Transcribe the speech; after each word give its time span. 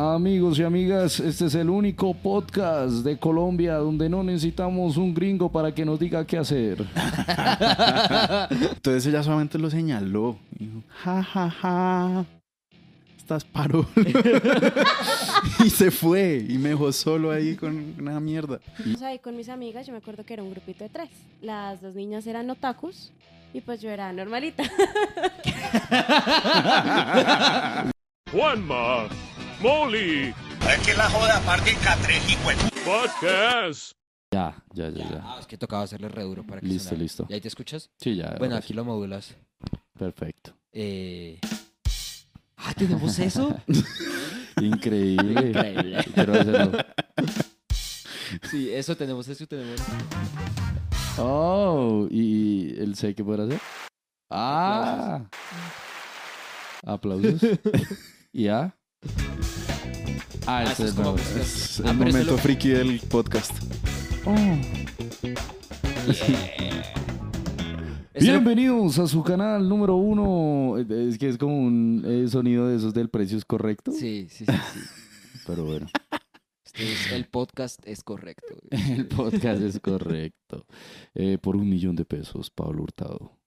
Amigos 0.00 0.58
y 0.58 0.62
amigas, 0.62 1.20
este 1.20 1.44
es 1.44 1.54
el 1.54 1.68
único 1.68 2.14
podcast 2.14 3.04
de 3.04 3.18
Colombia 3.18 3.74
donde 3.74 4.08
no 4.08 4.22
necesitamos 4.22 4.96
un 4.96 5.12
gringo 5.12 5.52
para 5.52 5.74
que 5.74 5.84
nos 5.84 6.00
diga 6.00 6.26
qué 6.26 6.38
hacer. 6.38 6.78
Entonces 8.50 9.04
ella 9.04 9.22
solamente 9.22 9.58
lo 9.58 9.68
señaló. 9.68 10.38
Y 10.58 10.64
dijo, 10.64 10.82
ja, 10.88 11.22
ja, 11.22 11.50
ja. 11.50 12.24
Estás 13.18 13.44
paro. 13.44 13.86
y 15.64 15.68
se 15.68 15.90
fue. 15.90 16.46
Y 16.48 16.56
me 16.56 16.70
dejó 16.70 16.90
solo 16.92 17.30
ahí 17.30 17.54
con 17.54 17.94
una 17.98 18.18
mierda. 18.20 18.58
Estamos 18.78 19.02
ahí 19.02 19.18
con 19.18 19.36
mis 19.36 19.50
amigas, 19.50 19.86
yo 19.86 19.92
me 19.92 19.98
acuerdo 19.98 20.24
que 20.24 20.32
era 20.32 20.42
un 20.42 20.50
grupito 20.50 20.82
de 20.82 20.88
tres. 20.88 21.10
Las 21.42 21.82
dos 21.82 21.94
niñas 21.94 22.26
eran 22.26 22.48
otakus 22.48 23.12
y 23.52 23.60
pues 23.60 23.82
yo 23.82 23.90
era 23.90 24.10
normalita. 24.14 24.64
Juanma, 28.32 29.08
Molly, 29.60 30.34
Es 30.70 30.86
que 30.86 30.94
la 30.94 31.08
joda 31.10 31.38
parte 31.40 31.76
tres 32.02 32.30
hijo 32.32 32.48
de 32.48 32.56
Podcast. 32.84 33.92
Ya, 34.32 34.54
ya, 34.72 34.88
ya, 34.88 35.08
ya. 35.10 35.20
Ah, 35.22 35.36
es 35.40 35.46
que 35.46 35.58
tocaba 35.58 35.82
hacerle 35.82 36.08
re 36.08 36.22
duro 36.22 36.44
para 36.46 36.60
que 36.60 36.66
Listo, 36.66 36.90
sonara. 36.90 37.02
listo. 37.02 37.26
¿Y 37.28 37.34
ahí 37.34 37.40
te 37.40 37.48
escuchas? 37.48 37.90
Sí, 38.00 38.16
ya. 38.16 38.36
Bueno, 38.38 38.54
ahora 38.54 38.64
aquí 38.64 38.72
lo 38.72 38.84
modulas. 38.84 39.36
Perfecto. 39.98 40.54
Eh... 40.72 41.38
Ah, 42.56 42.72
¿tenemos 42.74 43.18
eso? 43.18 43.60
Increíble. 44.60 45.48
Increíble. 45.48 46.04
Quiero 46.14 46.32
hacerlo. 46.40 46.78
sí, 48.50 48.70
eso 48.72 48.96
tenemos, 48.96 49.28
eso 49.28 49.46
tenemos. 49.46 49.80
Oh, 51.18 52.06
¿y 52.10 52.76
el 52.78 52.94
C 52.94 53.14
qué 53.14 53.24
podrá 53.24 53.44
hacer? 53.44 53.60
Ah. 54.30 55.22
Aplausos. 56.86 57.40
¿Y 58.32 58.48
A? 58.48 58.74
Ah, 60.46 60.58
Ah, 60.58 60.72
eso 60.72 60.84
es 60.84 60.92
como. 60.94 61.16
Es 61.16 61.80
Ah, 61.80 61.90
el 61.90 61.90
eso 61.90 61.94
momento 61.94 62.32
lo- 62.32 62.38
friki 62.38 62.68
del 62.70 63.00
podcast. 63.00 63.52
Ese 68.14 68.26
lo- 68.26 68.32
Bienvenidos 68.32 68.98
a 68.98 69.06
su 69.06 69.22
canal 69.22 69.68
número 69.68 69.96
uno. 69.96 70.78
Es 70.78 71.18
que 71.18 71.28
es 71.28 71.38
como 71.38 71.56
un 71.58 72.02
eh, 72.06 72.28
sonido 72.28 72.68
de 72.68 72.76
esos 72.76 72.92
del 72.94 73.08
precio 73.08 73.38
es 73.38 73.44
correcto. 73.44 73.92
Sí, 73.92 74.26
sí, 74.30 74.44
sí, 74.46 74.52
sí. 74.52 74.80
Pero 75.46 75.64
bueno, 75.64 75.86
Este 76.64 76.92
es- 76.92 77.12
el 77.12 77.26
podcast 77.26 77.80
es 77.86 78.02
correcto. 78.02 78.56
el 78.70 79.06
podcast 79.08 79.62
es 79.62 79.78
correcto. 79.80 80.66
Eh, 81.14 81.38
por 81.38 81.56
un 81.56 81.68
millón 81.68 81.96
de 81.96 82.04
pesos, 82.04 82.50
Pablo 82.50 82.82
Hurtado. 82.82 83.38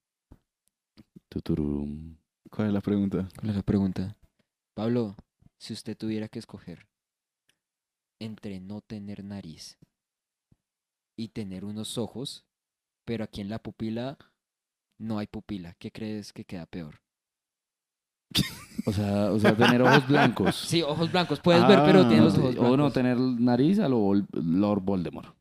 Tuturum. 1.30 2.16
¿Cuál 2.50 2.68
es 2.68 2.74
la 2.74 2.82
pregunta? 2.82 3.28
¿Cuál 3.38 3.50
es 3.50 3.56
la 3.56 3.64
pregunta? 3.64 4.16
Pablo, 4.76 5.16
si 5.58 5.74
usted 5.74 5.98
tuviera 5.98 6.28
que 6.28 6.40
escoger 6.40 6.86
entre 8.24 8.60
no 8.60 8.82
tener 8.82 9.24
nariz 9.24 9.78
y 11.18 11.30
tener 11.30 11.66
unos 11.66 11.98
ojos, 11.98 12.46
pero 13.06 13.24
aquí 13.24 13.42
en 13.42 13.50
la 13.50 13.60
pupila 13.60 14.18
no 15.00 15.20
hay 15.20 15.28
pupila, 15.28 15.76
¿qué 15.80 15.92
crees 15.92 16.32
que 16.34 16.46
queda 16.46 16.66
peor? 16.66 17.02
O 18.86 18.92
sea, 18.92 19.32
o 19.32 19.40
sea, 19.40 19.56
tener 19.56 19.82
ojos 19.82 20.08
blancos. 20.08 20.56
Sí, 20.56 20.82
ojos 20.82 21.12
blancos, 21.12 21.40
puedes 21.40 21.66
ver, 21.68 21.80
pero 21.86 22.02
Ah, 22.02 22.08
tiene 22.08 22.24
los 22.24 22.38
O 22.38 22.42
ojos 22.42 22.54
te- 22.56 22.60
o 22.60 22.64
no 22.64 22.70
blancos. 22.74 22.94
tener 22.94 23.18
nariz 23.18 23.80
a 23.80 23.88
lo 23.88 24.14
Lord 24.34 24.82
Voldemort. 24.82 25.36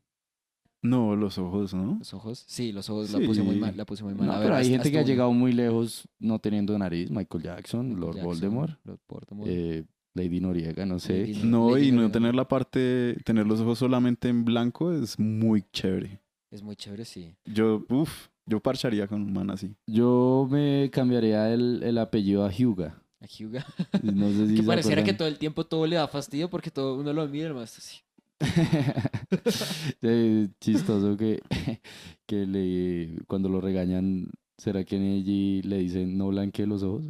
No, 0.81 1.15
los 1.15 1.37
ojos, 1.37 1.73
¿no? 1.73 1.95
¿Los 1.99 2.13
ojos? 2.13 2.43
Sí, 2.47 2.71
los 2.73 2.89
ojos 2.89 3.09
la 3.11 3.25
puse 3.25 3.41
muy 3.41 3.57
mal, 3.57 3.75
la 3.77 3.85
puse 3.85 4.03
muy 4.03 4.13
mal. 4.13 4.27
No, 4.27 4.33
A 4.33 4.39
ver, 4.39 4.45
pero 4.47 4.55
hay 4.57 4.69
gente 4.69 4.91
que 4.91 4.99
ha 4.99 5.03
llegado 5.03 5.31
muy 5.31 5.53
lejos 5.53 6.07
no 6.19 6.39
teniendo 6.39 6.77
nariz. 6.77 7.09
Michael 7.09 7.43
Jackson, 7.43 7.85
Michael 7.87 7.99
Lord 8.01 8.15
Jackson, 8.15 8.25
Voldemort, 8.31 8.79
Lord 8.85 8.99
Voldemort. 9.07 9.49
eh, 9.49 9.85
Lady 10.13 10.39
Noriega, 10.39 10.85
no 10.85 10.99
sé. 10.99 11.21
Lady 11.21 11.43
No, 11.43 11.71
Lady 11.71 11.87
y 11.87 11.91
no 11.91 12.11
tener 12.11 12.35
la 12.35 12.47
parte, 12.47 13.17
tener 13.25 13.47
los 13.47 13.59
ojos 13.61 13.79
solamente 13.79 14.29
en 14.29 14.45
blanco 14.45 14.91
es 14.91 15.17
muy 15.19 15.63
chévere. 15.71 16.19
Es 16.51 16.61
muy 16.61 16.75
chévere, 16.75 17.05
sí. 17.05 17.35
Yo, 17.45 17.83
uff, 17.89 18.27
yo 18.45 18.59
parcharía 18.59 19.07
con 19.07 19.21
un 19.21 19.33
man 19.33 19.49
así. 19.49 19.75
Yo 19.87 20.47
me 20.51 20.89
cambiaría 20.91 21.51
el, 21.51 21.81
el 21.83 21.97
apellido 21.97 22.45
a 22.45 22.51
Hyuga. 22.51 23.01
A 23.21 23.25
Hyuga. 23.25 23.65
No 24.03 24.29
sé 24.29 24.49
si 24.49 24.55
que 24.57 24.63
pareciera 24.63 25.03
que 25.03 25.13
todo 25.13 25.27
el 25.27 25.39
tiempo 25.39 25.65
todo 25.65 25.87
le 25.87 25.95
da 25.95 26.07
fastidio 26.07 26.49
porque 26.49 26.69
todo 26.69 26.99
uno 26.99 27.11
lo 27.11 27.27
mira 27.27 27.53
más 27.53 27.77
así. 27.77 28.01
Chistoso 30.59 31.17
que, 31.17 31.41
que 32.27 32.45
le, 32.45 33.17
cuando 33.27 33.49
lo 33.49 33.61
regañan, 33.61 34.29
¿será 34.63 34.83
que 34.85 34.95
allí 34.95 35.61
le 35.63 35.77
dicen 35.79 36.17
no 36.17 36.29
blanquee 36.29 36.65
los 36.65 36.83
ojos? 36.83 37.03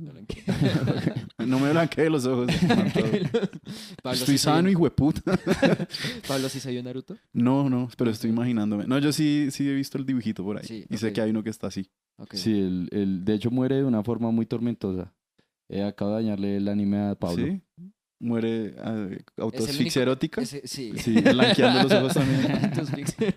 No 1.37 1.59
me 1.59 1.71
blanqueé 1.71 2.09
los 2.09 2.25
ojos. 2.25 2.47
Pablo, 4.01 4.13
Estoy 4.13 4.15
¿sí 4.15 4.25
se 4.25 4.31
vio- 4.31 4.37
sano, 4.39 4.69
hijo 4.69 4.83
de 4.85 4.91
puta. 4.91 5.21
Pablo 6.27 6.49
sí 6.49 6.59
se 6.59 6.71
vio 6.71 6.81
Naruto. 6.83 7.15
No, 7.33 7.69
no, 7.69 7.89
pero 7.97 8.09
estoy 8.11 8.31
imaginándome. 8.31 8.85
No, 8.87 8.97
yo 8.99 9.11
sí, 9.13 9.49
sí 9.51 9.67
he 9.69 9.73
visto 9.73 9.97
el 9.97 10.05
dibujito 10.05 10.43
por 10.43 10.57
ahí. 10.57 10.65
Sí, 10.65 10.85
y 10.89 10.97
sé 10.97 11.13
que 11.13 11.21
hay 11.21 11.29
uno 11.29 11.43
que 11.43 11.49
está 11.51 11.67
así. 11.67 11.89
Sí, 12.31 12.51
el, 12.59 12.89
el- 12.91 13.25
de 13.25 13.33
hecho 13.35 13.51
muere 13.51 13.75
de 13.75 13.83
una 13.83 14.03
forma 14.03 14.31
muy 14.31 14.45
tormentosa. 14.45 15.13
Eh, 15.69 15.83
acabo 15.83 16.11
de 16.11 16.23
dañarle 16.23 16.57
el 16.57 16.67
anime 16.67 16.99
a 17.09 17.15
Pablo. 17.15 17.45
¿Sí? 17.45 17.61
Muere 18.19 18.75
ah, 18.81 19.09
autoasfixia 19.37 19.83
único- 19.83 19.99
erótica. 20.01 20.41
Ese- 20.41 20.65
sí. 20.65 20.93
Sí, 20.97 21.19
blanqueando 21.19 21.83
los 21.83 21.91
ojos 21.91 22.13
también. 22.13 23.33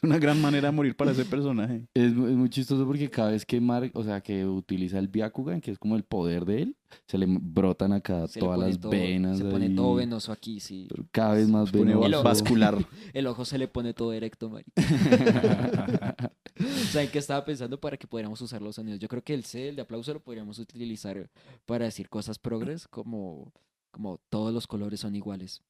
Una 0.02 0.18
gran 0.18 0.40
manera 0.40 0.68
de 0.70 0.72
morir 0.76 0.96
para 0.96 1.10
ese 1.12 1.24
personaje. 1.24 1.86
Es, 1.94 2.14
mu- 2.14 2.26
es 2.26 2.34
muy 2.34 2.48
chistoso 2.48 2.86
porque 2.86 3.10
cada 3.10 3.30
vez 3.32 3.44
que 3.44 3.60
Mark, 3.60 3.90
o 3.94 4.02
sea, 4.02 4.20
que 4.20 4.46
utiliza 4.46 4.98
el 4.98 5.08
Byakugan, 5.08 5.60
que 5.60 5.70
es 5.72 5.78
como 5.78 5.96
el 5.96 6.04
poder 6.04 6.44
de 6.46 6.62
él, 6.62 6.76
se 7.06 7.18
le 7.18 7.26
brotan 7.28 7.92
acá 7.92 8.26
se 8.26 8.40
todas 8.40 8.58
las 8.58 8.80
todo- 8.80 8.90
venas. 8.92 9.38
Se 9.38 9.44
pone 9.44 9.66
ahí, 9.66 9.74
todo 9.74 9.94
venoso 9.96 10.32
aquí, 10.32 10.58
sí. 10.60 10.86
pero 10.88 11.06
Cada 11.12 11.34
vez 11.34 11.48
más 11.48 11.68
Se 11.70 11.78
pone 11.78 11.94
venoso. 11.94 12.22
vascular. 12.22 12.78
El 13.12 13.26
ojo 13.26 13.44
se 13.44 13.58
le 13.58 13.68
pone 13.68 13.92
todo 13.94 14.12
erecto, 14.12 14.48
marica. 14.50 14.72
¿Saben 16.90 17.08
qué 17.10 17.18
estaba 17.18 17.44
pensando 17.44 17.78
para 17.80 17.96
que 17.96 18.06
pudiéramos 18.06 18.40
usar 18.40 18.60
los 18.62 18.76
sonidos? 18.76 18.98
Yo 19.00 19.08
creo 19.08 19.22
que 19.22 19.34
el 19.34 19.44
C, 19.44 19.68
el 19.68 19.76
de 19.76 19.82
aplauso, 19.82 20.12
lo 20.12 20.20
podríamos 20.20 20.58
utilizar 20.58 21.30
para 21.66 21.84
decir 21.86 22.08
cosas 22.08 22.38
progres 22.38 22.86
como, 22.88 23.52
como 23.90 24.18
todos 24.28 24.52
los 24.52 24.66
colores 24.66 25.00
son 25.00 25.14
iguales. 25.14 25.62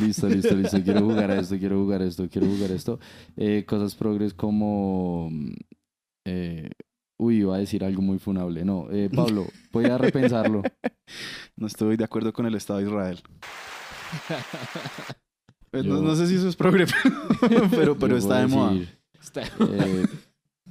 Listo, 0.00 0.28
listo, 0.28 0.54
listo. 0.54 0.82
Quiero 0.82 1.00
jugar 1.02 1.30
a 1.30 1.40
esto, 1.40 1.58
quiero 1.58 1.78
jugar 1.78 2.02
a 2.02 2.04
esto, 2.06 2.28
quiero 2.30 2.46
jugar 2.46 2.70
a 2.70 2.74
esto. 2.74 2.98
Eh, 3.36 3.64
cosas 3.66 3.94
progres 3.94 4.34
como... 4.34 5.28
mm, 5.30 5.52
eh, 6.26 6.70
uy, 7.18 7.38
iba 7.38 7.56
a 7.56 7.58
decir 7.58 7.82
algo 7.84 8.02
muy 8.02 8.18
funable. 8.18 8.64
No, 8.64 8.88
eh, 8.90 9.08
Pablo, 9.14 9.46
voy 9.72 9.86
a 9.86 9.98
repensarlo. 9.98 10.62
No 11.56 11.66
estoy 11.66 11.96
de 11.96 12.04
acuerdo 12.04 12.32
con 12.32 12.46
el 12.46 12.54
Estado 12.54 12.78
de 12.80 12.84
Israel. 12.86 13.20
Pues 15.70 15.84
Yo- 15.84 15.94
No, 15.94 16.00
no 16.02 16.14
sé 16.16 16.26
si 16.26 16.36
eso 16.36 16.48
es 16.48 16.56
progre, 16.56 16.86
pero, 17.70 17.96
pero, 17.98 18.16
está 18.16 18.38
de 18.38 18.44
a 18.44 18.46
moda. 18.48 18.74
Está- 19.20 19.42
eh, 19.42 20.06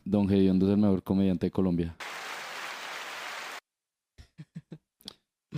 Don 0.04 0.28
Gediondo 0.28 0.66
es 0.66 0.72
el 0.74 0.78
mejor 0.80 1.04
comediante 1.04 1.46
de 1.48 1.52
Colombia. 1.52 1.96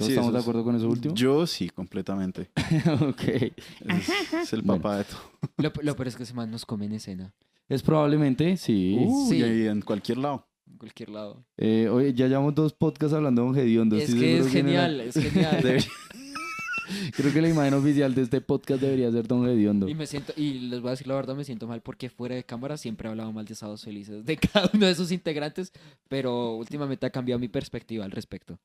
Sí, 0.06 0.12
estamos 0.12 0.34
de 0.34 0.40
acuerdo 0.40 0.64
con 0.64 0.76
eso 0.76 0.88
último? 0.88 1.14
Yo 1.16 1.46
sí, 1.48 1.70
completamente. 1.70 2.50
ok. 3.02 3.22
Es, 3.24 4.10
es 4.34 4.54
el 4.54 4.62
Bueno. 4.62 4.82
papá 4.82 4.98
de 5.00 5.04
todo. 5.06 5.20
Lo, 5.58 5.72
lo 5.84 5.96
peor 5.96 6.08
es 6.08 6.16
que 6.16 6.24
ese 6.24 6.34
man 6.34 6.50
nos 6.52 6.66
come 6.66 6.86
en 6.86 6.94
escena, 6.94 7.34
Es 7.68 7.82
probablemente, 7.84 8.58
sí. 8.58 8.98
Sí. 9.30 9.38
y 9.38 9.68
en 9.68 9.82
cualquier 9.82 10.18
lado. 10.20 10.48
en 10.70 10.78
cualquier 10.78 11.10
lado. 11.10 11.46
Eh, 11.58 11.88
oye, 11.92 12.14
ya 12.14 12.28
llevamos 12.28 12.56
dos 12.56 12.74
podcasts 12.74 13.14
hablando 13.16 13.42
de 13.42 13.48
Don 13.48 13.56
Gediondo. 13.56 13.96
es 13.98 14.04
Estoy 14.10 14.20
que 14.20 14.38
es 14.40 14.46
la- 14.46 14.52
genial, 14.52 15.02
es 15.02 15.16
genial. 15.16 15.58
Debería- 15.64 15.88
Creo 17.16 17.32
que 17.32 17.40
la 17.42 17.50
imagen 17.50 17.76
oficial 17.76 18.16
de 18.16 18.24
este 18.24 18.42
podcast 18.42 18.82
debería 18.82 19.12
ser 19.12 19.28
Don 19.28 19.46
Gediondo. 19.46 19.88
Y 19.88 19.94
me 19.94 20.08
siento, 20.08 20.34
y 20.36 20.54
les 20.70 20.82
voy 20.82 20.88
a 20.90 20.92
decir 20.92 21.06
la 21.08 21.14
verdad, 21.14 21.36
me 21.36 21.44
siento 21.44 21.68
mal 21.68 21.82
porque 21.82 22.10
fuera 22.10 22.34
de 22.34 22.44
cámara 22.44 22.78
siempre 22.78 23.08
he 23.08 23.12
hablado 23.12 23.32
mal 23.32 23.46
de 23.46 23.54
Sábados 23.54 23.84
Felices, 23.84 24.26
de 24.26 24.38
cada 24.38 24.72
uno 24.74 24.88
de 24.88 24.96
sus 24.96 25.12
integrantes, 25.12 25.72
pero 26.08 26.56
últimamente 26.56 27.06
ha 27.06 27.12
cambiado 27.12 27.38
mi 27.38 27.48
perspectiva 27.48 28.06
al 28.06 28.12
respecto. 28.12 28.58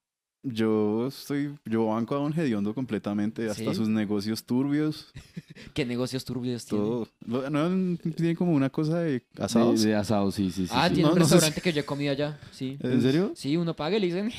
Yo 0.47 1.07
estoy, 1.09 1.55
yo 1.65 1.87
banco 1.87 2.15
a 2.15 2.19
Don 2.19 2.31
Gediondo 2.33 2.75
completamente, 2.75 3.49
hasta 3.49 3.65
¿Sí? 3.71 3.75
sus 3.75 3.89
negocios 3.89 4.45
turbios, 4.45 5.11
¿Qué 5.73 5.87
negocios 5.87 6.23
turbios 6.25 6.67
tiene? 6.67 6.85
todo. 6.85 7.09
Lo- 7.27 7.49
No, 7.49 7.97
tiene 8.15 8.37
como 8.37 8.53
una 8.53 8.69
cosa 8.69 9.01
de 9.01 9.23
asados. 9.39 9.81
De, 9.83 9.89
de 9.91 9.95
asado, 9.97 10.31
sí, 10.31 10.51
sí, 10.51 10.67
sí. 10.67 10.73
ah, 10.77 10.89
sí. 10.89 10.97
tiene 10.97 11.09
No, 11.09 11.15
un 11.15 11.21
no 11.21 11.25
sé 11.25 11.35
restaurante 11.37 11.61
que 11.63 11.73
yo 11.73 11.81
he 11.81 11.85
comido 11.87 12.13
allá, 12.13 12.39
sí. 12.53 12.77
¿En 12.81 13.01
serio? 13.01 13.33
Sí, 13.35 13.57
uno 13.57 13.75
paga 13.75 13.97
y 13.97 14.01
le 14.01 14.07
dicen... 14.07 14.31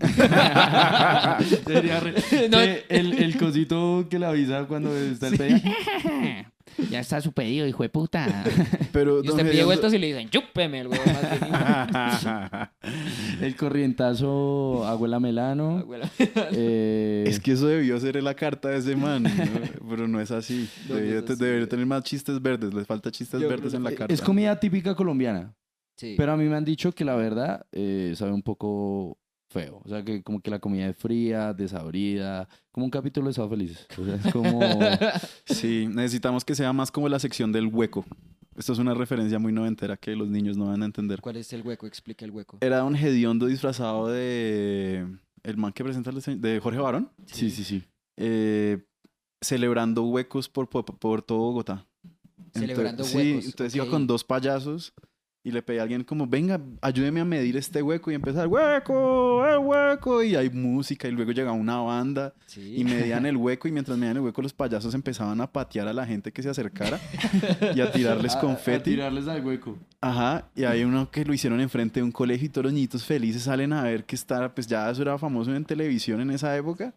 Debería 1.66 2.00
re- 2.00 2.48
No. 2.48 2.58
el, 2.60 3.12
el 3.12 3.36
cosito 3.38 4.06
que 4.08 4.18
le 4.18 4.26
avisa 4.26 4.64
cuando 4.66 4.96
está 4.96 5.28
el 5.28 5.36
pedido. 5.36 5.60
Ya 6.90 7.00
está 7.00 7.20
su 7.20 7.32
pedido, 7.32 7.66
hijo 7.66 7.82
de 7.82 7.88
puta. 7.88 8.44
Pero 8.92 9.22
Y 9.24 9.28
usted 9.28 9.42
pide 9.42 9.52
Gediondo- 9.52 9.66
vueltas 9.66 9.92
y 9.94 9.98
le 9.98 10.06
dicen, 10.08 10.28
chúpeme 10.30 10.80
el 10.80 10.88
huevo 10.88 11.02
más 11.06 12.22
bien". 12.24 12.68
El 13.40 13.56
corrientazo, 13.56 14.86
abuela 14.86 15.20
Melano. 15.20 15.78
Abuela. 15.78 16.10
eh, 16.52 17.24
Es 17.26 17.40
que 17.40 17.52
eso 17.52 17.66
debió 17.66 17.98
ser 18.00 18.22
la 18.22 18.34
carta 18.34 18.68
de 18.68 18.78
ese 18.78 18.96
man, 18.96 19.22
¿no? 19.24 19.30
pero 19.88 20.06
no 20.08 20.20
es 20.20 20.30
así. 20.30 20.68
No, 20.88 20.94
no 20.94 21.00
Debería, 21.00 21.18
es 21.20 21.30
así. 21.30 21.42
debería 21.44 21.68
tener 21.68 21.86
más 21.86 22.02
chistes 22.04 22.40
verdes, 22.40 22.72
les 22.74 22.86
falta 22.86 23.10
chistes 23.10 23.40
Yo 23.40 23.48
verdes 23.48 23.74
en 23.74 23.82
la 23.82 23.92
carta. 23.92 24.12
es 24.12 24.20
comida 24.20 24.58
típica 24.58 24.94
colombiana. 24.94 25.54
Sí. 25.96 26.14
Pero 26.16 26.32
a 26.32 26.36
mí 26.36 26.44
me 26.44 26.56
han 26.56 26.64
dicho 26.64 26.92
que 26.92 27.04
la 27.04 27.14
verdad 27.14 27.66
eh, 27.72 28.14
sabe 28.16 28.32
un 28.32 28.42
poco 28.42 29.18
feo. 29.54 29.80
O 29.84 29.88
sea, 29.88 30.04
que 30.04 30.22
como 30.22 30.40
que 30.40 30.50
la 30.50 30.58
comida 30.58 30.88
es 30.88 30.96
fría, 30.96 31.54
desabrida, 31.54 32.48
como 32.72 32.84
un 32.86 32.90
capítulo 32.90 33.28
de 33.28 33.32
Sábado 33.34 33.56
Felices. 33.56 33.86
O 33.96 34.04
sea, 34.04 34.16
es 34.16 34.32
como... 34.32 34.60
Sí, 35.46 35.86
necesitamos 35.88 36.44
que 36.44 36.54
sea 36.54 36.72
más 36.72 36.90
como 36.90 37.08
la 37.08 37.18
sección 37.18 37.52
del 37.52 37.68
hueco. 37.68 38.04
Esto 38.56 38.72
es 38.72 38.78
una 38.78 38.94
referencia 38.94 39.38
muy 39.38 39.52
noventera 39.52 39.96
que 39.96 40.14
los 40.14 40.28
niños 40.28 40.56
no 40.56 40.66
van 40.66 40.82
a 40.82 40.84
entender. 40.86 41.20
¿Cuál 41.20 41.36
es 41.36 41.52
el 41.52 41.62
hueco? 41.62 41.86
Explica 41.86 42.24
el 42.24 42.30
hueco. 42.32 42.58
Era 42.60 42.84
un 42.84 42.94
hediondo 42.96 43.46
disfrazado 43.46 44.08
de... 44.08 45.06
El 45.42 45.56
man 45.56 45.72
que 45.72 45.84
presenta 45.84 46.10
el 46.10 46.16
diseño- 46.16 46.40
de 46.40 46.58
Jorge 46.60 46.78
Barón. 46.80 47.10
Sí, 47.26 47.50
sí, 47.50 47.64
sí. 47.64 47.82
eh, 48.16 48.78
celebrando 49.40 50.02
huecos 50.04 50.48
por, 50.48 50.68
por, 50.68 50.84
por 50.84 51.22
todo 51.22 51.38
Bogotá. 51.38 51.86
Celebrando 52.54 53.02
huecos, 53.04 53.12
Sí, 53.22 53.40
entonces 53.46 53.74
iba 53.76 53.86
con 53.86 54.06
dos 54.06 54.24
payasos 54.24 54.94
y 55.46 55.50
le 55.50 55.60
pedí 55.60 55.76
a 55.78 55.82
alguien 55.82 56.04
como, 56.04 56.26
venga, 56.26 56.58
ayúdeme 56.80 57.20
a 57.20 57.24
medir 57.26 57.56
este 57.58 57.82
hueco 57.82 58.10
y 58.10 58.14
empezar, 58.14 58.46
hueco, 58.48 59.46
el 59.46 59.58
hueco, 59.58 60.22
y 60.22 60.34
hay 60.36 60.48
música 60.48 61.06
y 61.06 61.10
luego 61.10 61.32
llegaba 61.32 61.52
una 61.54 61.76
banda 61.78 62.32
Sí. 62.46 62.76
y 62.78 62.84
medían 62.84 63.26
el 63.26 63.36
hueco 63.36 63.68
y 63.68 63.72
mientras 63.72 63.98
medían 63.98 64.16
el 64.16 64.22
hueco 64.22 64.40
los 64.40 64.54
payasos 64.54 64.94
empezaban 64.94 65.40
a 65.42 65.46
patear 65.52 65.86
a 65.86 65.92
la 65.92 66.06
gente 66.06 66.32
que 66.32 66.42
se 66.42 66.48
acercara 66.48 66.98
y 67.74 67.80
a 67.80 67.92
tirarles 67.92 68.34
A- 68.36 68.38
a 68.38 68.40
confeti. 68.40 68.92
tirarles 68.92 69.28
al 69.28 69.44
hueco. 69.44 69.76
Ajá, 70.00 70.48
y 70.56 70.64
hay 70.64 70.82
uno 70.84 71.10
que 71.10 71.24
lo 71.24 71.34
hicieron 71.34 71.60
enfrente 71.60 72.00
de 72.00 72.04
un 72.04 72.12
colegio 72.12 72.46
y 72.46 72.48
todos 72.48 72.64
los 72.64 72.72
niñitos 72.72 73.04
felices 73.04 73.42
salen 73.42 73.72
a 73.74 73.82
ver 73.82 74.04
que 74.04 74.16
está, 74.16 74.54
pues 74.54 74.66
ya 74.66 74.90
eso 74.90 75.02
era 75.02 75.18
famoso 75.18 75.54
en 75.54 75.64
televisión 75.64 76.20
en 76.22 76.30
esa 76.30 76.56
época. 76.56 76.94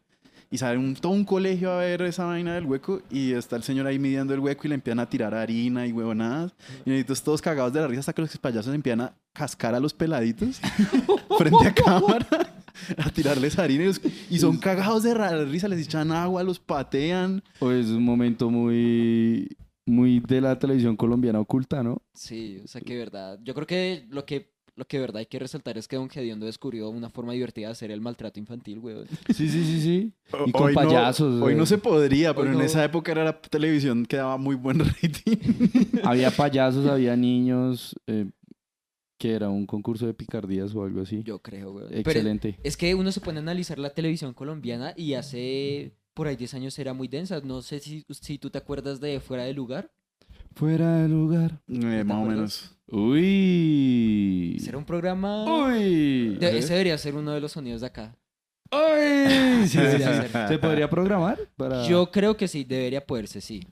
Y 0.50 0.58
sale 0.60 0.78
un, 0.78 0.96
todo 0.96 1.12
un 1.12 1.26
colegio 1.26 1.72
a 1.72 1.78
ver 1.80 2.02
esa 2.04 2.24
vaina 2.26 2.56
del 2.56 2.66
hueco 2.66 3.02
y 3.12 3.34
está 3.34 3.58
el 3.58 3.64
señor 3.64 3.86
ahí 3.88 4.00
midiendo 4.00 4.34
el 4.34 4.40
hueco 4.40 4.62
y 4.66 4.70
le 4.70 4.76
empiezan 4.76 5.00
a 5.00 5.10
tirar 5.10 5.34
harina 5.34 5.86
y 5.86 5.92
huevonadas. 5.92 6.54
Y 6.70 6.78
los 6.78 6.88
niñitos 6.88 7.22
todos 7.22 7.42
cagados 7.42 7.74
de 7.74 7.82
la 7.82 7.88
risa 7.88 8.00
hasta 8.00 8.14
que 8.14 8.22
los 8.22 8.38
payasos 8.38 8.74
empiezan 8.74 9.02
a 9.02 9.14
cascar 9.34 9.76
a 9.76 9.80
los 9.80 9.94
peladitos 9.94 10.60
frente 11.38 11.68
a 11.68 11.74
cámara. 11.74 12.54
A 12.98 13.10
tirarles 13.10 13.58
harina 13.60 13.84
y, 13.84 13.88
los- 13.88 14.02
y 14.30 14.40
son 14.40 14.58
cagados 14.58 15.04
de 15.04 15.14
la 15.16 15.44
risa, 15.46 15.68
les 15.68 15.86
echan 15.86 16.12
agua, 16.12 16.44
los 16.44 16.60
patean. 16.60 17.44
O 17.60 17.72
es 17.72 17.88
un 17.88 18.04
momento 18.04 18.50
muy, 18.50 19.50
muy 19.86 20.20
de 20.22 20.42
la 20.42 20.58
televisión 20.60 20.96
colombiana 20.96 21.40
oculta, 21.40 21.82
¿no? 21.84 22.02
Sí, 22.14 22.62
o 22.64 22.68
sea 22.68 22.80
que 22.82 22.96
verdad. 22.96 23.40
Yo 23.44 23.54
creo 23.56 23.68
que 23.68 24.06
lo 24.12 24.26
que 24.26 24.54
lo 24.78 24.86
que 24.86 24.98
de 24.98 25.02
verdad 25.02 25.18
hay 25.18 25.26
que 25.26 25.40
resaltar 25.40 25.78
es 25.78 25.88
que 25.88 25.96
Don 25.98 26.08
Gediondo 26.10 26.46
descubrió 26.46 26.90
una 26.90 27.10
forma 27.10 27.34
divertida 27.34 27.68
de 27.68 27.72
hacer 27.74 27.92
el 27.92 28.00
maltrato 28.00 28.40
infantil, 28.40 28.80
weón. 28.80 29.06
Sí, 29.28 29.50
sí, 29.50 29.66
sí, 29.66 29.82
sí. 29.82 30.14
Y 30.46 30.52
con 30.52 30.64
Hoy 30.68 30.74
no- 30.76 30.82
payasos. 30.82 31.42
hoy 31.42 31.56
no 31.56 31.66
se 31.66 31.78
podría, 31.78 32.34
pero 32.36 32.48
en 32.52 32.60
no. 32.60 32.62
esa 32.64 32.84
época 32.86 33.12
era 33.12 33.24
la 33.26 33.42
televisión 33.42 34.06
que 34.06 34.18
daba 34.18 34.38
muy 34.38 34.56
buen 34.56 34.80
rating. 35.02 35.38
Había 36.04 36.32
payasos, 36.32 36.86
había 36.86 37.16
niños, 37.18 37.96
eh, 38.08 38.30
que 39.18 39.34
era 39.34 39.50
un 39.50 39.66
concurso 39.66 40.06
de 40.06 40.14
picardías 40.14 40.76
o 40.76 40.84
algo 40.84 41.02
así. 41.02 41.24
Yo 41.24 41.40
creo. 41.40 41.74
Pero 41.90 42.00
Excelente. 42.00 42.60
es 42.64 42.78
que 42.78 42.94
uno 42.94 43.12
se 43.12 43.20
pone 43.20 43.40
a 43.40 43.42
analizar 43.42 43.80
la 43.80 43.90
televisión 43.90 44.34
colombiana 44.36 44.94
y 44.96 45.16
hace 45.16 45.92
por 46.14 46.28
ahí 46.28 46.36
10 46.36 46.54
años 46.54 46.78
era 46.78 46.94
muy 46.94 47.08
densa. 47.08 47.42
No 47.42 47.64
sé 47.64 47.80
si, 47.80 48.06
si 48.10 48.38
tú 48.38 48.52
te 48.52 48.60
acuerdas 48.60 49.00
de 49.02 49.20
Fuera 49.20 49.44
de 49.46 49.54
Lugar. 49.54 49.92
Fuera 50.54 50.98
de 51.02 51.10
lugar. 51.10 51.62
Eh, 51.68 52.04
más 52.04 52.18
o 52.18 52.22
acuerdas? 52.22 52.28
menos. 52.36 52.77
Uy. 52.88 54.56
Ese 54.58 54.70
era 54.70 54.78
un 54.78 54.86
programa... 54.86 55.44
Uy. 55.46 56.36
de- 56.40 56.58
ese 56.58 56.74
debería 56.74 56.98
ser 56.98 57.16
uno 57.16 57.32
de 57.34 57.42
los 57.42 57.52
sonidos 57.52 57.82
de 57.82 57.88
acá. 57.88 58.16
Uy. 58.72 59.64
Sí, 59.64 59.68
sí, 59.70 59.78
Debería 59.78 60.22
sí. 60.24 60.30
ser. 60.30 60.48
¿Se 60.48 60.58
podría 60.60 60.90
programar? 60.90 61.40
Para... 61.56 61.88
Yo 61.88 62.12
creo 62.12 62.36
que 62.38 62.48
sí, 62.48 62.64
debería 62.64 63.06
poderse, 63.06 63.42
sí. 63.42 63.66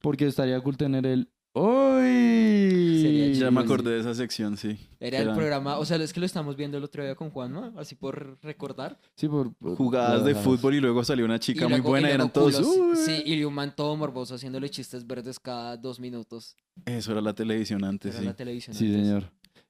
Porque 0.00 0.26
estaría 0.26 0.60
cool 0.60 0.76
tener 0.76 1.06
el... 1.06 1.30
Uy. 1.60 3.00
Sería 3.02 3.32
Ya 3.32 3.50
me 3.50 3.60
acordé 3.60 3.90
de 3.92 4.00
esa 4.00 4.14
sección, 4.14 4.56
sí. 4.56 4.78
Era 5.00 5.18
el 5.18 5.24
Era 5.24 5.34
programa, 5.34 5.78
o 5.78 5.84
sea, 5.84 5.96
es 5.98 6.12
que 6.12 6.20
lo 6.20 6.26
estamos 6.26 6.56
viendo 6.56 6.76
el 6.78 6.84
otro 6.84 7.02
día 7.02 7.14
con 7.14 7.30
Juanma, 7.30 7.72
así 7.76 7.94
por 7.94 8.38
recordar. 8.42 8.98
Sí, 9.16 9.28
por... 9.28 9.52
por- 9.54 9.76
Jugadas 9.76 10.24
de 10.24 10.34
fútbol 10.34 10.74
y 10.74 10.80
luego 10.80 11.02
salió 11.04 11.24
una 11.24 11.38
chica 11.38 11.62
muy 11.64 11.78
luego- 11.78 11.88
buena 11.90 12.08
y 12.08 12.10
luego 12.16 12.22
eran 12.24 12.32
todos. 12.32 12.56
culos. 12.56 12.76
"Uy". 12.76 12.96
Sí, 13.04 13.22
y 13.26 13.44
un 13.44 13.54
man 13.54 13.74
todo 13.76 13.96
morboso 13.96 14.34
haciéndole 14.34 14.68
chistes 14.70 15.06
verdes 15.06 15.38
cada 15.38 15.76
dos 15.76 16.00
minutos. 16.00 16.56
Eso 16.84 17.12
era 17.12 17.20
la 17.20 17.34
televisión 17.34 17.84
antes, 17.84 18.12
Era 18.12 18.20
sí. 18.20 18.26
la 18.26 18.34
televisión. 18.36 18.74
Sí, 18.76 18.86
antes. 18.86 19.06
señor. 19.06 19.24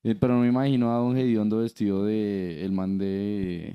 Eh, 0.05 0.15
pero 0.15 0.35
no 0.35 0.41
me 0.41 0.49
imagino 0.49 0.93
a 0.95 0.99
Don 0.99 1.15
Gediondo 1.17 1.59
vestido 1.59 2.05
de... 2.05 2.65
El 2.65 2.73
man 2.73 2.99
de... 2.99 3.75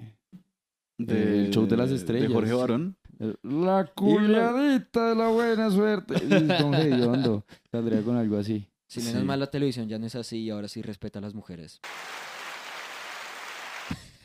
El 0.98 1.50
show 1.52 1.68
de 1.68 1.76
las 1.76 1.92
estrellas. 1.92 2.30
De 2.30 2.34
Jorge 2.34 2.54
Barón. 2.54 2.96
La 3.44 3.86
culiadita 3.96 5.10
de 5.10 5.16
la 5.16 5.28
buena 5.30 5.70
suerte. 5.72 6.16
Don 6.26 6.74
Gediondo. 6.74 7.46
Saldría 7.72 8.02
con 8.02 8.18
algo 8.18 8.38
así. 8.38 8.68
Sí, 8.88 9.02
menos 9.02 9.22
Sí. 9.22 9.26
mal 9.28 9.40
la 9.40 9.48
televisión 9.48 9.88
ya 9.88 9.98
no 9.98 10.06
es 10.06 10.16
así 10.16 10.40
y 10.44 10.50
ahora 10.50 10.68
sí 10.68 10.82
respeta 10.82 11.20
a 11.20 11.22
las 11.22 11.34
mujeres. 11.34 11.80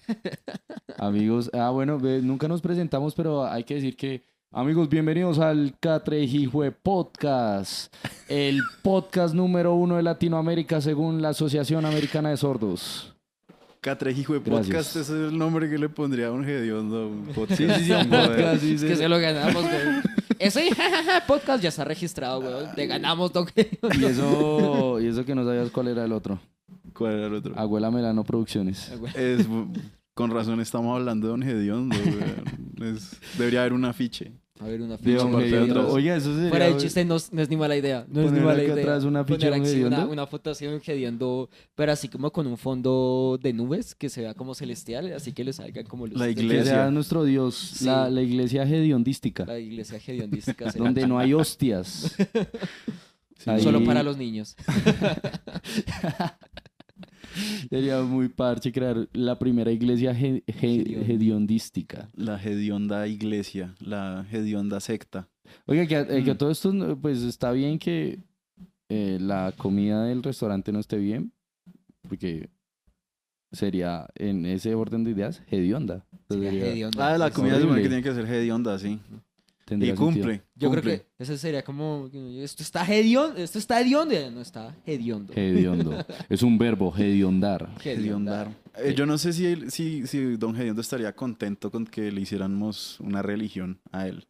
Amigos, 0.98 1.50
ah, 1.54 1.70
bueno, 1.70 1.98
nunca 1.98 2.48
nos 2.48 2.60
presentamos, 2.62 3.14
pero 3.14 3.44
hay 3.46 3.64
que 3.64 3.74
decir 3.74 3.96
que, 3.96 4.24
amigos, 4.50 4.88
bienvenidos 4.88 5.38
al 5.38 5.76
Catrejijue 5.78 6.72
Podcast, 6.72 7.94
el 8.28 8.60
podcast 8.82 9.34
número 9.34 9.74
uno 9.74 9.96
de 9.96 10.02
Latinoamérica 10.02 10.80
según 10.80 11.20
la 11.22 11.30
Asociación 11.30 11.84
Americana 11.84 12.30
de 12.30 12.36
Sordos. 12.38 13.14
Catrejijo 13.80 14.34
de 14.34 14.40
Gracias. 14.40 14.66
podcast, 14.66 14.90
ese 14.96 15.00
es 15.26 15.30
el 15.32 15.38
nombre 15.38 15.68
que 15.70 15.78
le 15.78 15.88
pondría 15.88 16.28
a 16.28 16.32
un 16.32 16.44
hediondo. 16.48 16.96
a 17.02 17.06
Un 17.06 17.26
podcast. 17.34 17.58
Sí, 17.60 17.68
sí, 17.68 17.84
sí, 17.84 17.92
un 17.92 18.08
podcast. 18.10 18.60
sí, 18.62 18.74
Es 18.74 18.80
sí. 18.80 18.86
que 18.86 18.96
se 18.96 19.08
lo 19.08 19.18
ganamos, 19.18 19.62
güey. 19.62 20.02
Ese 20.38 20.68
podcast 21.26 21.62
ya 21.62 21.68
está 21.68 21.84
registrado, 21.84 22.40
güey. 22.40 22.66
Le 22.76 22.86
ganamos, 22.86 23.32
don 23.32 23.46
Y 23.56 24.04
eso, 24.04 24.98
y 25.00 25.06
eso 25.06 25.24
que 25.24 25.34
no 25.34 25.44
sabías 25.44 25.70
cuál 25.70 25.88
era 25.88 26.04
el 26.04 26.12
otro. 26.12 26.40
¿Cuál 26.92 27.14
era 27.14 27.26
el 27.28 27.34
otro? 27.34 27.54
Abuela 27.58 27.90
Melano 27.90 28.24
Producciones. 28.24 28.92
Es, 29.14 29.46
con 30.14 30.30
razón 30.32 30.60
estamos 30.60 30.96
hablando 30.98 31.26
de 31.26 31.30
Don 31.30 31.42
Hediondo. 31.42 31.96
Es- 32.82 33.16
debería 33.38 33.60
haber 33.60 33.72
un 33.72 33.84
afiche. 33.84 34.32
A 34.60 34.64
ver, 34.66 34.80
una 34.82 34.96
De 34.96 34.98
ficha. 34.98 35.24
De 35.24 35.58
atrás. 35.70 35.86
Oiga, 35.88 36.16
eso 36.16 36.34
sería... 36.34 36.48
Fuera 36.50 36.66
de 36.66 36.76
chiste, 36.78 37.04
no, 37.04 37.16
es- 37.16 37.32
no 37.32 37.42
es 37.42 37.48
ni 37.48 37.56
mala 37.56 37.76
idea. 37.76 38.04
No 38.08 38.20
es 38.22 38.26
ni 38.32 38.38
Poner 38.40 38.44
mala 38.44 38.62
acá 38.62 38.72
idea. 38.72 38.82
atrás 38.82 39.04
una 39.04 39.24
ficha 39.24 39.36
Poner 39.48 39.52
de 39.52 39.58
un 39.60 39.66
aquí 39.66 39.80
una, 39.82 39.86
hediondo. 39.96 40.12
una 40.12 40.26
foto 40.26 40.50
así 40.50 40.66
de 40.66 40.74
un 40.74 40.82
hediondo, 40.84 41.48
pero 41.76 41.92
así 41.92 42.08
como 42.08 42.30
con 42.32 42.46
un 42.46 42.58
fondo 42.58 43.38
de 43.40 43.52
nubes 43.52 43.94
que 43.94 44.08
se 44.08 44.22
vea 44.22 44.34
como 44.34 44.54
celestial, 44.54 45.12
así 45.12 45.32
que 45.32 45.44
le 45.44 45.52
salgan 45.52 45.84
como 45.86 46.06
luces 46.06 46.18
La 46.20 46.26
de- 46.26 46.34
Que 46.34 46.42
iglesia. 46.42 46.64
sea 46.72 46.90
nuestro 46.90 47.24
Dios, 47.24 47.54
Sí. 47.76 47.84
la, 47.84 48.10
la 48.10 48.20
iglesia 48.22 48.64
hediondística, 48.64 49.44
La 49.46 49.58
iglesia 49.60 50.00
hediondística. 50.04 50.72
donde 50.72 51.06
no 51.06 51.18
hay 51.18 51.34
hostias. 51.34 52.16
Ahí- 53.46 53.62
Solo 53.62 53.84
para 53.84 54.02
los 54.02 54.16
niños. 54.16 54.56
Sería 57.70 58.02
muy 58.02 58.28
parche 58.28 58.72
crear 58.72 59.08
la 59.12 59.38
primera 59.38 59.70
iglesia 59.72 60.12
he- 60.12 60.42
he- 60.46 60.52
Hedionda. 60.60 61.06
hediondística. 61.12 62.08
La 62.14 62.42
hedionda 62.42 63.06
iglesia, 63.06 63.74
la 63.80 64.26
hedionda 64.30 64.80
secta. 64.80 65.28
Oiga, 65.66 65.86
que, 65.86 65.98
eh, 65.98 66.24
que 66.24 66.34
Mm. 66.34 66.36
todo 66.38 66.50
esto, 66.50 66.98
pues 67.00 67.22
está 67.22 67.52
bien 67.52 67.78
que 67.78 68.18
eh, 68.90 69.18
la 69.20 69.52
comida 69.56 70.04
del 70.04 70.22
restaurante 70.22 70.72
no 70.72 70.78
esté 70.80 70.96
bien, 70.96 71.32
porque 72.08 72.48
sería, 73.52 74.06
en 74.14 74.44
ese 74.46 74.74
orden 74.74 75.04
de 75.04 75.10
ideas, 75.12 75.42
hedionda. 75.50 76.04
Sería 76.28 76.50
Sería- 76.50 76.66
hediondo. 76.72 77.02
Ah, 77.02 77.16
la 77.18 77.30
comida 77.30 77.56
horrible. 77.56 77.82
que 77.82 77.88
tiene 77.88 78.02
que 78.02 78.14
ser 78.14 78.24
hedionda, 78.26 78.78
sí. 78.78 78.98
Tendría 79.68 79.92
Y 79.92 79.96
sentido. 79.96 80.22
cumple. 80.26 80.42
Yo 80.54 80.68
cumple. 80.68 80.82
creo 80.82 80.98
que 81.18 81.22
ese 81.22 81.36
sería 81.38 81.62
como, 81.62 82.08
esto 82.42 82.62
está 82.62 82.84
hediondo, 82.86 83.36
esto 83.40 83.58
está 83.58 83.80
hediondo, 83.80 84.14
no 84.30 84.40
está 84.40 84.74
hediondo. 84.86 85.32
Hediondo. 85.36 86.04
es 86.28 86.42
un 86.42 86.56
verbo, 86.58 86.94
hediondar. 86.96 87.68
Hediondar. 87.84 88.48
Eh, 88.76 88.94
yo 88.96 89.04
no 89.06 89.18
sé 89.18 89.32
si, 89.32 89.46
él- 89.46 89.70
si, 89.70 90.06
si 90.06 90.36
Don 90.36 90.56
Hediondo 90.56 90.80
estaría 90.80 91.12
contento 91.14 91.70
con 91.70 91.84
que 91.86 92.10
le 92.10 92.20
hiciéramos 92.22 92.98
una 93.00 93.20
religión 93.22 93.80
a 93.92 94.06
él. 94.08 94.26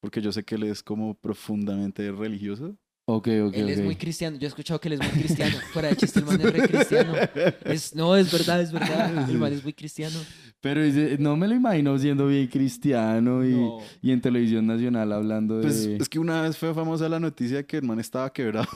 Porque 0.00 0.20
yo 0.22 0.30
sé 0.30 0.44
que 0.44 0.54
él 0.54 0.62
es 0.64 0.82
como 0.82 1.14
profundamente 1.14 2.12
religioso. 2.12 2.76
Ok, 3.08 3.28
ok, 3.46 3.54
Él 3.54 3.68
es 3.68 3.78
ok. 3.78 3.84
muy 3.84 3.94
cristiano. 3.96 4.36
Yo 4.36 4.46
he 4.46 4.48
escuchado 4.48 4.80
que 4.80 4.88
él 4.88 4.94
es 4.94 5.00
muy 5.00 5.22
cristiano. 5.22 5.56
Fuera 5.72 5.88
de 5.88 5.96
chiste, 5.96 6.18
el 6.18 6.26
man 6.26 6.40
es 6.40 6.52
re 6.52 6.68
cristiano. 6.68 7.14
Es, 7.64 7.94
no, 7.94 8.16
es 8.16 8.32
verdad, 8.32 8.60
es 8.60 8.72
verdad. 8.72 9.30
El 9.30 9.38
man 9.38 9.52
es 9.52 9.62
muy 9.62 9.72
cristiano. 9.72 10.18
Pero 10.66 10.80
no 11.20 11.36
me 11.36 11.46
lo 11.46 11.54
imagino 11.54 11.96
siendo 11.96 12.26
bien 12.26 12.48
cristiano 12.48 13.44
y, 13.44 13.52
No. 13.52 13.78
y 14.02 14.10
en 14.10 14.20
televisión 14.20 14.66
nacional 14.66 15.12
hablando 15.12 15.58
de... 15.58 15.62
Pues 15.62 15.86
es 15.86 16.08
que 16.08 16.18
una 16.18 16.42
vez 16.42 16.58
fue 16.58 16.74
famosa 16.74 17.08
la 17.08 17.20
noticia 17.20 17.64
que 17.64 17.76
el 17.76 17.84
man 17.84 18.00
estaba 18.00 18.32
quebrado 18.32 18.68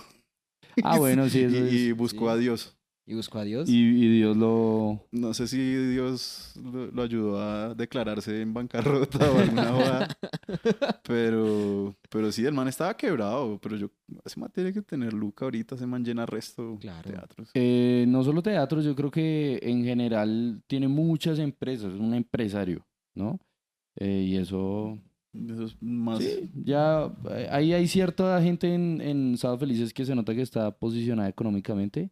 Ah, 0.84 0.98
bueno, 0.98 1.28
sí, 1.28 1.40
y, 1.40 1.44
eso 1.44 1.64
es... 1.64 1.72
y 1.72 1.92
buscó 1.92 2.26
sí. 2.26 2.30
a 2.30 2.36
Dios. 2.36 2.76
Y 3.10 3.14
busco 3.14 3.40
a 3.40 3.42
Dios. 3.44 3.68
Y, 3.68 3.74
y 3.74 4.18
Dios 4.18 4.36
lo... 4.36 5.04
No 5.10 5.34
sé 5.34 5.48
si 5.48 5.58
Dios 5.58 6.52
lo, 6.62 6.86
lo 6.92 7.02
ayudó 7.02 7.40
a 7.40 7.74
declararse 7.74 8.40
en 8.40 8.54
bancarrota 8.54 9.32
o 9.32 9.38
alguna 9.38 9.64
joda. 9.72 10.08
pero, 11.02 11.96
pero 12.08 12.30
sí, 12.30 12.44
el 12.46 12.52
man 12.54 12.68
estaba 12.68 12.96
quebrado. 12.96 13.58
Pero 13.60 13.76
yo, 13.76 13.90
ese 14.24 14.38
man 14.38 14.50
tiene 14.54 14.72
que 14.72 14.82
tener 14.82 15.12
Luca 15.12 15.44
ahorita. 15.44 15.74
Ese 15.74 15.86
man 15.86 16.04
llena 16.04 16.24
resto 16.24 16.78
Claro. 16.80 17.10
teatros. 17.10 17.50
Eh, 17.54 18.04
no 18.06 18.22
solo 18.22 18.42
teatro, 18.42 18.80
yo 18.80 18.94
creo 18.94 19.10
que 19.10 19.58
en 19.62 19.82
general 19.84 20.62
tiene 20.68 20.86
muchas 20.86 21.40
empresas, 21.40 21.92
es 21.92 21.98
un 22.00 22.14
empresario, 22.14 22.86
¿no? 23.14 23.40
Eh, 23.96 24.24
y 24.28 24.36
eso... 24.36 24.98
Eso 25.32 25.64
es 25.64 25.76
más. 25.80 26.18
Sí, 26.18 26.50
ya 26.64 27.12
eh, 27.30 27.48
ahí 27.50 27.72
hay 27.72 27.86
cierta 27.86 28.40
gente 28.42 28.72
en, 28.74 29.00
en 29.00 29.36
Sábado 29.36 29.58
Felices 29.60 29.92
que 29.92 30.04
se 30.04 30.14
nota 30.14 30.32
que 30.34 30.42
está 30.42 30.72
posicionada 30.76 31.28
económicamente 31.28 32.10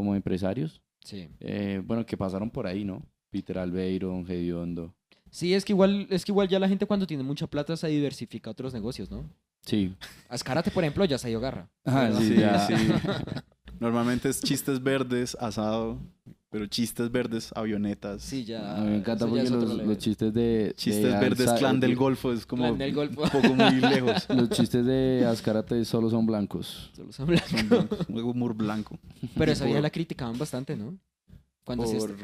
como 0.00 0.14
empresarios. 0.14 0.80
Sí. 1.04 1.28
Eh, 1.40 1.80
bueno, 1.84 2.04
que 2.06 2.16
pasaron 2.16 2.50
por 2.50 2.66
ahí, 2.66 2.84
¿no? 2.84 3.02
Peter 3.30 3.58
Albeiro, 3.58 4.08
Don 4.08 4.24
Gediondo. 4.26 4.94
Sí, 5.30 5.54
es 5.54 5.64
que 5.64 5.72
igual, 5.72 6.06
es 6.10 6.24
que 6.24 6.32
igual 6.32 6.48
ya 6.48 6.58
la 6.58 6.68
gente 6.68 6.86
cuando 6.86 7.06
tiene 7.06 7.22
mucha 7.22 7.46
plata 7.46 7.76
se 7.76 7.86
diversifica 7.88 8.50
a 8.50 8.52
otros 8.52 8.74
negocios, 8.74 9.10
¿no? 9.10 9.30
Sí. 9.62 9.94
Ascárate, 10.28 10.70
por 10.70 10.82
ejemplo, 10.82 11.04
ya 11.04 11.18
se 11.18 11.28
dio 11.28 11.38
garra. 11.40 11.70
Ah, 11.84 12.10
sí, 12.18 12.28
Sí, 12.28 12.36
ya. 12.36 12.66
sí. 12.66 12.74
Normalmente 13.78 14.28
es 14.28 14.42
chistes 14.42 14.82
verdes, 14.82 15.36
asado, 15.40 15.98
pero 16.50 16.66
chistes 16.66 17.10
verdes, 17.12 17.52
avionetas. 17.54 18.22
Sí, 18.22 18.44
ya. 18.44 18.76
A 18.76 18.80
mí 18.80 18.90
me 18.90 18.96
encanta 18.96 19.26
porque 19.26 19.48
los, 19.48 19.98
chistes 19.98 20.34
de... 20.34 20.72
Chistes 20.76 21.04
de 21.04 21.10
verdes, 21.18 21.46
Alza- 21.48 21.58
clan 21.58 21.78
del 21.80 21.90
de- 21.90 21.96
Golfo, 21.96 22.32
es 22.32 22.44
como 22.44 22.64
Clan 22.64 22.78
del 22.78 22.92
Golfo. 22.94 23.22
un 23.22 23.30
poco 23.30 23.54
muy 23.54 23.74
lejos. 23.80 24.26
Los 24.34 24.50
chistes 24.50 24.84
de 24.84 25.24
Azcárate 25.28 25.84
solo 25.84 26.10
son 26.10 26.26
blancos. 26.26 26.90
Solo 26.94 27.12
son 27.12 27.26
blancos. 27.28 27.50
Son 27.50 27.68
blancos, 27.68 27.98
un 28.08 28.18
humor 28.20 28.54
blanco. 28.54 28.98
Pero 29.36 29.52
esa 29.52 29.64
vieja 29.64 29.80
la 29.80 29.90
criticaban 29.90 30.36
bastante, 30.38 30.76
¿no? 30.76 30.98
Cuando 31.62 31.84
Por- 31.84 32.16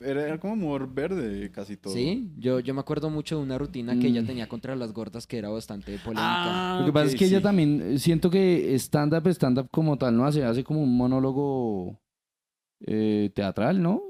era, 0.00 0.26
era 0.26 0.38
como 0.38 0.52
humor 0.52 0.92
verde 0.92 1.50
casi 1.50 1.76
todo. 1.78 1.94
Sí, 1.94 2.32
yo, 2.36 2.60
yo 2.60 2.74
me 2.74 2.80
acuerdo 2.80 3.08
mucho 3.08 3.36
de 3.38 3.42
una 3.44 3.56
rutina 3.56 3.98
que 3.98 4.08
ella 4.08 4.20
Mm. 4.20 4.26
tenía 4.26 4.48
contra 4.48 4.76
las 4.76 4.92
gordas 4.92 5.26
que 5.26 5.38
era 5.38 5.48
bastante 5.48 5.92
polémica. 6.04 6.76
Ah, 6.76 6.80
Lo 6.80 6.86
que 6.86 6.92
pasa 6.92 7.06
es 7.06 7.14
que 7.14 7.24
ella 7.24 7.40
también, 7.40 7.80
eh, 7.94 7.98
siento 7.98 8.28
que 8.28 8.74
stand-up, 8.74 9.26
stand-up 9.28 9.68
como 9.70 9.96
tal, 9.96 10.14
no 10.18 10.26
hace, 10.26 10.44
hace 10.44 10.64
como 10.64 10.82
un 10.82 10.94
monólogo 10.98 11.98
eh, 12.86 13.30
teatral, 13.34 13.82
¿no? 13.82 14.02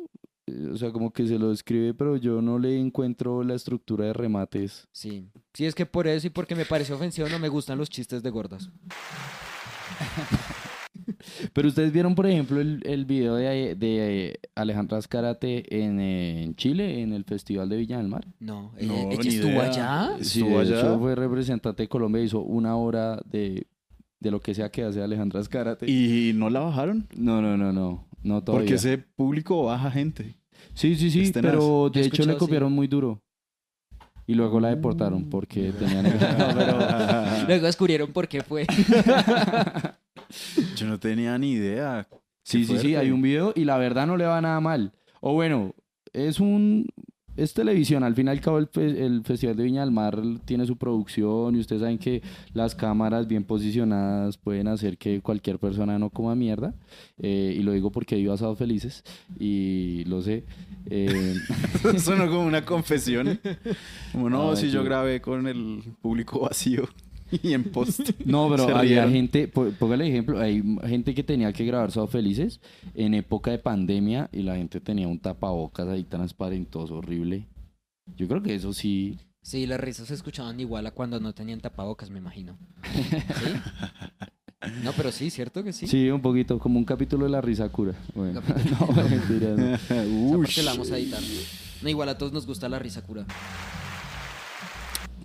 Eh, 0.46 0.68
O 0.72 0.76
sea, 0.76 0.90
como 0.92 1.12
que 1.12 1.26
se 1.26 1.38
lo 1.38 1.52
escribe, 1.52 1.94
pero 1.94 2.16
yo 2.16 2.40
no 2.42 2.58
le 2.58 2.78
encuentro 2.78 3.42
la 3.44 3.54
estructura 3.54 4.06
de 4.06 4.12
remates. 4.12 4.88
Sí. 4.92 5.28
Sí, 5.54 5.66
es 5.66 5.74
que 5.74 5.86
por 5.86 6.06
eso 6.06 6.26
y 6.26 6.30
porque 6.30 6.54
me 6.54 6.64
pareció 6.64 6.94
ofensivo 6.96 7.28
no 7.28 7.38
me 7.38 7.48
gustan 7.48 7.78
los 7.78 7.88
chistes 7.90 8.22
de 8.22 8.30
gordas. 8.30 8.70
Pero 11.52 11.68
ustedes 11.68 11.92
vieron, 11.92 12.14
por 12.14 12.26
ejemplo, 12.26 12.60
el, 12.60 12.80
el 12.84 13.04
video 13.04 13.34
de, 13.34 13.74
de 13.74 14.38
Alejandra 14.54 14.98
Azcárate 14.98 15.64
en, 15.82 16.00
eh, 16.00 16.42
en 16.42 16.54
Chile, 16.56 17.00
en 17.02 17.12
el 17.12 17.24
Festival 17.24 17.68
de 17.68 17.76
Viña 17.76 17.98
del 17.98 18.08
Mar. 18.08 18.26
No, 18.38 18.72
No, 18.80 19.10
ella, 19.10 19.20
estuvo 19.20 19.50
idea. 19.50 19.64
allá. 20.08 20.16
Sí, 20.24 20.40
¿Estuvo 20.40 20.58
de 20.60 20.66
allá? 20.66 20.78
hecho 20.80 20.98
fue 20.98 21.14
representante 21.14 21.82
de 21.82 21.88
Colombia, 21.88 22.22
hizo 22.22 22.40
una 22.40 22.76
hora 22.76 23.20
de, 23.26 23.66
de 24.20 24.30
lo 24.30 24.40
que 24.40 24.54
sea 24.54 24.70
que 24.70 24.82
hace 24.84 25.02
Alejandra 25.02 25.40
Azcárate. 25.40 25.90
¿Y 25.90 26.32
no 26.34 26.48
la 26.48 26.60
bajaron? 26.60 27.06
No, 27.16 27.42
no, 27.42 27.56
no, 27.56 27.72
no, 27.72 28.06
no 28.22 28.42
todavía. 28.42 28.66
Porque 28.66 28.74
ese 28.74 28.98
público 28.98 29.64
baja 29.64 29.90
gente. 29.90 30.36
Sí, 30.74 30.96
sí, 30.96 31.10
sí, 31.10 31.32
pero 31.32 31.90
de 31.90 32.02
he 32.02 32.06
hecho 32.06 32.24
le 32.24 32.36
copiaron 32.36 32.72
muy 32.72 32.86
duro. 32.86 33.22
Y 34.26 34.34
luego 34.34 34.60
la 34.60 34.68
deportaron 34.68 35.28
porque 35.28 35.72
tenían... 35.78 36.04
Luego 37.48 37.66
descubrieron 37.66 38.12
por 38.12 38.28
qué 38.28 38.42
fue. 38.42 38.66
Yo 40.76 40.86
no 40.86 41.00
tenía 41.00 41.36
ni 41.38 41.52
idea. 41.52 42.06
Sí, 42.44 42.64
sí, 42.64 42.78
sí, 42.78 42.94
hay 42.94 43.10
un 43.10 43.22
video 43.22 43.52
y 43.56 43.64
la 43.64 43.76
verdad 43.76 44.06
no 44.06 44.16
le 44.16 44.24
va 44.26 44.40
nada 44.40 44.60
mal. 44.60 44.92
O 45.20 45.34
bueno, 45.34 45.74
es 46.12 46.40
un... 46.40 46.86
Es 47.36 47.54
televisión, 47.54 48.02
al 48.02 48.14
fin 48.14 48.26
y 48.26 48.30
al 48.30 48.40
cabo 48.40 48.58
el, 48.58 48.66
fe- 48.66 49.04
el 49.06 49.22
Festival 49.24 49.56
de 49.56 49.62
Viña 49.62 49.80
del 49.82 49.92
Mar 49.92 50.20
tiene 50.44 50.66
su 50.66 50.76
producción 50.76 51.54
y 51.56 51.60
ustedes 51.60 51.80
saben 51.80 51.96
que 51.96 52.22
las 52.52 52.74
cámaras 52.74 53.26
bien 53.28 53.44
posicionadas 53.44 54.36
pueden 54.36 54.68
hacer 54.68 54.98
que 54.98 55.20
cualquier 55.22 55.58
persona 55.58 55.98
no 55.98 56.10
coma 56.10 56.34
mierda. 56.34 56.74
Eh, 57.18 57.54
y 57.58 57.62
lo 57.62 57.72
digo 57.72 57.90
porque 57.90 58.16
vivo 58.16 58.32
asados 58.34 58.58
felices 58.58 59.04
y 59.38 60.04
lo 60.06 60.20
sé. 60.22 60.44
Eh, 60.90 61.34
Sonó 61.98 62.26
como 62.28 62.42
una 62.44 62.64
confesión. 62.64 63.38
Como 64.12 64.28
no, 64.28 64.56
si 64.56 64.70
yo 64.70 64.82
grabé 64.84 65.20
con 65.20 65.46
el 65.46 65.82
público 66.02 66.40
vacío 66.40 66.88
y 67.42 67.52
en 67.52 67.64
post. 67.64 68.10
No, 68.24 68.48
pero 68.50 68.76
había 68.76 69.08
gente, 69.08 69.48
pó- 69.48 69.70
póngale 69.78 70.08
ejemplo, 70.08 70.40
hay 70.40 70.62
gente 70.86 71.14
que 71.14 71.22
tenía 71.22 71.52
que 71.52 71.64
grabar 71.64 71.90
Sábado 71.90 72.10
Felices 72.10 72.60
en 72.94 73.14
época 73.14 73.50
de 73.50 73.58
pandemia 73.58 74.28
y 74.32 74.42
la 74.42 74.56
gente 74.56 74.80
tenía 74.80 75.08
un 75.08 75.18
tapabocas 75.18 75.88
ahí 75.88 76.04
transparentoso, 76.04 76.96
horrible. 76.96 77.46
Yo 78.16 78.26
creo 78.28 78.42
que 78.42 78.54
eso 78.54 78.72
sí. 78.72 79.18
Sí, 79.42 79.66
las 79.66 79.80
risas 79.80 80.08
se 80.08 80.14
escuchaban 80.14 80.60
igual 80.60 80.86
a 80.86 80.90
cuando 80.90 81.18
no 81.20 81.32
tenían 81.32 81.60
tapabocas, 81.60 82.10
me 82.10 82.18
imagino. 82.18 82.58
¿Sí? 82.92 84.70
No, 84.84 84.92
pero 84.92 85.10
sí, 85.10 85.30
¿cierto 85.30 85.64
que 85.64 85.72
sí? 85.72 85.86
Sí, 85.86 86.10
un 86.10 86.20
poquito, 86.20 86.58
como 86.58 86.78
un 86.78 86.84
capítulo 86.84 87.24
de 87.24 87.30
la 87.30 87.40
risa 87.40 87.68
cura. 87.70 87.94
Bueno, 88.14 88.42
no, 88.80 88.86
mentira, 89.08 89.54
no. 89.56 89.74
Esa 89.74 90.36
parte 90.38 90.62
la 90.62 90.72
vamos 90.72 90.90
a 90.90 90.98
editar. 90.98 91.20
No, 91.80 91.88
igual 91.88 92.10
a 92.10 92.18
todos 92.18 92.32
nos 92.34 92.46
gusta 92.46 92.68
la 92.68 92.78
risa 92.78 93.00
cura. 93.02 93.24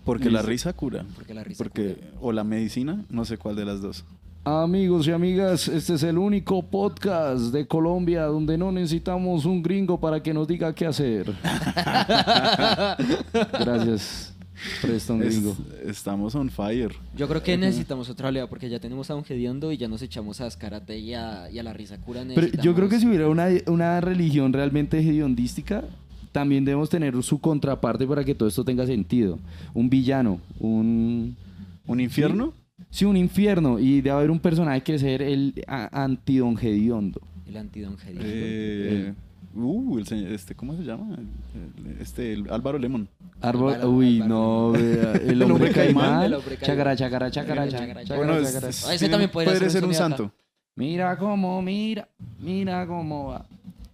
Porque 0.06 0.30
la 0.32 0.42
risa 0.42 0.72
cura. 0.74 1.04
Porque 1.16 1.34
la 1.34 1.44
risa 1.44 1.58
Porque, 1.64 1.96
cura. 1.96 2.08
o 2.22 2.32
la 2.32 2.44
medicina, 2.46 3.04
no 3.10 3.26
sé 3.26 3.38
cuál 3.38 3.56
de 3.58 3.66
las 3.66 3.82
dos. 3.82 4.06
Amigos 4.48 5.08
y 5.08 5.12
amigas, 5.12 5.68
este 5.68 5.96
es 5.96 6.04
el 6.04 6.20
único 6.20 6.62
podcast 6.62 7.46
de 7.52 7.66
Colombia 7.68 8.26
donde 8.26 8.60
no 8.60 8.72
necesitamos 8.72 9.44
un 9.46 9.64
gringo 9.64 10.00
para 10.00 10.22
que 10.22 10.36
nos 10.36 10.48
diga 10.48 10.74
qué 10.76 10.86
hacer. 10.86 11.34
Gracias, 13.60 14.34
Preston 14.82 15.22
Es- 15.24 15.36
Gringo. 15.36 15.58
estamos 15.86 16.36
on 16.36 16.50
fire. 16.50 16.94
Yo 17.18 17.28
creo 17.28 17.42
que 17.44 17.58
necesitamos 17.58 18.10
otra 18.10 18.30
oleada 18.30 18.48
porque 18.48 18.70
ya 18.70 18.80
tenemos 18.80 19.10
a 19.10 19.16
un 19.16 19.24
Gediondo 19.24 19.72
y 19.72 19.78
ya 19.78 19.88
nos 19.88 20.02
echamos 20.02 20.40
a 20.42 20.46
Ascarate 20.46 20.98
y 21.00 21.14
a, 21.14 21.50
y 21.50 21.60
a 21.60 21.64
la 21.64 21.74
risa 21.74 21.98
cura. 22.00 22.24
Pero 22.34 22.48
yo 22.62 22.76
creo 22.76 22.88
que 22.90 23.00
si 23.00 23.08
hubiera 23.08 23.28
una, 23.28 23.48
una 23.68 24.00
religión 24.02 24.54
realmente 24.54 25.00
hediondística, 25.00 25.84
también 26.36 26.66
debemos 26.66 26.90
tener 26.90 27.24
su 27.24 27.40
contraparte 27.40 28.06
para 28.06 28.22
que 28.26 28.36
todo 28.36 28.50
esto 28.50 28.66
tenga 28.66 28.86
sentido. 28.86 29.40
Un 29.74 29.90
villano, 29.90 30.42
un... 30.60 31.38
¿Un 31.88 32.00
infierno? 32.02 32.52
Sí, 32.90 33.06
un 33.06 33.16
infierno. 33.16 33.80
Y 33.80 34.02
debe 34.02 34.10
haber 34.10 34.32
un 34.32 34.40
personaje 34.40 34.82
que 34.82 35.00
ser 35.00 35.22
el 35.22 35.54
antidon 35.68 36.58
hediondo. 36.62 37.22
El 37.48 37.56
antidon 37.56 37.98
Gediondo. 37.98 38.28
Eh, 38.28 39.14
uh, 39.56 39.98
el 39.98 40.08
señor, 40.08 40.34
este, 40.34 40.56
¿cómo 40.56 40.76
se 40.76 40.84
llama? 40.84 41.18
Este, 42.02 42.34
el 42.34 42.52
Álvaro 42.52 42.80
Lemon. 42.80 43.08
Árbol, 43.40 43.76
Álvaro- 43.76 43.92
uy, 43.92 44.16
Álvaro. 44.20 44.28
no, 44.28 44.72
vea, 44.74 45.12
el 45.32 45.42
hombre 45.42 45.72
caimán. 45.72 46.34
Chacara, 46.62 46.98
chacara, 46.98 47.32
chacara, 47.32 47.70
chacara, 47.70 48.02
Bueno, 48.18 48.36
ese 48.40 49.08
también 49.08 49.32
podría 49.32 49.56
ser 49.56 49.72
ser 49.72 49.86
un 49.86 49.94
santo. 49.94 50.34
Mira 50.76 51.16
cómo, 51.18 51.62
mira, 51.62 52.10
mira 52.42 52.86
cómo 52.86 53.28
va. 53.28 53.46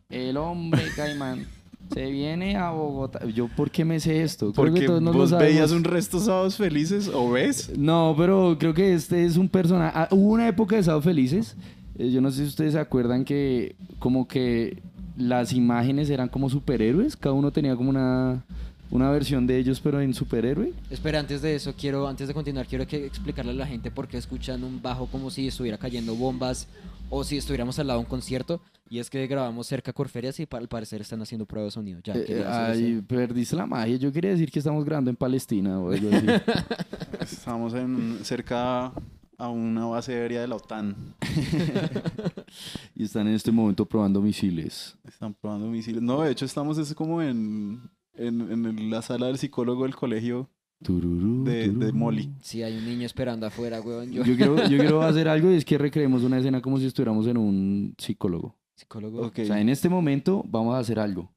El 0.09 0.37
hombre 0.37 0.81
caimán 0.95 1.45
se 1.93 2.09
viene 2.09 2.55
a 2.55 2.71
Bogotá. 2.71 3.25
Yo, 3.27 3.47
¿por 3.49 3.69
qué 3.69 3.83
me 3.85 3.99
sé 3.99 4.21
esto? 4.23 4.51
Creo 4.53 4.65
que 4.65 4.71
Porque 4.71 4.85
todos 4.85 5.01
nos 5.01 5.13
lo 5.15 5.21
vos 5.21 5.31
veías 5.37 5.71
un 5.71 5.83
resto 5.83 6.19
sábados 6.19 6.55
felices, 6.57 7.09
¿o 7.13 7.29
ves? 7.31 7.71
No, 7.77 8.15
pero 8.17 8.55
creo 8.59 8.73
que 8.73 8.93
este 8.93 9.25
es 9.25 9.37
un 9.37 9.49
personaje. 9.49 9.91
ah, 9.95 10.07
hubo 10.11 10.31
una 10.31 10.47
época 10.47 10.75
de 10.75 10.83
Sábado 10.83 11.01
Felices. 11.01 11.55
eh, 11.97 12.09
yo 12.11 12.21
no 12.21 12.31
sé 12.31 12.43
si 12.43 12.47
ustedes 12.47 12.73
se 12.73 12.79
acuerdan 12.79 13.25
que 13.25 13.75
como 13.99 14.27
que 14.27 14.81
las 15.17 15.53
imágenes 15.53 16.09
eran 16.09 16.29
como 16.29 16.49
superhéroes. 16.49 17.17
Cada 17.17 17.35
uno 17.35 17.51
tenía 17.51 17.75
como 17.75 17.89
una, 17.89 18.43
una 18.91 19.09
versión 19.09 19.47
de 19.47 19.57
ellos, 19.57 19.79
pero 19.79 20.01
en 20.01 20.13
superhéroe. 20.13 20.73
Espera, 20.89 21.19
antes 21.19 21.41
de 21.41 21.55
eso, 21.55 21.73
quiero, 21.77 22.07
antes 22.07 22.27
de 22.27 22.33
continuar, 22.33 22.67
quiero 22.67 22.85
que 22.85 23.05
explicarle 23.05 23.51
a 23.51 23.55
la 23.55 23.65
gente 23.65 23.89
por 23.89 24.07
qué 24.07 24.17
escuchan 24.17 24.63
un 24.63 24.81
bajo 24.81 25.07
como 25.07 25.29
si 25.31 25.47
estuviera 25.47 25.77
cayendo 25.77 26.13
bombas 26.15 26.67
o 27.09 27.23
si 27.23 27.37
estuviéramos 27.37 27.79
al 27.79 27.87
lado 27.87 27.99
de 27.99 28.05
un 28.05 28.09
concierto. 28.09 28.61
Y 28.89 28.99
es 28.99 29.09
que 29.09 29.25
grabamos 29.25 29.67
cerca 29.67 29.91
a 29.91 29.93
Corferias 29.93 30.37
y 30.41 30.47
al 30.51 30.67
parecer 30.67 30.99
están 30.99 31.21
haciendo 31.21 31.45
prueba 31.45 31.65
de 31.65 31.71
sonido. 31.71 32.01
Ya, 32.03 32.13
Eh, 32.13 32.43
ay, 32.45 32.93
eso. 32.95 33.07
perdiste 33.07 33.55
la 33.55 33.65
magia. 33.65 33.95
Yo 33.95 34.11
quería 34.11 34.31
decir 34.31 34.51
que 34.51 34.59
estamos 34.59 34.83
grabando 34.83 35.09
en 35.09 35.15
Palestina 35.15 35.79
o 35.79 35.91
algo 35.91 36.09
así. 36.13 36.27
Estábamos 37.21 37.73
en, 37.73 38.19
cerca 38.23 38.91
a 39.37 39.49
una 39.49 39.85
base 39.85 40.13
aérea 40.13 40.41
de 40.41 40.47
la 40.49 40.55
OTAN. 40.57 40.95
y 42.95 43.05
están 43.05 43.27
en 43.27 43.35
este 43.35 43.51
momento 43.51 43.85
probando 43.85 44.21
misiles. 44.21 44.97
Están 45.05 45.33
probando 45.33 45.67
misiles. 45.67 46.01
No, 46.01 46.21
de 46.21 46.31
hecho 46.31 46.43
estamos 46.43 46.77
es 46.77 46.93
como 46.93 47.21
en, 47.21 47.89
en, 48.15 48.51
en 48.51 48.89
la 48.89 49.01
sala 49.01 49.27
del 49.27 49.37
psicólogo 49.37 49.83
del 49.83 49.95
colegio 49.95 50.49
Tururú, 50.83 51.43
de, 51.43 51.69
de. 51.69 51.91
Molly. 51.91 52.31
Sí, 52.41 52.63
hay 52.63 52.75
un 52.77 52.85
niño 52.85 53.05
esperando 53.05 53.45
afuera, 53.45 53.81
weón. 53.81 54.11
Yo, 54.11 54.23
Yo 54.23 54.35
quiero, 54.35 54.57
yo 54.67 54.77
quiero 54.79 55.01
hacer 55.03 55.27
algo 55.27 55.51
y 55.51 55.55
es 55.55 55.65
que 55.65 55.77
recreemos 55.77 56.23
una 56.23 56.39
escena 56.39 56.61
como 56.61 56.79
si 56.79 56.85
estuviéramos 56.87 57.27
en 57.27 57.37
un 57.37 57.93
psicólogo. 57.97 58.55
psicólogo. 58.75 59.21
Ok. 59.27 59.39
O 59.43 59.45
sea, 59.45 59.59
en 59.61 59.69
este 59.69 59.89
momento 59.89 60.43
vamos 60.47 60.73
a 60.75 60.79
hacer 60.79 60.97
algo. 60.99 61.31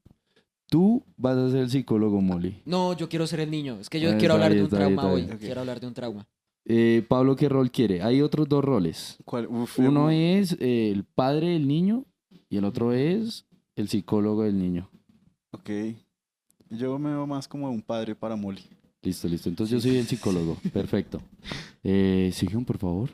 Tú 0.67 1.03
vas 1.15 1.37
a 1.37 1.49
ser 1.51 1.59
el 1.59 1.69
psicólogo, 1.69 2.19
Molly. 2.21 2.63
No, 2.65 2.93
yo 2.97 3.07
quiero 3.07 3.27
ser 3.27 3.39
el 3.41 3.51
niño. 3.51 3.77
Es 3.79 3.87
que 3.89 3.99
yo 3.99 4.11
Ah, 4.11 4.17
quiero 4.17 4.33
hablar 4.33 4.49
de 4.49 4.55
bien, 4.55 4.63
un 4.65 4.69
trauma 4.71 5.05
hoy. 5.11 5.21
Ok. 5.23 5.37
Quiero 5.39 5.59
hablar 5.61 5.79
de 5.79 5.87
un 5.87 5.93
trauma. 5.93 6.27
Eh, 6.67 7.05
Pablo, 7.07 7.35
¿qué 7.35 7.47
rol 7.47 7.69
quiere? 7.69 8.01
Hay 8.01 8.23
otros 8.23 8.49
dos 8.49 8.63
roles. 8.65 9.19
¿Cuál? 9.25 9.45
Uf, 9.45 9.77
Uno 9.77 10.09
eh, 10.09 10.39
es 10.39 10.53
eh, 10.59 10.89
el 10.89 11.03
padre 11.03 11.49
del 11.49 11.67
niño 11.67 12.05
y 12.49 12.57
el 12.57 12.65
otro 12.65 12.93
es 12.93 13.45
el 13.75 13.87
psicólogo 13.89 14.41
del 14.41 14.57
niño. 14.57 14.89
Ok. 15.51 15.69
Yo 16.77 16.97
me 16.99 17.09
veo 17.09 17.27
más 17.27 17.47
como 17.47 17.69
un 17.69 17.81
padre 17.81 18.15
para 18.15 18.35
Molly. 18.35 18.63
Listo, 19.01 19.27
listo. 19.27 19.49
Entonces 19.49 19.71
yo 19.71 19.79
soy 19.89 19.97
el 19.97 20.07
psicólogo. 20.07 20.57
Perfecto. 20.73 21.21
Eh, 21.83 22.33
por 22.65 22.77
favor. 22.77 23.09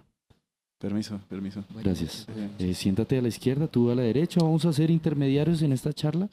Permiso, 0.79 1.19
permiso. 1.29 1.63
Gracias. 1.83 2.25
Eh, 2.29 2.49
Eh, 2.59 2.73
siéntate 2.73 3.17
a 3.17 3.21
la 3.21 3.27
izquierda, 3.27 3.67
tú 3.67 3.91
a 3.91 3.95
la 3.95 4.01
derecha. 4.01 4.41
Vamos 4.41 4.65
a 4.65 4.73
ser 4.73 4.89
intermediarios 4.89 5.61
en 5.61 5.73
esta 5.73 5.93
charla. 5.93 6.29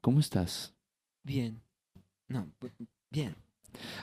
¿Cómo 0.00 0.20
estás? 0.20 0.72
Bien. 1.22 1.60
No, 2.28 2.46
bien. 3.10 3.34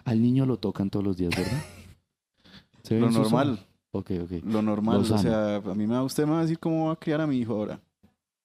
Al 0.05 0.21
niño 0.21 0.45
lo 0.45 0.57
tocan 0.57 0.89
todos 0.89 1.05
los 1.05 1.17
días, 1.17 1.35
¿verdad? 1.35 1.63
¿Se 2.83 2.95
ve 2.95 3.01
lo 3.01 3.09
normal? 3.09 3.65
Ok, 3.91 4.11
ok. 4.23 4.31
lo 4.45 4.61
normal. 4.61 4.97
O 4.97 5.03
sea, 5.17 5.55
a 5.55 5.75
mí 5.75 5.87
me 5.87 5.95
va, 5.95 6.03
usted 6.03 6.25
me 6.25 6.31
va 6.31 6.39
a 6.39 6.41
decir 6.43 6.59
cómo 6.59 6.87
va 6.87 6.93
a 6.93 6.99
criar 6.99 7.21
a 7.21 7.27
mi 7.27 7.37
hijo 7.37 7.53
ahora. 7.53 7.79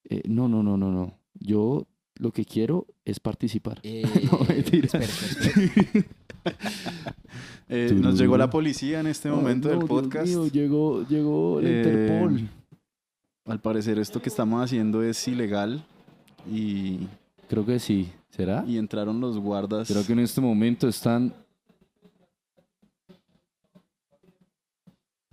Eh, 0.08 0.22
no, 0.26 0.48
no, 0.48 0.62
no, 0.62 0.76
no, 0.76 0.90
no. 0.90 1.18
Yo 1.34 1.86
lo 2.22 2.30
que 2.30 2.44
quiero 2.44 2.86
es 3.04 3.18
participar. 3.20 3.80
Eh, 3.84 4.02
No, 4.30 4.38
mentira. 4.48 4.86
espera. 4.86 6.04
Eh, 7.68 7.90
nos 7.94 8.18
llegó 8.18 8.36
la 8.36 8.50
policía 8.50 9.00
en 9.00 9.06
este 9.06 9.30
momento 9.30 9.68
no, 9.68 9.78
del 9.78 9.88
Dios 9.88 9.88
podcast. 10.02 10.26
mío, 10.26 10.46
llegó, 10.48 11.06
llegó 11.08 11.60
el 11.60 11.66
Eh, 11.66 11.78
Interpol. 11.78 12.48
Al 13.46 13.60
parecer 13.60 13.98
esto 13.98 14.20
que 14.20 14.28
estamos 14.28 14.62
haciendo 14.62 15.02
es 15.02 15.26
ilegal 15.26 15.82
y, 16.50 16.98
Creo 17.48 17.64
que 17.64 17.78
sí. 17.78 18.10
¿Será? 18.30 18.64
y 18.66 18.76
entraron 18.78 19.20
los 19.20 19.38
guardas. 19.38 19.88
Creo 19.88 20.04
que 20.06 20.12
en 20.12 20.18
este 20.20 20.40
momento 20.40 20.86
están. 20.88 21.32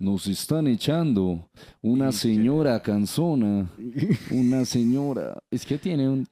Nos 0.00 0.26
están 0.26 0.66
echando 0.66 1.50
una 1.82 2.10
señora 2.10 2.80
canzona. 2.80 3.70
Una 4.32 4.64
señora. 4.64 5.38
Es 5.50 5.66
que 5.66 5.76
tiene 5.76 6.08
un. 6.08 6.26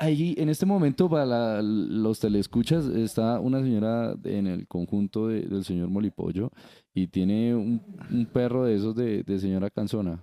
Ahí, 0.00 0.34
en 0.36 0.48
este 0.48 0.66
momento, 0.66 1.08
para 1.08 1.24
la- 1.24 1.62
los 1.62 2.18
telescuchas, 2.18 2.86
está 2.86 3.38
una 3.38 3.60
señora 3.62 4.16
en 4.24 4.48
el 4.48 4.66
conjunto 4.66 5.28
de- 5.28 5.42
del 5.42 5.62
señor 5.64 5.90
Molipollo 5.90 6.50
y 6.92 7.06
tiene 7.06 7.54
un, 7.54 7.80
un 8.10 8.26
perro 8.26 8.64
de 8.64 8.74
esos 8.74 8.96
de, 8.96 9.22
de 9.22 9.38
señora 9.38 9.70
canzona. 9.70 10.20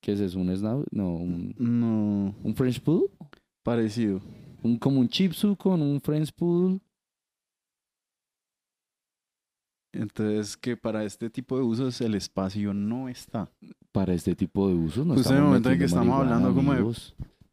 ¿Qué 0.00 0.12
es 0.12 0.20
eso? 0.20 0.38
¿Un 0.40 0.56
snout? 0.56 0.86
No, 0.92 1.16
un, 1.16 1.54
No, 1.58 2.34
un 2.42 2.54
French 2.54 2.80
Poodle. 2.80 3.08
parecido. 3.62 4.22
Un, 4.62 4.78
como 4.78 5.00
un 5.00 5.08
Tzu 5.08 5.54
con 5.56 5.82
un 5.82 6.00
French 6.00 6.32
Poodle. 6.32 6.80
Entonces, 9.96 10.56
que 10.56 10.76
para 10.76 11.04
este 11.04 11.30
tipo 11.30 11.56
de 11.56 11.64
usos 11.64 12.00
el 12.00 12.14
espacio 12.14 12.72
no 12.74 13.08
está. 13.08 13.50
para 13.92 14.12
este 14.14 14.34
tipo 14.34 14.68
de 14.68 14.74
usos. 14.74 15.06
No 15.06 15.14
Justo 15.14 15.30
en 15.30 15.38
el 15.38 15.44
momento 15.44 15.70
en 15.70 15.78
que 15.78 15.84
estamos 15.86 16.20
hablando 16.20 16.54
como 16.54 16.74
de. 16.74 16.94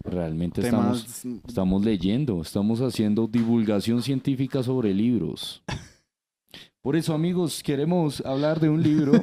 Realmente 0.05 0.59
estamos, 0.61 1.21
Temas 1.21 1.43
estamos 1.47 1.85
leyendo, 1.85 2.41
estamos 2.41 2.81
haciendo 2.81 3.25
divulgación 3.27 4.01
científica 4.03 4.61
sobre 4.61 4.93
libros. 4.93 5.63
Por 6.81 6.97
eso, 6.97 7.13
amigos, 7.13 7.63
queremos 7.63 8.19
hablar 8.25 8.59
de 8.59 8.67
un 8.67 8.83
libro. 8.83 9.13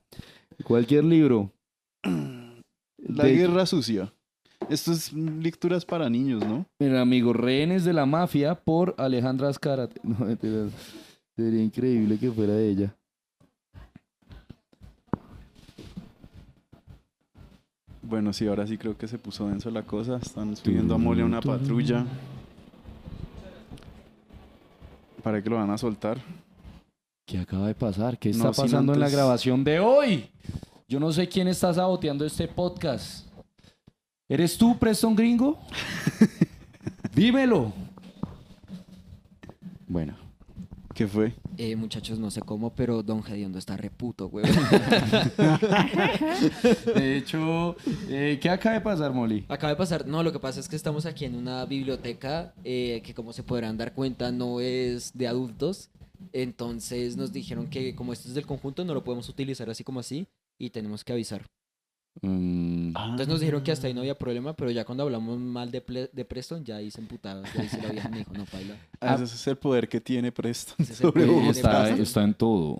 cualquier 0.64 1.04
libro. 1.04 1.52
La 2.02 3.24
De- 3.24 3.34
guerra 3.34 3.66
sucia. 3.66 4.12
Esto 4.70 4.92
es 4.92 5.12
lecturas 5.12 5.84
para 5.84 6.08
niños, 6.08 6.42
¿no? 6.46 6.64
Mira, 6.80 7.02
amigo, 7.02 7.34
Rehenes 7.34 7.84
de 7.84 7.92
la 7.92 8.06
Mafia 8.06 8.54
por 8.54 8.94
Alejandra 8.96 9.48
Azcárate. 9.50 10.00
No. 10.04 10.16
Sería 11.36 11.62
increíble 11.62 12.18
que 12.18 12.30
fuera 12.30 12.58
ella. 12.60 12.94
Bueno, 18.02 18.32
sí, 18.32 18.46
ahora 18.46 18.66
sí 18.66 18.76
creo 18.78 18.96
que 18.96 19.08
se 19.08 19.18
puso 19.18 19.48
denso 19.48 19.70
la 19.70 19.82
cosa. 19.82 20.18
Están 20.22 20.54
subiendo 20.56 20.94
a 20.94 20.98
Mole 20.98 21.22
a 21.22 21.24
una 21.24 21.40
patrulla. 21.40 22.04
Para 25.22 25.42
que 25.42 25.48
lo 25.48 25.56
van 25.56 25.70
a 25.70 25.78
soltar. 25.78 26.18
¿Qué 27.26 27.38
acaba 27.38 27.66
de 27.66 27.74
pasar? 27.74 28.18
¿Qué 28.18 28.30
está 28.30 28.44
No, 28.44 28.52
pasando 28.52 28.92
en 28.92 29.00
la 29.00 29.08
grabación 29.08 29.64
de 29.64 29.80
hoy? 29.80 30.30
Yo 30.86 31.00
no 31.00 31.10
sé 31.12 31.26
quién 31.28 31.48
está 31.48 31.72
saboteando 31.72 32.26
este 32.26 32.46
podcast. 32.46 33.26
¿Eres 34.28 34.56
tú, 34.58 34.78
Preston 34.78 35.16
Gringo? 35.16 35.58
Dímelo. 37.14 37.72
Bueno, 39.88 40.14
¿Qué 40.94 41.08
fue? 41.08 41.32
Eh, 41.58 41.74
muchachos, 41.74 42.20
no 42.20 42.30
sé 42.30 42.40
cómo, 42.40 42.72
pero 42.72 43.02
Don 43.02 43.24
Gediondo 43.24 43.58
está 43.58 43.76
reputo, 43.76 44.28
güey. 44.28 44.46
de 46.94 47.16
hecho, 47.16 47.74
eh, 48.08 48.38
¿qué 48.40 48.48
acaba 48.48 48.76
de 48.76 48.80
pasar, 48.80 49.12
Molly? 49.12 49.44
Acaba 49.48 49.70
de 49.70 49.76
pasar, 49.76 50.06
no, 50.06 50.22
lo 50.22 50.32
que 50.32 50.38
pasa 50.38 50.60
es 50.60 50.68
que 50.68 50.76
estamos 50.76 51.04
aquí 51.04 51.24
en 51.24 51.34
una 51.34 51.64
biblioteca 51.64 52.54
eh, 52.62 53.02
que 53.04 53.12
como 53.12 53.32
se 53.32 53.42
podrán 53.42 53.76
dar 53.76 53.92
cuenta 53.92 54.30
no 54.30 54.60
es 54.60 55.10
de 55.14 55.26
adultos. 55.26 55.90
Entonces 56.32 57.16
nos 57.16 57.32
dijeron 57.32 57.66
que 57.66 57.96
como 57.96 58.12
esto 58.12 58.28
es 58.28 58.34
del 58.34 58.46
conjunto 58.46 58.84
no 58.84 58.94
lo 58.94 59.02
podemos 59.02 59.28
utilizar 59.28 59.68
así 59.68 59.82
como 59.82 59.98
así 59.98 60.28
y 60.58 60.70
tenemos 60.70 61.02
que 61.02 61.12
avisar. 61.12 61.44
Mm, 62.22 62.88
Entonces 62.96 63.28
nos 63.28 63.40
dijeron 63.40 63.62
que 63.62 63.72
hasta 63.72 63.86
ahí 63.88 63.94
no 63.94 64.00
había 64.00 64.14
problema, 64.14 64.54
pero 64.54 64.70
ya 64.70 64.84
cuando 64.84 65.02
hablamos 65.04 65.38
mal 65.38 65.70
de, 65.70 65.84
Ple- 65.84 66.10
de 66.12 66.24
Preston 66.24 66.64
ya 66.64 66.76
ahí 66.76 66.90
se 66.90 67.00
emputaba. 67.00 67.42
Ya 67.52 67.60
ahí 67.60 67.68
sí 67.68 67.80
la 67.80 67.90
vieja 67.90 68.08
me 68.08 68.18
dijo, 68.18 68.34
no, 68.34 68.44
paila. 68.44 68.76
Ah, 69.00 69.14
Ese 69.14 69.24
es 69.24 69.46
el 69.48 69.56
poder 69.56 69.88
que 69.88 70.00
tiene 70.00 70.30
Preston 70.32 70.76
es 70.78 70.96
sobre 70.96 71.50
está, 71.50 72.22
en 72.24 72.34
todo. 72.34 72.78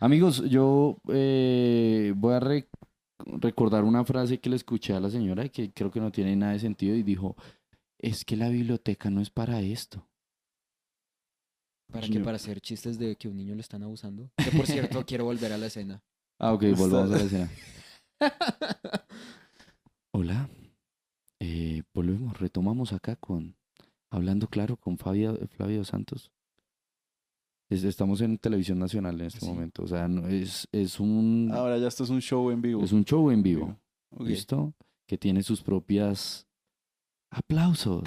Amigos, 0.00 0.42
yo 0.48 0.98
eh, 1.08 2.12
voy 2.16 2.34
a 2.34 2.40
re- 2.40 2.68
recordar 3.40 3.84
una 3.84 4.04
frase 4.04 4.38
que 4.38 4.50
le 4.50 4.56
escuché 4.56 4.92
a 4.92 5.00
la 5.00 5.08
señora 5.10 5.48
que 5.48 5.70
creo 5.72 5.90
que 5.90 6.00
no 6.00 6.12
tiene 6.12 6.36
nada 6.36 6.52
de 6.52 6.58
sentido 6.58 6.94
y 6.94 7.02
dijo, 7.02 7.36
es 7.98 8.24
que 8.24 8.36
la 8.36 8.48
biblioteca 8.50 9.08
no 9.08 9.20
es 9.22 9.30
para 9.30 9.60
esto. 9.60 10.06
¿Para 11.90 12.06
qué? 12.08 12.20
Para 12.20 12.36
hacer 12.36 12.60
chistes 12.60 12.98
de 12.98 13.16
que 13.16 13.28
un 13.28 13.36
niño 13.36 13.54
lo 13.54 13.60
están 13.60 13.82
abusando. 13.82 14.28
Que 14.36 14.50
por 14.50 14.66
cierto, 14.66 15.04
quiero 15.06 15.24
volver 15.24 15.52
a 15.52 15.58
la 15.58 15.66
escena. 15.66 16.02
Ah, 16.38 16.52
ok, 16.52 16.64
volvamos 16.76 17.12
a 17.12 17.16
la 17.18 17.24
escena. 17.24 17.50
Hola, 20.12 20.48
eh, 21.40 21.82
volvemos, 21.92 22.38
retomamos 22.38 22.92
acá 22.92 23.16
con, 23.16 23.56
hablando 24.10 24.46
claro 24.48 24.76
con 24.76 24.96
Fabio, 24.98 25.36
Flavio 25.48 25.84
Santos. 25.84 26.30
Es- 27.68 27.82
estamos 27.84 28.20
en 28.20 28.38
televisión 28.38 28.78
nacional 28.78 29.20
en 29.20 29.26
este 29.26 29.40
Sí. 29.40 29.46
momento, 29.46 29.82
o 29.82 29.86
sea, 29.88 30.06
no, 30.06 30.28
es, 30.28 30.68
es, 30.70 31.00
un, 31.00 31.50
Ahora 31.52 31.78
ya 31.78 31.88
esto 31.88 32.04
es 32.04 32.10
un 32.10 32.20
show 32.20 32.50
en 32.50 32.62
vivo. 32.62 32.84
es 32.84 32.92
un 32.92 33.04
show 33.04 33.30
en 33.30 33.42
vivo. 33.42 33.76
¿listo? 34.20 34.72
Que 35.06 35.18
tiene 35.18 35.42
sus 35.42 35.60
propias 35.62 36.46
aplausos. 37.30 38.04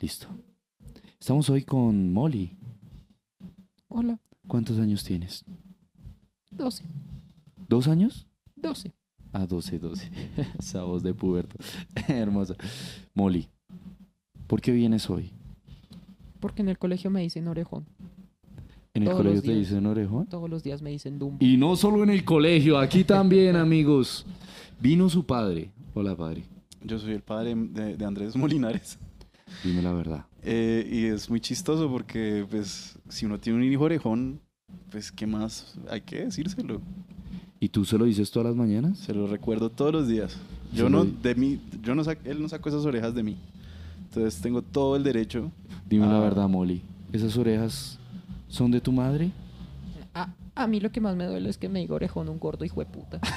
Listo. 0.00 0.26
Estamos 1.20 1.48
hoy 1.50 1.62
con 1.62 2.12
Molly. 2.12 2.58
Hola, 3.86 4.18
¿Cuántos 4.48 4.78
años 4.80 5.04
tienes? 5.04 5.44
12, 6.50 6.82
¿Dos 7.72 7.88
años? 7.88 8.26
12. 8.56 8.92
Ah, 9.32 9.46
12, 9.46 9.78
12. 9.78 10.10
Esa 10.58 10.82
voz 10.82 11.02
de 11.02 11.14
puberto. 11.14 11.56
Hermosa. 12.06 12.54
Molly, 13.14 13.48
¿por 14.46 14.60
qué 14.60 14.72
vienes 14.72 15.08
hoy? 15.08 15.32
Porque 16.38 16.60
en 16.60 16.68
el 16.68 16.76
colegio 16.76 17.08
me 17.10 17.22
dicen 17.22 17.48
orejón. 17.48 17.86
¿En 18.92 19.04
el 19.04 19.08
Todos 19.08 19.20
colegio 19.22 19.40
te 19.40 19.52
días. 19.54 19.70
dicen 19.70 19.86
orejón? 19.86 20.26
Todos 20.26 20.50
los 20.50 20.62
días 20.62 20.82
me 20.82 20.90
dicen 20.90 21.18
dumbo. 21.18 21.38
Y 21.42 21.56
no 21.56 21.74
solo 21.76 22.02
en 22.02 22.10
el 22.10 22.26
colegio, 22.26 22.78
aquí 22.78 23.04
también, 23.04 23.56
amigos. 23.66 24.26
Vino 24.78 25.08
su 25.08 25.24
padre. 25.24 25.70
Hola, 25.94 26.14
padre. 26.14 26.44
Yo 26.84 26.98
soy 26.98 27.14
el 27.14 27.22
padre 27.22 27.54
de, 27.54 27.96
de 27.96 28.04
Andrés 28.04 28.36
Molinares. 28.36 28.98
Dime 29.64 29.80
la 29.80 29.94
verdad. 29.94 30.26
Eh, 30.42 30.86
y 30.92 31.04
es 31.06 31.30
muy 31.30 31.40
chistoso 31.40 31.88
porque, 31.90 32.46
pues, 32.50 32.98
si 33.08 33.24
uno 33.24 33.40
tiene 33.40 33.60
un 33.60 33.64
hijo 33.64 33.84
orejón, 33.84 34.42
pues, 34.90 35.10
¿qué 35.10 35.26
más 35.26 35.78
hay 35.88 36.02
que 36.02 36.26
decírselo? 36.26 36.82
¿Y 37.62 37.68
tú 37.68 37.84
se 37.84 37.96
lo 37.96 38.06
dices 38.06 38.28
todas 38.32 38.48
las 38.48 38.56
mañanas? 38.56 38.98
Se 38.98 39.14
lo 39.14 39.28
recuerdo 39.28 39.70
todos 39.70 39.92
los 39.92 40.08
días. 40.08 40.36
Yo 40.74 40.88
no, 40.90 41.04
de 41.04 41.34
mí, 41.36 41.60
yo 41.80 41.94
no 41.94 42.02
sac- 42.02 42.18
él 42.24 42.42
no 42.42 42.48
sacó 42.48 42.68
esas 42.70 42.84
orejas 42.84 43.14
de 43.14 43.22
mí. 43.22 43.36
Entonces 44.08 44.40
tengo 44.42 44.62
todo 44.62 44.96
el 44.96 45.04
derecho. 45.04 45.48
Dime 45.88 46.06
la 46.08 46.16
Ah. 46.16 46.20
verdad, 46.22 46.48
Molly. 46.48 46.82
¿Esas 47.12 47.36
orejas 47.36 48.00
son 48.48 48.72
de 48.72 48.80
tu 48.80 48.90
madre? 48.90 49.30
A, 50.12 50.34
a 50.56 50.66
mí 50.66 50.80
lo 50.80 50.90
que 50.90 51.00
más 51.00 51.14
me 51.14 51.24
duele 51.24 51.48
es 51.50 51.56
que 51.56 51.68
me 51.68 51.78
diga 51.78 51.94
orejón 51.94 52.28
un 52.28 52.40
gordo 52.40 52.64
hijo 52.64 52.80
de 52.80 52.86
puta. 52.86 53.20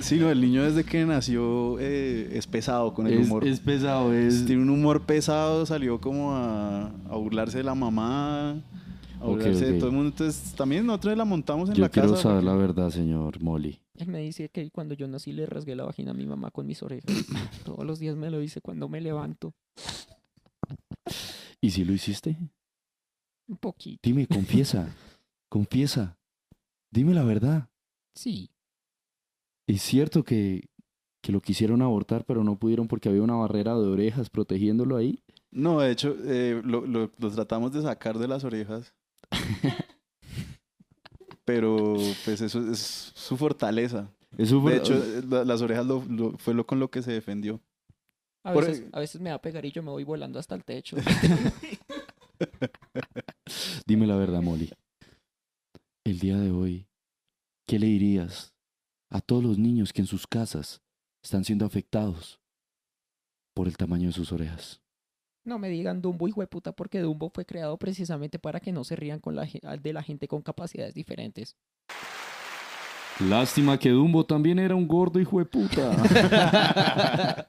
Sí, 0.00 0.18
no, 0.18 0.30
el 0.30 0.40
niño 0.40 0.62
desde 0.64 0.84
que 0.84 1.04
nació 1.04 1.78
eh, 1.80 2.30
es 2.32 2.46
pesado 2.46 2.92
con 2.94 3.06
el 3.06 3.14
Es, 3.14 3.26
humor. 3.26 3.46
es 3.46 3.60
pesado, 3.60 4.12
es... 4.12 4.44
Tiene 4.46 4.62
un 4.62 4.70
humor 4.70 5.02
pesado, 5.02 5.64
salió 5.66 6.00
como 6.00 6.32
a, 6.34 6.86
a 7.08 7.16
burlarse 7.16 7.58
de 7.58 7.64
la 7.64 7.74
mamá, 7.74 8.56
a 9.22 9.26
Ok, 9.26 9.30
burlarse 9.36 9.64
ok. 9.66 9.70
de 9.72 9.78
todo 9.78 9.88
el 9.88 9.94
mundo. 9.94 10.08
Entonces 10.10 10.54
también 10.54 10.84
nosotros 10.86 11.16
la 11.16 11.24
montamos 11.24 11.68
en 11.70 11.76
Yo 11.76 11.82
la 11.82 11.88
quiero 11.88 12.10
casa. 12.10 12.22
saber 12.24 12.42
porque- 12.44 12.50
la 12.50 12.56
verdad, 12.56 12.90
señor 12.90 13.40
Molly. 13.40 13.78
Él 13.96 14.08
me 14.08 14.18
dice 14.20 14.48
que 14.48 14.70
cuando 14.70 14.94
yo 14.94 15.06
nací 15.08 15.32
le 15.32 15.46
rasgué 15.46 15.76
la 15.76 15.84
vagina 15.84 16.10
a 16.10 16.14
mi 16.14 16.26
mamá 16.26 16.50
con 16.50 16.66
mis 16.66 16.82
orejas. 16.82 17.06
Todos 17.64 17.84
los 17.86 17.98
días 17.98 18.16
me 18.16 18.30
lo 18.30 18.38
dice 18.40 18.60
cuando 18.60 18.88
me 18.88 19.00
levanto. 19.00 19.54
¿Y 21.60 21.70
si 21.70 21.84
lo 21.84 21.92
hiciste? 21.92 22.36
Un 23.48 23.56
poquito. 23.56 24.00
Dime, 24.02 24.26
confiesa. 24.26 24.94
confiesa. 25.48 26.16
Dime 26.90 27.14
la 27.14 27.24
verdad. 27.24 27.68
Sí. 28.14 28.50
¿Es 29.66 29.82
cierto 29.82 30.24
que, 30.24 30.68
que 31.22 31.32
lo 31.32 31.40
quisieron 31.40 31.82
abortar, 31.82 32.24
pero 32.24 32.42
no 32.44 32.56
pudieron 32.56 32.88
porque 32.88 33.08
había 33.08 33.22
una 33.22 33.36
barrera 33.36 33.74
de 33.74 33.86
orejas 33.86 34.28
protegiéndolo 34.30 34.96
ahí? 34.96 35.22
No, 35.50 35.80
de 35.80 35.90
hecho, 35.92 36.16
eh, 36.24 36.60
lo, 36.64 36.84
lo- 36.86 37.10
lo 37.16 37.30
tratamos 37.30 37.72
de 37.72 37.82
sacar 37.82 38.18
de 38.18 38.28
las 38.28 38.42
orejas. 38.44 38.94
Pero 41.44 41.96
pues 42.24 42.40
eso 42.40 42.70
es 42.70 43.12
su 43.14 43.36
fortaleza. 43.36 44.08
De 44.30 44.44
hecho, 44.76 44.94
eh, 44.94 45.22
la- 45.28 45.44
las 45.44 45.60
orejas 45.60 45.84
lo- 45.86 46.04
lo- 46.08 46.38
fue 46.38 46.54
lo 46.54 46.66
con 46.66 46.78
lo 46.80 46.90
que 46.90 47.02
se 47.02 47.12
defendió. 47.12 47.60
A 48.44 48.52
Por- 48.52 48.66
veces, 48.66 48.88
a 48.92 49.00
veces 49.00 49.20
me 49.20 49.30
da 49.30 49.40
pegar 49.40 49.64
y 49.64 49.72
yo 49.72 49.82
me 49.82 49.90
voy 49.90 50.04
volando 50.04 50.38
hasta 50.38 50.54
el 50.54 50.64
techo. 50.64 50.96
Dime 53.86 54.06
la 54.06 54.16
verdad, 54.16 54.42
Molly. 54.42 54.70
El 56.04 56.18
día 56.18 56.36
de 56.38 56.50
hoy, 56.50 56.86
¿qué 57.66 57.78
le 57.78 57.86
dirías 57.86 58.54
a 59.10 59.20
todos 59.20 59.44
los 59.44 59.58
niños 59.58 59.92
que 59.92 60.00
en 60.00 60.06
sus 60.06 60.26
casas 60.26 60.80
están 61.22 61.44
siendo 61.44 61.64
afectados 61.66 62.40
por 63.54 63.68
el 63.68 63.76
tamaño 63.76 64.08
de 64.08 64.14
sus 64.14 64.32
orejas. 64.32 64.81
No 65.44 65.58
me 65.58 65.68
digan 65.68 66.00
Dumbo, 66.00 66.28
hijo 66.28 66.40
de 66.40 66.46
puta, 66.46 66.72
porque 66.72 67.00
Dumbo 67.00 67.30
fue 67.30 67.44
creado 67.44 67.76
precisamente 67.76 68.38
para 68.38 68.60
que 68.60 68.70
no 68.72 68.84
se 68.84 68.94
rían 68.96 69.18
con 69.18 69.34
la, 69.34 69.46
de 69.80 69.92
la 69.92 70.02
gente 70.02 70.28
con 70.28 70.42
capacidades 70.42 70.94
diferentes. 70.94 71.56
Lástima 73.18 73.78
que 73.78 73.90
Dumbo 73.90 74.24
también 74.24 74.58
era 74.58 74.74
un 74.74 74.86
gordo 74.88 75.20
hijo 75.20 75.38
de 75.38 75.44
puta. 75.44 75.96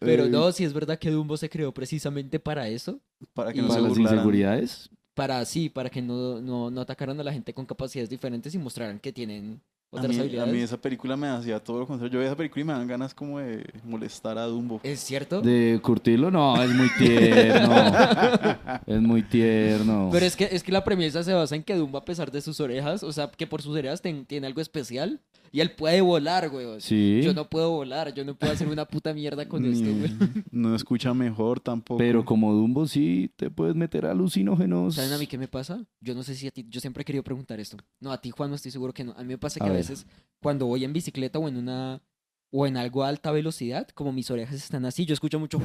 Pero 0.00 0.26
Eh, 0.26 0.30
no, 0.30 0.52
si 0.52 0.64
es 0.64 0.72
verdad 0.72 0.98
que 0.98 1.10
Dumbo 1.10 1.36
se 1.36 1.48
creó 1.48 1.72
precisamente 1.72 2.38
para 2.38 2.68
eso. 2.68 3.00
Para 3.34 3.52
que 3.52 3.60
no 3.60 3.68
Para 3.68 3.80
se 3.80 3.88
las 3.88 3.98
inseguridades. 3.98 4.90
Para 5.14 5.44
sí, 5.44 5.68
para 5.68 5.90
que 5.90 6.02
no, 6.02 6.40
no, 6.40 6.70
no 6.70 6.80
atacaran 6.80 7.18
a 7.18 7.24
la 7.24 7.32
gente 7.32 7.54
con 7.54 7.66
capacidades 7.66 8.10
diferentes 8.10 8.54
y 8.54 8.58
mostraran 8.58 9.00
que 9.00 9.12
tienen 9.12 9.60
A 9.92 10.02
mí, 10.08 10.16
a 10.16 10.20
habilidades. 10.20 10.52
mí 10.52 10.60
esa 10.60 10.76
película 10.76 11.16
me 11.16 11.28
hacía 11.28 11.58
todo 11.60 11.78
lo 11.80 11.86
contrario. 11.86 12.12
Yo 12.12 12.18
veía 12.18 12.28
esa 12.30 12.36
película 12.36 12.60
y 12.60 12.64
me 12.64 12.72
dan 12.72 12.86
ganas 12.86 13.14
como 13.14 13.38
de 13.38 13.64
molestar 13.84 14.36
a 14.36 14.44
Dumbo. 14.44 14.80
¿Es 14.82 15.00
cierto? 15.00 15.40
De 15.40 15.78
curtirlo, 15.82 16.30
no, 16.30 16.60
es 16.62 16.70
muy 16.70 16.88
tierno. 16.98 17.74
es 18.86 19.00
muy 19.00 19.22
tierno. 19.22 20.10
Pero 20.12 20.26
es 20.26 20.36
que, 20.36 20.48
es 20.50 20.62
que 20.62 20.72
la 20.72 20.84
premisa 20.84 21.22
se 21.22 21.32
basa 21.32 21.54
en 21.56 21.62
que 21.62 21.74
Dumbo, 21.74 21.98
a 21.98 22.04
pesar 22.04 22.30
de 22.30 22.40
sus 22.40 22.60
orejas, 22.60 23.02
o 23.02 23.12
sea, 23.12 23.30
que 23.30 23.46
por 23.46 23.62
sus 23.62 23.74
orejas 23.76 24.02
ten- 24.02 24.26
tiene 24.26 24.46
algo 24.46 24.60
especial 24.60 25.20
y 25.52 25.60
él 25.60 25.72
puede 25.72 26.00
volar, 26.00 26.48
güey. 26.48 26.80
Sí. 26.80 27.20
Yo 27.22 27.34
no 27.34 27.48
puedo 27.48 27.70
volar, 27.70 28.12
yo 28.14 28.24
no 28.24 28.34
puedo 28.34 28.52
hacer 28.52 28.68
una 28.68 28.84
puta 28.84 29.12
mierda 29.14 29.48
con 29.48 29.64
esto, 29.64 29.86
güey. 29.86 30.10
no 30.50 30.74
escucha 30.74 31.14
mejor 31.14 31.60
tampoco. 31.60 31.98
Pero 31.98 32.24
como 32.24 32.52
Dumbo 32.52 32.86
sí 32.86 33.30
te 33.36 33.50
puedes 33.50 33.74
meter 33.74 34.06
alucinógenos. 34.06 34.94
¿Saben 34.94 35.12
a 35.12 35.18
mí 35.18 35.26
qué 35.26 35.38
me 35.38 35.48
pasa? 35.48 35.84
Yo 36.00 36.14
no 36.14 36.22
sé 36.22 36.34
si 36.34 36.46
a 36.46 36.50
ti, 36.50 36.66
yo 36.68 36.80
siempre 36.80 37.02
he 37.02 37.04
querido 37.04 37.24
preguntar 37.24 37.60
esto. 37.60 37.76
No, 38.00 38.12
a 38.12 38.20
ti, 38.20 38.30
Juan, 38.30 38.50
no 38.50 38.56
estoy 38.56 38.70
seguro 38.70 38.92
que 38.92 39.04
no. 39.04 39.12
A 39.12 39.22
mí 39.22 39.28
me 39.28 39.38
pasa 39.38 39.60
que 39.60 39.68
a, 39.68 39.72
veces 39.72 40.06
cuando 40.40 40.66
voy 40.66 40.84
en 40.84 40.92
bicicleta 40.92 41.38
o 41.38 41.48
en 41.48 41.56
una 41.56 42.02
o 42.50 42.66
en 42.66 42.76
algo 42.76 43.04
a 43.04 43.08
alta 43.08 43.32
velocidad, 43.32 43.88
como 43.88 44.12
mis 44.12 44.30
orejas 44.30 44.54
están 44.56 44.84
así, 44.84 45.04
yo 45.04 45.14
escucho 45.14 45.38
mucho. 45.38 45.60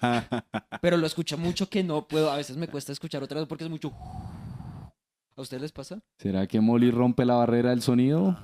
pero 0.80 0.96
lo 0.96 1.06
escucho 1.06 1.38
mucho 1.38 1.68
que 1.68 1.84
no 1.84 2.08
puedo. 2.08 2.30
A 2.30 2.36
veces 2.36 2.56
me 2.56 2.68
cuesta 2.68 2.92
escuchar 2.92 3.22
otra 3.22 3.38
vez 3.38 3.48
porque 3.48 3.64
es 3.64 3.70
mucho. 3.70 3.92
¿A 5.34 5.40
ustedes 5.40 5.62
les 5.62 5.72
pasa? 5.72 6.02
¿Será 6.18 6.46
que 6.46 6.60
Molly 6.60 6.90
rompe 6.90 7.24
la 7.24 7.34
barrera 7.36 7.70
del 7.70 7.80
sonido? 7.80 8.38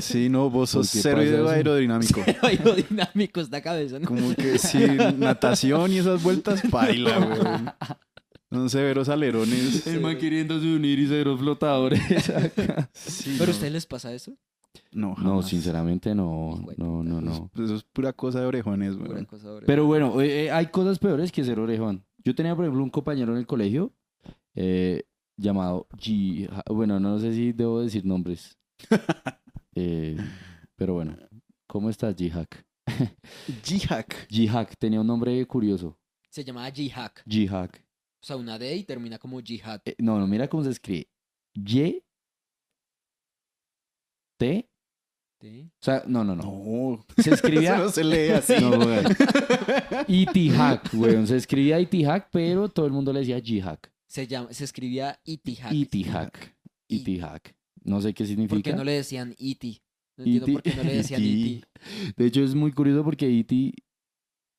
Sí, 0.00 0.28
no, 0.30 0.48
vos 0.48 0.70
sos 0.70 0.86
¿Por 0.88 0.92
qué 0.94 1.02
cero 1.02 1.16
pasa 1.18 1.34
eso? 1.34 1.48
aerodinámico. 1.50 2.20
Aerodinámico 2.42 3.40
esta 3.40 3.60
cabeza, 3.60 3.98
¿no? 3.98 4.08
Como 4.08 4.34
que 4.34 4.58
sí, 4.58 4.78
natación 5.18 5.92
y 5.92 5.98
esas 5.98 6.22
vueltas, 6.22 6.62
baila, 6.70 7.18
güey. 7.18 7.98
Son 8.50 8.70
severos 8.70 9.08
alerones. 9.10 9.86
El 9.86 10.00
man 10.00 10.16
queriéndose 10.18 10.66
unir 10.74 10.98
y 10.98 11.06
ser 11.06 11.26
los 11.26 11.38
flotadores. 11.38 12.00
Sí, 12.92 13.34
¿Pero 13.38 13.44
a 13.44 13.46
no. 13.46 13.52
ustedes 13.52 13.72
les 13.72 13.86
pasa 13.86 14.12
eso? 14.12 14.32
No, 14.90 15.08
no, 15.08 15.14
jamás. 15.16 15.48
sinceramente 15.48 16.14
no. 16.14 16.58
Hijo 16.58 16.70
de 16.70 16.76
No, 16.78 17.02
no, 17.02 17.20
no. 17.20 17.50
Eso 17.62 17.76
es 17.76 17.82
pura 17.84 18.12
cosa 18.14 18.40
de 18.40 18.46
orejones, 18.46 18.96
Pura 18.96 19.08
güey. 19.10 19.26
Pero 19.66 19.86
bueno, 19.86 20.20
eh, 20.20 20.44
eh, 20.46 20.50
hay 20.50 20.66
cosas 20.66 20.98
peores 20.98 21.30
que 21.32 21.44
ser 21.44 21.60
orejón. 21.60 22.04
Yo 22.24 22.34
tenía, 22.34 22.54
por 22.56 22.64
ejemplo, 22.64 22.82
un 22.82 22.90
compañero 22.90 23.32
en 23.32 23.38
el 23.38 23.46
colegio 23.46 23.92
eh, 24.54 25.04
llamado 25.36 25.86
G. 25.96 26.48
Bueno, 26.66 27.00
no 27.00 27.18
sé 27.18 27.34
si 27.34 27.52
debo 27.52 27.80
decir 27.80 28.04
nombres. 28.04 28.56
Eh, 29.74 30.18
pero 30.76 30.92
bueno, 30.92 31.16
¿cómo 31.66 31.88
estás, 31.88 32.14
G-Hack? 32.14 32.62
G-Hack. 33.64 34.28
G-Hack 34.28 34.76
tenía 34.76 35.00
un 35.00 35.06
nombre 35.06 35.46
curioso. 35.46 35.98
Se 36.28 36.44
llamaba 36.44 36.68
G-Hack. 36.68 37.24
G-Hack. 37.24 37.82
O 38.22 38.24
sea, 38.24 38.36
una 38.36 38.56
D 38.56 38.76
y 38.76 38.84
termina 38.84 39.18
como 39.18 39.40
Jihad. 39.40 39.80
Eh, 39.84 39.96
no, 39.98 40.16
no, 40.20 40.28
mira 40.28 40.46
cómo 40.46 40.62
se 40.62 40.70
escribe. 40.70 41.08
Y. 41.54 42.04
T. 44.38 44.68
¿sí? 45.40 45.70
O 45.72 45.84
sea, 45.84 46.04
no, 46.06 46.22
no, 46.22 46.36
no. 46.36 46.44
No, 46.44 47.04
Se 47.20 47.34
escribía. 47.34 47.74
eso 47.74 47.84
no 47.84 47.90
se 47.90 48.04
lee 48.04 48.30
así. 48.34 48.54
No, 48.60 48.76
güey. 48.76 49.00
Itihack, 50.06 50.94
weón. 50.94 51.26
Se 51.26 51.36
escribía 51.36 51.80
Itihack, 51.80 52.28
pero 52.30 52.68
todo 52.68 52.86
el 52.86 52.92
mundo 52.92 53.12
le 53.12 53.20
decía 53.20 53.40
G-Hack. 53.40 53.90
Se, 54.12 54.26
llama, 54.26 54.52
se 54.52 54.64
escribía 54.64 55.18
Itihack. 55.24 55.72
Itihack. 55.72 56.56
I. 56.88 56.96
Itihack. 56.96 57.56
No 57.84 58.02
sé 58.02 58.12
qué 58.12 58.24
¿Por 58.24 58.28
significa. 58.28 58.70
qué 58.70 58.76
no 58.76 58.84
le 58.84 58.92
decían 58.92 59.34
Iti? 59.38 59.80
No 60.18 60.24
entiendo 60.24 60.44
Iti. 60.48 60.52
por 60.52 60.62
qué 60.62 60.74
no 60.76 60.82
le 60.82 60.94
decían 60.96 61.22
Iti. 61.22 61.30
Iti. 62.04 62.12
De 62.16 62.26
hecho, 62.26 62.42
es 62.44 62.54
muy 62.54 62.72
curioso 62.72 63.02
porque 63.04 63.30
Iti, 63.30 63.72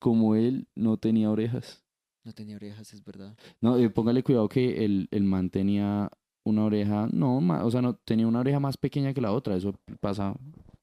como 0.02 0.34
él, 0.36 0.68
no 0.76 0.98
tenía 0.98 1.30
orejas. 1.30 1.84
No 2.26 2.34
tenía 2.34 2.56
orejas, 2.56 2.92
es 2.94 3.04
verdad. 3.04 3.38
No, 3.62 3.78
eh, 3.78 3.90
póngale 3.92 4.24
cuidado 4.24 4.50
que 4.50 4.84
el, 4.86 5.08
el 5.12 5.24
man 5.24 5.52
tenía 5.52 6.10
una 6.46 6.64
oreja, 6.66 7.08
no, 7.14 7.40
ma- 7.40 7.64
o 7.64 7.70
sea, 7.70 7.82
no, 7.84 7.96
tenía 7.96 8.26
una 8.28 8.40
oreja 8.40 8.60
más 8.60 8.76
pequeña 8.78 9.14
que 9.14 9.22
la 9.22 9.32
otra. 9.34 9.56
Eso 9.56 9.76
pasa 10.00 10.36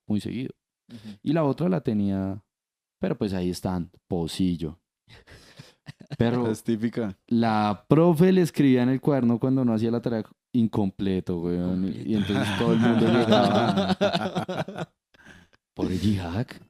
muy 0.07 0.21
seguido. 0.21 0.55
Ujú. 0.89 1.19
Y 1.25 1.33
la 1.33 1.43
otra 1.45 1.69
la 1.69 1.81
tenía, 1.81 2.45
pero 3.01 3.19
pues 3.19 3.33
ahí 3.33 3.51
están, 3.51 3.91
pocillo. 4.07 4.79
Pero 6.19 6.51
Es 6.51 6.63
típica. 6.65 7.17
la 7.29 7.85
profe 7.89 8.33
le 8.33 8.43
escribía 8.43 8.83
en 8.83 8.89
el 8.91 9.01
cuaderno 9.01 9.39
cuando 9.39 9.65
no 9.65 9.73
hacía 9.73 9.91
la 9.91 10.01
tarea 10.03 10.25
incompleto, 10.53 11.41
weón. 11.41 11.85
y- 11.89 12.13
Y 12.13 12.15
entonces 12.17 12.47
todo 12.59 12.73
el 12.75 12.79
mundo 12.81 13.07
llegaba 13.07 13.97
por 15.75 15.91
el 15.91 16.01
G-Hack. 16.01 16.61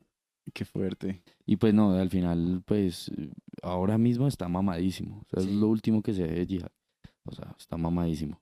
Qué 0.52 0.64
fuerte. 0.64 1.22
Y 1.46 1.56
pues 1.56 1.72
no, 1.74 1.92
al 1.92 2.10
final, 2.10 2.62
pues 2.64 3.10
ahora 3.62 3.98
mismo 3.98 4.26
está 4.26 4.48
mamadísimo. 4.48 5.22
O 5.26 5.28
sea, 5.30 5.42
Sí. 5.42 5.48
es 5.48 5.54
lo 5.54 5.68
último 5.68 6.02
que 6.02 6.12
se 6.14 6.22
ve 6.22 6.30
de 6.32 6.46
Jihad. 6.46 6.70
O 7.24 7.32
sea, 7.32 7.54
está 7.58 7.76
mamadísimo. 7.76 8.40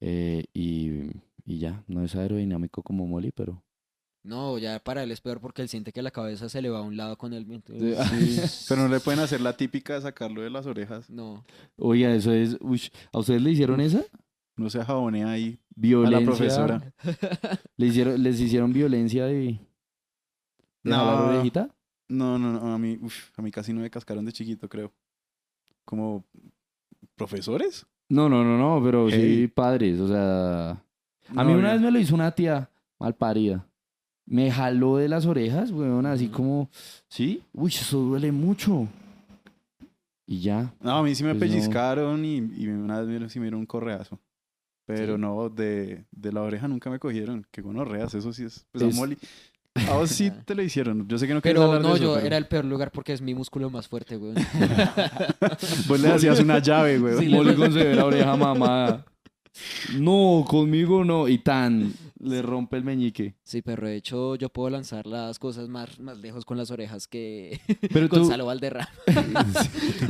Eh, 0.00 0.44
y, 0.52 1.10
y 1.44 1.58
ya, 1.58 1.82
no 1.88 2.02
es 2.04 2.14
aerodinámico 2.16 2.82
como 2.82 3.06
Molly, 3.06 3.32
pero... 3.32 3.62
No, 4.24 4.56
ya 4.58 4.78
para 4.78 5.02
él 5.02 5.10
es 5.10 5.20
peor 5.20 5.40
porque 5.40 5.62
él 5.62 5.68
siente 5.68 5.92
que 5.92 6.00
la 6.00 6.12
cabeza 6.12 6.48
se 6.48 6.62
le 6.62 6.70
va 6.70 6.78
a 6.78 6.82
un 6.82 6.96
lado 6.96 7.18
con 7.18 7.32
el 7.32 7.44
viento. 7.44 7.72
Pero 8.68 8.82
no 8.82 8.88
le 8.88 9.00
pueden 9.00 9.18
hacer 9.20 9.40
la 9.40 9.56
típica 9.56 9.94
de 9.94 10.02
sacarlo 10.02 10.42
de 10.42 10.50
las 10.50 10.66
orejas. 10.66 11.10
No. 11.10 11.44
Oiga, 11.76 12.14
eso 12.14 12.32
es... 12.32 12.56
uy, 12.60 12.80
¿A 13.12 13.18
ustedes 13.18 13.42
le 13.42 13.50
hicieron 13.50 13.80
esa? 13.80 14.04
No 14.56 14.70
se 14.70 14.84
jabonea 14.84 15.30
ahí 15.30 15.58
Violencia. 15.74 16.18
a 16.18 16.20
la 16.20 16.26
profesora. 16.26 16.92
¿Le 17.76 17.86
hicieron, 17.86 18.22
¿Les 18.22 18.38
hicieron 18.40 18.72
violencia 18.72 19.24
de, 19.26 19.34
de 19.34 19.58
No. 20.84 20.96
jalar 20.96 21.34
orejita? 21.34 21.68
No, 22.08 22.38
no, 22.38 22.52
no. 22.52 22.72
A 22.74 22.78
mí, 22.78 22.98
uf, 23.02 23.30
a 23.36 23.42
mí 23.42 23.50
casi 23.50 23.72
no 23.72 23.80
me 23.80 23.90
cascaron 23.90 24.24
de 24.24 24.32
chiquito, 24.32 24.68
creo. 24.68 24.92
Como 25.84 26.24
profesores. 27.16 27.86
No, 28.08 28.28
no, 28.28 28.44
no, 28.44 28.58
no, 28.58 28.84
pero 28.84 29.08
sí 29.10 29.16
Hey. 29.16 29.48
padres, 29.48 29.98
o 29.98 30.06
sea... 30.08 30.70
A 31.34 31.44
mí 31.44 31.52
una 31.54 31.72
vez 31.72 31.80
me 31.80 31.90
lo 31.90 31.98
hizo 31.98 32.14
una 32.14 32.30
tía 32.32 32.68
mal 32.98 33.14
parida. 33.16 33.66
Me 34.32 34.50
jaló 34.50 34.96
de 34.96 35.08
las 35.08 35.26
orejas, 35.26 35.70
weón, 35.70 36.06
así 36.06 36.24
Ujú. 36.26 36.34
como... 36.34 36.70
¿Sí? 37.08 37.42
Uy, 37.52 37.70
eso 37.70 37.98
duele 37.98 38.32
mucho. 38.32 38.88
Y 40.26 40.40
ya. 40.40 40.72
No, 40.80 40.92
a 40.98 41.02
mí 41.02 41.14
sí 41.14 41.22
me 41.22 41.34
Pues 41.34 41.50
no. 41.50 41.54
pellizcaron 41.56 42.24
y, 42.24 42.36
y 42.38 42.66
una 42.68 43.00
vez 43.02 43.20
me, 43.20 43.28
sí 43.28 43.38
me 43.38 43.44
dieron 43.46 43.60
un 43.60 43.66
correazo. 43.66 44.18
Pero 44.86 45.16
Sí. 45.16 45.20
no, 45.20 45.48
de, 45.50 46.06
de 46.10 46.32
la 46.32 46.40
oreja 46.42 46.66
nunca 46.66 46.88
me 46.88 46.98
cogieron. 46.98 47.46
Que 47.50 47.62
con 47.62 47.76
orreas, 47.78 48.14
eso 48.14 48.32
sí 48.32 48.44
es. 48.44 48.64
Pues 48.72 48.84
Es- 48.84 48.96
a 48.96 49.00
Molly. 49.00 49.18
A 49.90 49.94
vos 49.96 50.10
sí 50.10 50.30
te 50.46 50.54
lo 50.54 50.62
hicieron. 50.62 51.06
Yo 51.08 51.18
sé 51.18 51.26
que 51.28 51.34
no 51.34 51.42
quieres 51.42 51.58
Pero 51.60 51.66
hablar 51.66 51.82
de 51.82 51.88
no, 51.88 51.94
eso, 51.96 52.04
yo 52.04 52.14
pero 52.14 52.26
era 52.26 52.36
el 52.38 52.46
peor 52.46 52.64
lugar 52.64 52.90
porque 52.90 53.12
es 53.12 53.20
mi 53.20 53.34
músculo 53.34 53.68
más 53.70 53.86
fuerte, 53.88 54.16
güey. 54.16 54.34
Vos 55.88 56.00
le 56.00 56.08
hacías 56.10 56.40
una 56.40 56.58
llave, 56.58 56.98
güey. 56.98 57.18
Sí, 57.18 57.28
Molly 57.28 57.54
con 57.54 57.72
severa 57.72 58.04
oreja 58.06 58.34
mamada. 58.36 59.04
No, 59.98 60.44
conmigo 60.48 61.04
no. 61.04 61.28
Y 61.28 61.38
tan, 61.38 61.92
le 62.20 62.40
rompe 62.42 62.76
el 62.76 62.84
meñique. 62.84 63.34
Sí, 63.42 63.62
pero 63.62 63.86
de 63.86 63.96
hecho 63.96 64.36
yo 64.36 64.48
puedo 64.48 64.70
lanzar 64.70 65.06
las 65.06 65.38
cosas 65.38 65.68
más, 65.68 65.98
más 66.00 66.18
lejos 66.18 66.44
con 66.44 66.56
las 66.56 66.70
orejas 66.70 67.06
que 67.06 67.60
Pero 67.92 68.08
tú, 68.08 68.16
Gonzalo 68.20 68.46
Valderrama. 68.46 68.88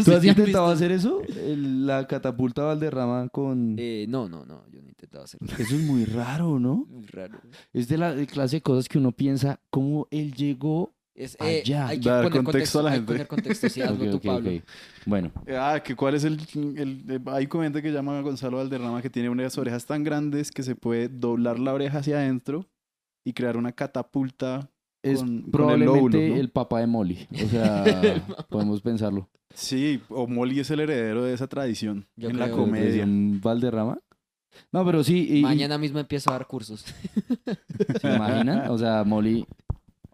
¿tú 0.04 0.12
has 0.14 0.22
¿Sí 0.22 0.28
han 0.28 0.38
intentado 0.38 0.66
hacer 0.66 0.92
eso? 0.92 1.22
El- 1.22 1.86
la 1.86 2.06
catapulta 2.06 2.62
Valderrama 2.62 3.28
con... 3.28 3.76
Eh, 3.78 4.06
no, 4.08 4.28
no, 4.28 4.44
no, 4.44 4.64
yo 4.70 4.80
no 4.80 4.86
he 4.88 4.90
intentado 4.90 5.24
hacerlo. 5.24 5.48
Eso 5.58 5.74
es 5.74 5.82
muy 5.82 6.04
raro, 6.04 6.58
¿no? 6.60 6.86
Muy 6.88 7.06
raro. 7.06 7.40
Es 7.72 7.88
de 7.88 7.98
la 7.98 8.14
de 8.14 8.26
clase 8.26 8.56
de 8.56 8.62
cosas 8.62 8.88
que 8.88 8.98
uno 8.98 9.12
piensa, 9.12 9.60
¿cómo 9.70 10.06
él 10.10 10.32
llegó? 10.34 10.94
Es, 11.14 11.34
eh, 11.40 11.60
Allá. 11.64 11.88
hay 11.88 12.00
que 12.00 12.08
Dar 12.08 12.22
poner 12.24 12.42
contexto 12.42 12.78
a 12.78 12.82
la 12.84 12.88
hay 12.90 12.94
que 12.94 12.96
gente. 13.00 13.12
poner 13.12 13.26
contexto, 13.28 13.68
sí, 13.68 13.80
hazlo 13.82 14.04
Ok, 14.04 14.10
tú, 14.12 14.16
ok, 14.16 14.22
Pablo. 14.24 14.50
ok. 14.50 14.62
Bueno, 15.04 15.30
Ah, 15.58 15.80
que 15.84 15.94
cuál 15.94 16.14
es 16.14 16.24
el, 16.24 16.38
el, 16.54 17.04
el- 17.10 17.22
Hay 17.26 17.44
un 17.44 17.48
comediante 17.50 17.82
que 17.82 17.92
llama 17.92 18.20
Gonzalo 18.22 18.56
Valderrama 18.56 19.02
que 19.02 19.10
tiene 19.10 19.28
unas 19.28 19.56
orejas 19.58 19.84
tan 19.84 20.04
grandes 20.04 20.50
que 20.50 20.62
se 20.62 20.74
puede 20.74 21.08
doblar 21.08 21.58
la 21.58 21.74
oreja 21.74 21.98
hacia 21.98 22.16
adentro 22.16 22.66
y 23.24 23.34
crear 23.34 23.56
una 23.58 23.72
catapulta 23.72 24.70
es 25.02 25.18
con, 25.18 25.26
con 25.28 25.44
el 25.44 25.50
probablemente 25.50 25.96
lóbulo, 25.98 26.18
el, 26.18 26.42
¿no? 26.44 26.48
papá 26.48 26.80
de 26.80 26.86
Molly. 26.86 27.28
O 27.44 27.48
sea, 27.48 27.84
podemos 28.48 28.80
pensarlo. 28.80 29.28
Sí, 29.54 30.00
o 30.08 30.26
Molly 30.26 30.60
es 30.60 30.70
el 30.70 30.80
heredero 30.80 31.24
de 31.24 31.34
esa 31.34 31.46
tradición 31.46 32.08
Yo 32.16 32.30
en 32.30 32.38
la 32.38 32.46
creo. 32.46 32.56
comedia. 32.56 33.04
¿Un 33.04 33.38
Valderrama? 33.42 33.98
No, 34.70 34.84
pero 34.86 35.04
sí. 35.04 35.26
Y, 35.28 35.38
y- 35.38 35.42
Mañana 35.42 35.76
mismo 35.76 35.98
empiezo 35.98 36.30
a 36.30 36.34
dar 36.34 36.46
cursos. 36.46 36.84
¿Se 38.00 38.14
imaginan? 38.14 38.70
O 38.70 38.78
sea, 38.78 39.04
Molly. 39.04 39.46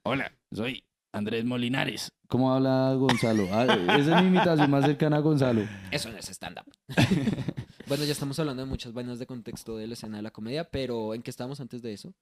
Hola, 0.05 0.33
soy 0.53 0.83
Andrés 1.19 1.45
Molinares. 1.45 2.13
¿Cómo 2.29 2.53
habla 2.53 2.95
Gonzalo? 2.95 3.49
Ah, 3.53 3.65
esa 3.99 4.19
es 4.19 4.23
mi 4.23 4.29
imitación 4.29 4.71
más 4.71 4.85
cercana 4.85 5.17
a 5.17 5.21
Gonzalo. 5.21 5.63
Eso 5.91 6.11
no 6.11 6.19
es 6.19 6.29
stand-up. 6.29 6.65
bueno, 7.89 8.05
ya 8.05 8.13
estamos 8.13 8.39
hablando 8.39 8.63
de 8.63 8.69
muchas 8.69 8.93
vainas 8.93 9.19
de 9.19 9.27
contexto 9.27 9.77
de 9.77 9.87
la 9.87 9.95
escena 9.95 10.19
de 10.19 10.23
la 10.23 10.31
comedia, 10.31 10.65
pero 10.65 11.15
¿en 11.15 11.23
qué 11.23 11.31
estábamos 11.31 11.61
antes 11.61 11.83
de 11.83 11.93
eso? 11.93 12.15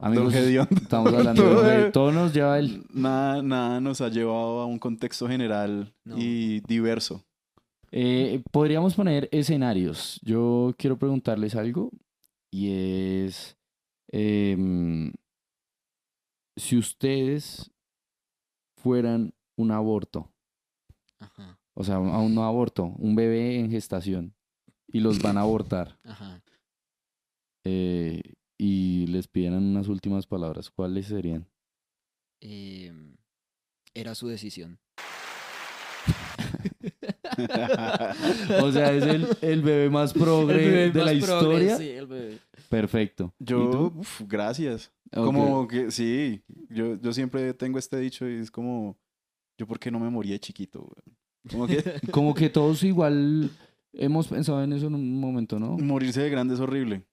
Amigos, 0.00 0.34
estamos 0.34 1.12
hablando 1.14 1.42
Todo- 1.42 1.62
de... 1.62 1.90
Todo 1.92 2.12
nos 2.12 2.32
lleva 2.32 2.58
él. 2.58 2.84
Nada, 2.92 3.42
nada 3.42 3.80
nos 3.80 4.00
ha 4.00 4.08
llevado 4.08 4.60
a 4.60 4.66
un 4.66 4.78
contexto 4.78 5.26
general 5.28 5.92
No. 6.04 6.16
y 6.18 6.60
diverso. 6.60 7.24
Eh, 7.90 8.42
podríamos 8.50 8.94
poner 8.94 9.28
escenarios. 9.32 10.20
Yo 10.22 10.74
quiero 10.78 10.98
preguntarles 10.98 11.54
algo 11.54 11.90
y 12.50 12.70
es 12.70 13.56
em, 14.10 15.12
si 16.56 16.76
ustedes 16.76 17.70
fueran 18.82 19.34
un 19.56 19.70
aborto, 19.70 20.30
Ajá, 21.18 21.58
o 21.74 21.84
sea, 21.84 21.98
un, 21.98 22.08
un 22.08 22.34
no 22.34 22.44
aborto, 22.44 22.84
un 22.98 23.14
bebé 23.14 23.58
en 23.58 23.70
gestación 23.70 24.34
y 24.88 25.00
los 25.00 25.20
van 25.22 25.38
a 25.38 25.40
abortar 25.46 25.98
ajá. 26.04 26.42
eh, 27.64 28.20
y 28.58 29.06
les 29.08 29.26
pidieran 29.28 29.62
unas 29.62 29.88
últimas 29.88 30.26
palabras, 30.26 30.70
¿cuáles 30.70 31.06
serían? 31.06 31.46
Em, 32.40 33.16
era 33.94 34.14
su 34.14 34.28
decisión. 34.28 34.78
O 38.62 38.70
sea, 38.72 38.92
es 38.92 39.04
el, 39.04 39.26
el 39.40 39.62
bebé 39.62 39.90
más 39.90 40.12
progre 40.14 40.90
de 40.90 41.04
la 41.04 41.12
historia. 41.14 41.76
Sí, 41.76 41.88
el 41.88 42.06
bebé. 42.06 42.38
Perfecto. 42.68 43.32
¿Y 43.38 43.44
Yo, 43.46 43.70
tú? 43.70 43.92
uf, 44.00 44.20
gracias. 44.26 44.92
Como 45.12 45.68
que 45.68 45.90
sí, 45.90 46.42
yo, 46.70 46.96
yo 47.00 47.12
siempre 47.12 47.52
tengo 47.54 47.78
este 47.78 47.98
dicho 47.98 48.28
y 48.28 48.34
es 48.38 48.50
como, 48.50 48.98
yo 49.58 49.66
por 49.66 49.78
qué 49.78 49.90
no 49.90 50.00
me 50.00 50.08
morí 50.10 50.30
de 50.30 50.40
chiquito. 50.40 50.80
güey? 50.80 51.16
Como 51.50 51.66
que 51.66 51.82
Como 52.12 52.34
que 52.34 52.48
todos 52.48 52.82
igual 52.82 53.50
hemos 53.92 54.28
pensado 54.28 54.62
en 54.62 54.72
eso 54.72 54.86
en 54.86 54.94
un 54.94 55.20
momento, 55.20 55.58
¿no? 55.58 55.76
morirse 55.76 56.22
de 56.22 56.30
grande 56.30 56.54
es 56.54 56.60
horrible. 56.60 57.04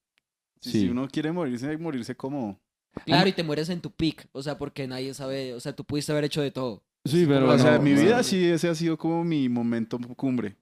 Si, 0.62 0.72
Sí. 0.72 0.80
si 0.82 0.90
uno 0.90 1.08
quiere 1.08 1.32
morirse, 1.32 1.68
hay 1.70 1.78
que 1.78 1.84
morirse 1.84 2.16
como... 2.16 2.60
Claro, 3.06 3.30
y 3.30 3.34
te 3.34 3.44
mueres 3.44 3.70
en 3.70 3.82
tu 3.82 3.92
peak. 3.92 4.28
O 4.32 4.42
sea, 4.42 4.58
porque 4.58 4.88
nadie 4.88 5.14
sabe. 5.14 5.54
O 5.54 5.60
sea, 5.60 5.74
tú 5.76 5.86
pudiste 5.86 6.12
haber 6.12 6.24
hecho 6.26 6.42
de 6.42 6.52
todo. 6.52 6.84
Sí, 7.06 7.26
pero 7.28 7.50
o 7.50 7.58
sea, 7.58 7.72
no, 7.72 7.78
en 7.78 7.84
mi 7.84 7.94
no. 7.94 8.02
vida 8.02 8.24
sí, 8.24 8.44
ese 8.46 8.68
ha 8.68 8.76
sido 8.76 8.98
como 8.98 9.24
mi 9.24 9.48
momento 9.48 9.98
cumbre. 10.18 10.58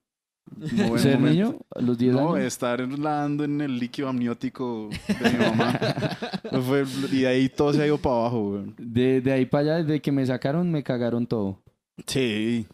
Buen 0.55 0.99
¿Ser 0.99 1.19
momento. 1.19 1.29
niño 1.51 1.59
a 1.75 1.81
los 1.81 1.97
10 1.97 2.13
No, 2.13 2.33
años? 2.35 2.45
estar 2.47 2.87
nadando 2.87 3.43
en 3.43 3.61
el 3.61 3.77
líquido 3.77 4.07
amniótico 4.09 4.89
de 5.07 5.29
mi 5.31 5.37
mamá. 5.45 5.79
Fue- 6.65 6.85
y 7.11 7.19
de 7.21 7.27
ahí 7.27 7.49
todo 7.49 7.73
se 7.73 7.81
ha 7.83 7.87
ido 7.87 7.97
para 7.97 8.15
abajo, 8.15 8.51
güey. 8.51 8.73
De, 8.77 9.21
de 9.21 9.31
ahí 9.31 9.45
para 9.45 9.75
allá, 9.75 9.83
desde 9.83 10.01
que 10.01 10.11
me 10.11 10.25
sacaron, 10.25 10.71
me 10.71 10.83
cagaron 10.83 11.27
todo. 11.27 11.61
Sí. 12.05 12.65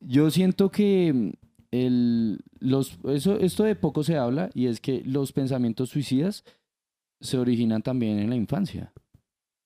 Yo 0.00 0.30
siento 0.30 0.70
que 0.70 1.12
mm, 1.12 1.30
el, 1.72 2.40
los, 2.60 2.98
eso, 3.08 3.38
esto 3.38 3.64
de 3.64 3.74
poco 3.76 4.04
se 4.04 4.16
habla 4.16 4.50
y 4.54 4.66
es 4.66 4.80
que 4.80 5.02
los 5.04 5.32
pensamientos 5.32 5.90
suicidas 5.90 6.44
se 7.20 7.38
originan 7.38 7.82
también 7.82 8.18
en 8.18 8.30
la 8.30 8.36
infancia, 8.36 8.92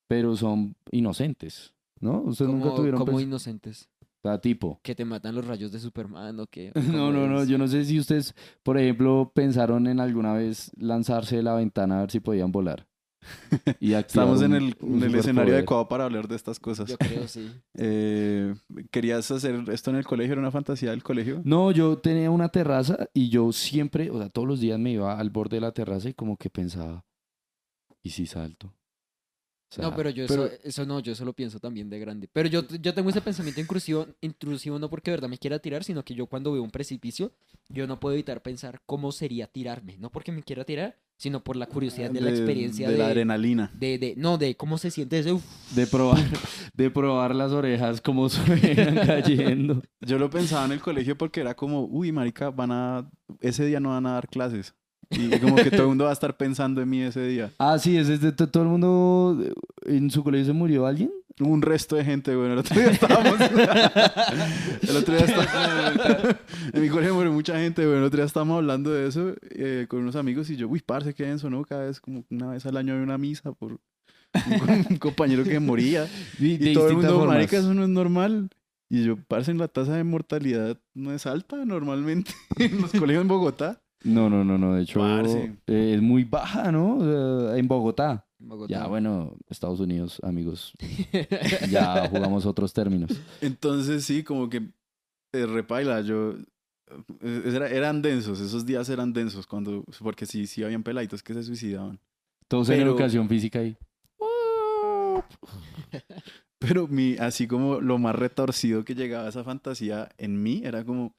pero 0.07 0.35
son 0.35 0.75
inocentes, 0.91 1.73
¿no? 1.99 2.21
Ustedes 2.21 2.51
nunca 2.51 2.65
Como, 2.65 2.75
tuvieron 2.75 2.99
como 2.99 3.19
inocentes. 3.19 3.89
O 4.23 4.29
sea, 4.29 4.39
tipo. 4.39 4.79
Que 4.83 4.95
te 4.95 5.05
matan 5.05 5.35
los 5.35 5.45
rayos 5.45 5.71
de 5.71 5.79
Superman 5.79 6.39
o 6.39 6.47
qué. 6.47 6.71
No, 6.91 7.11
no, 7.11 7.27
no, 7.27 7.43
yo 7.43 7.57
no 7.57 7.67
sé 7.67 7.85
si 7.85 7.99
ustedes, 7.99 8.33
por 8.63 8.77
ejemplo, 8.77 9.31
pensaron 9.33 9.87
en 9.87 9.99
alguna 9.99 10.33
vez 10.33 10.71
lanzarse 10.77 11.37
de 11.37 11.43
la 11.43 11.55
ventana 11.55 11.97
a 11.97 12.01
ver 12.01 12.11
si 12.11 12.19
podían 12.19 12.51
volar. 12.51 12.87
Y 13.79 13.93
Estamos 13.93 14.41
en 14.41 14.53
el, 14.53 14.75
un 14.79 15.03
en 15.03 15.09
el 15.09 15.15
escenario 15.15 15.53
adecuado 15.53 15.87
para 15.87 16.05
hablar 16.05 16.27
de 16.27 16.35
estas 16.35 16.59
cosas. 16.59 16.89
Yo 16.89 16.97
creo, 16.97 17.27
sí. 17.27 17.51
Eh, 17.77 18.55
¿Querías 18.91 19.29
hacer 19.29 19.63
esto 19.69 19.91
en 19.91 19.97
el 19.97 20.05
colegio? 20.05 20.33
¿Era 20.33 20.41
una 20.41 20.51
fantasía 20.51 20.91
del 20.91 21.03
colegio? 21.03 21.41
No, 21.43 21.71
yo 21.71 21.97
tenía 21.97 22.31
una 22.31 22.49
terraza 22.49 23.07
y 23.13 23.29
yo 23.29 23.51
siempre, 23.51 24.09
o 24.09 24.17
sea, 24.17 24.29
todos 24.29 24.47
los 24.47 24.59
días 24.59 24.79
me 24.79 24.91
iba 24.91 25.17
al 25.17 25.29
borde 25.29 25.57
de 25.57 25.61
la 25.61 25.71
terraza 25.71 26.09
y 26.09 26.13
como 26.13 26.37
que 26.37 26.49
pensaba, 26.49 27.05
¿y 28.01 28.11
si 28.11 28.25
salto? 28.25 28.73
O 29.69 29.73
sea, 29.75 29.83
no, 29.83 29.95
pero 29.95 30.09
yo 30.09 30.25
pero- 30.27 30.45
eso, 30.45 30.55
eso 30.63 30.85
no, 30.85 30.99
yo 31.01 31.11
eso 31.11 31.25
lo 31.25 31.33
pienso 31.33 31.59
también 31.59 31.89
de 31.89 31.99
grande. 31.99 32.29
Pero 32.31 32.47
yo, 32.47 32.65
yo 32.81 32.93
tengo 32.93 33.09
ese 33.09 33.19
pensamiento 33.19 33.59
intrusivo, 33.59 34.07
intrusivo 34.21 34.79
no 34.79 34.89
porque 34.89 35.11
de 35.11 35.17
verdad 35.17 35.27
me 35.29 35.37
quiera 35.37 35.59
tirar, 35.59 35.83
sino 35.83 36.03
que 36.05 36.15
yo 36.15 36.25
cuando 36.27 36.53
veo 36.53 36.63
un 36.63 36.71
precipicio, 36.71 37.33
yo 37.67 37.85
no 37.85 37.99
puedo 37.99 38.13
evitar 38.13 38.41
pensar 38.41 38.81
cómo 38.85 39.11
sería 39.11 39.47
tirarme. 39.47 39.97
No 39.97 40.09
porque 40.09 40.31
me 40.31 40.41
quiera 40.41 40.63
tirar, 40.63 40.97
sino 41.17 41.43
por 41.43 41.57
la 41.57 41.65
curiosidad 41.65 42.11
de, 42.11 42.21
la 42.21 42.29
experiencia 42.29 42.87
de, 42.87 42.93
de, 42.93 42.99
la 42.99 43.07
adrenalina. 43.07 43.71
de, 43.73 43.97
de- 43.97 44.13
no, 44.15 44.37
de 44.37 44.55
cómo 44.55 44.77
se 44.77 44.89
siente 44.89 45.19
ese... 45.19 45.33
uf. 45.33 45.43
de 45.75 45.85
probar, 45.87 46.23
de 46.73 46.89
probar 46.89 47.35
las 47.35 47.51
orejas 47.51 47.99
como 47.99 48.29
suenan 48.29 48.95
cayendo. 49.05 49.81
Yo 49.99 50.17
lo 50.17 50.29
pensaba 50.29 50.63
en 50.65 50.71
el 50.73 50.79
colegio 50.79 51.17
porque 51.17 51.41
era 51.41 51.55
como, 51.55 51.83
uy, 51.85 52.13
marica, 52.13 52.51
van 52.51 52.71
a, 52.71 53.09
ese 53.41 53.65
día 53.65 53.81
no 53.81 53.89
van 53.89 54.05
a 54.05 54.13
dar 54.13 54.29
clases. 54.29 54.73
Y 55.11 55.29
como 55.39 55.55
que 55.55 55.71
todo 55.71 55.83
el 55.83 55.87
mundo 55.89 56.03
va 56.05 56.09
a 56.11 56.13
estar 56.13 56.35
pensando 56.35 56.81
en 56.81 56.89
mí 56.89 57.01
ese 57.01 57.25
día. 57.27 57.51
Ah, 57.59 57.77
sí, 57.79 57.97
es 57.97 58.07
de 58.21 58.31
to- 58.31 58.49
todo 58.49 58.63
el 58.63 58.69
mundo, 58.69 59.41
en 59.85 60.09
su 60.11 60.23
colegio 60.23 60.45
se 60.47 60.53
murió 60.53 60.85
alguien. 60.85 61.11
Un 61.39 61.61
resto 61.61 61.95
de 61.95 62.03
gente, 62.03 62.35
bueno, 62.35 62.53
el 62.53 62.59
otro 62.59 62.75
día 62.79 62.89
estábamos. 62.89 63.35
el 64.89 64.95
otro 64.97 65.15
día 65.15 65.25
estábamos. 65.25 66.35
en 66.73 66.81
mi 66.81 66.89
colegio 66.89 67.13
murió 67.13 67.31
mucha 67.31 67.57
gente, 67.59 67.83
bueno, 67.85 67.99
el 67.99 68.05
otro 68.05 68.17
día 68.17 68.25
estábamos 68.25 68.57
hablando 68.57 68.91
de 68.91 69.07
eso 69.07 69.33
eh, 69.51 69.85
con 69.87 69.99
unos 69.99 70.15
amigos 70.15 70.49
y 70.49 70.55
yo, 70.55 70.67
uy, 70.67 70.81
parce, 70.85 71.13
qué 71.13 71.25
denso, 71.25 71.49
¿no? 71.49 71.63
Cada 71.63 71.85
vez, 71.85 71.99
como 72.01 72.23
una 72.31 72.47
vez 72.51 72.65
al 72.65 72.75
año 72.77 72.95
hay 72.95 73.01
una 73.01 73.17
misa 73.19 73.51
por 73.51 73.73
un, 73.73 73.79
un 74.89 74.97
compañero 74.97 75.43
que 75.43 75.59
moría. 75.59 76.03
De, 76.39 76.47
Y 76.47 76.57
de 76.57 76.73
todo 76.73 76.89
el 76.89 76.95
mundo, 76.95 77.19
formas. 77.19 77.35
marica, 77.35 77.57
eso 77.57 77.73
no 77.73 77.83
es 77.83 77.89
normal. 77.89 78.49
Y 78.89 79.03
yo, 79.03 79.17
parce, 79.27 79.53
la 79.53 79.67
tasa 79.67 79.95
de 79.95 80.03
mortalidad 80.03 80.79
no 80.95 81.13
es 81.13 81.25
alta 81.27 81.57
normalmente 81.65 82.31
en 82.57 82.81
los 82.81 82.91
colegios 82.91 83.21
en 83.21 83.27
Bogotá. 83.27 83.81
No, 84.03 84.29
no, 84.29 84.43
no, 84.43 84.57
no, 84.57 84.75
de 84.75 84.83
hecho 84.83 85.01
eh, 85.67 85.93
es 85.95 86.01
muy 86.01 86.23
baja, 86.23 86.71
¿no? 86.71 87.55
En 87.55 87.67
Bogotá. 87.67 88.25
Bogotá. 88.39 88.71
Ya, 88.71 88.87
bueno, 88.87 89.35
Estados 89.49 89.79
Unidos, 89.79 90.19
amigos, 90.23 90.73
ya 91.71 92.07
jugamos 92.07 92.45
otros 92.45 92.71
términos. 92.71 93.19
Entonces 93.41 94.05
sí, 94.05 94.23
como 94.23 94.47
que 94.49 94.69
eh, 95.33 95.45
repaila, 95.47 96.01
yo... 96.01 96.35
eh, 97.21 97.41
era- 97.45 97.69
eran 97.69 98.01
densos, 98.03 98.39
esos 98.39 98.65
días 98.65 98.87
eran 98.89 99.11
densos, 99.11 99.47
cuando, 99.47 99.83
porque 99.99 100.25
sí, 100.27 100.45
sí 100.45 100.63
habían 100.63 100.83
peladitos 100.83 101.23
que 101.23 101.33
se 101.33 101.43
suicidaban. 101.43 101.99
Todos 102.47 102.69
en 102.69 102.81
educación 102.81 103.27
física 103.27 103.59
ahí. 103.59 103.75
Pero 106.59 106.87
mi, 106.87 107.15
así 107.17 107.47
como 107.47 107.81
lo 107.81 107.97
más 107.97 108.15
retorcido 108.15 108.83
que 108.83 108.95
llegaba 108.95 109.25
a 109.25 109.29
esa 109.29 109.43
fantasía 109.43 110.09
en 110.17 110.41
mí 110.41 110.61
era 110.63 110.83
como, 110.85 111.15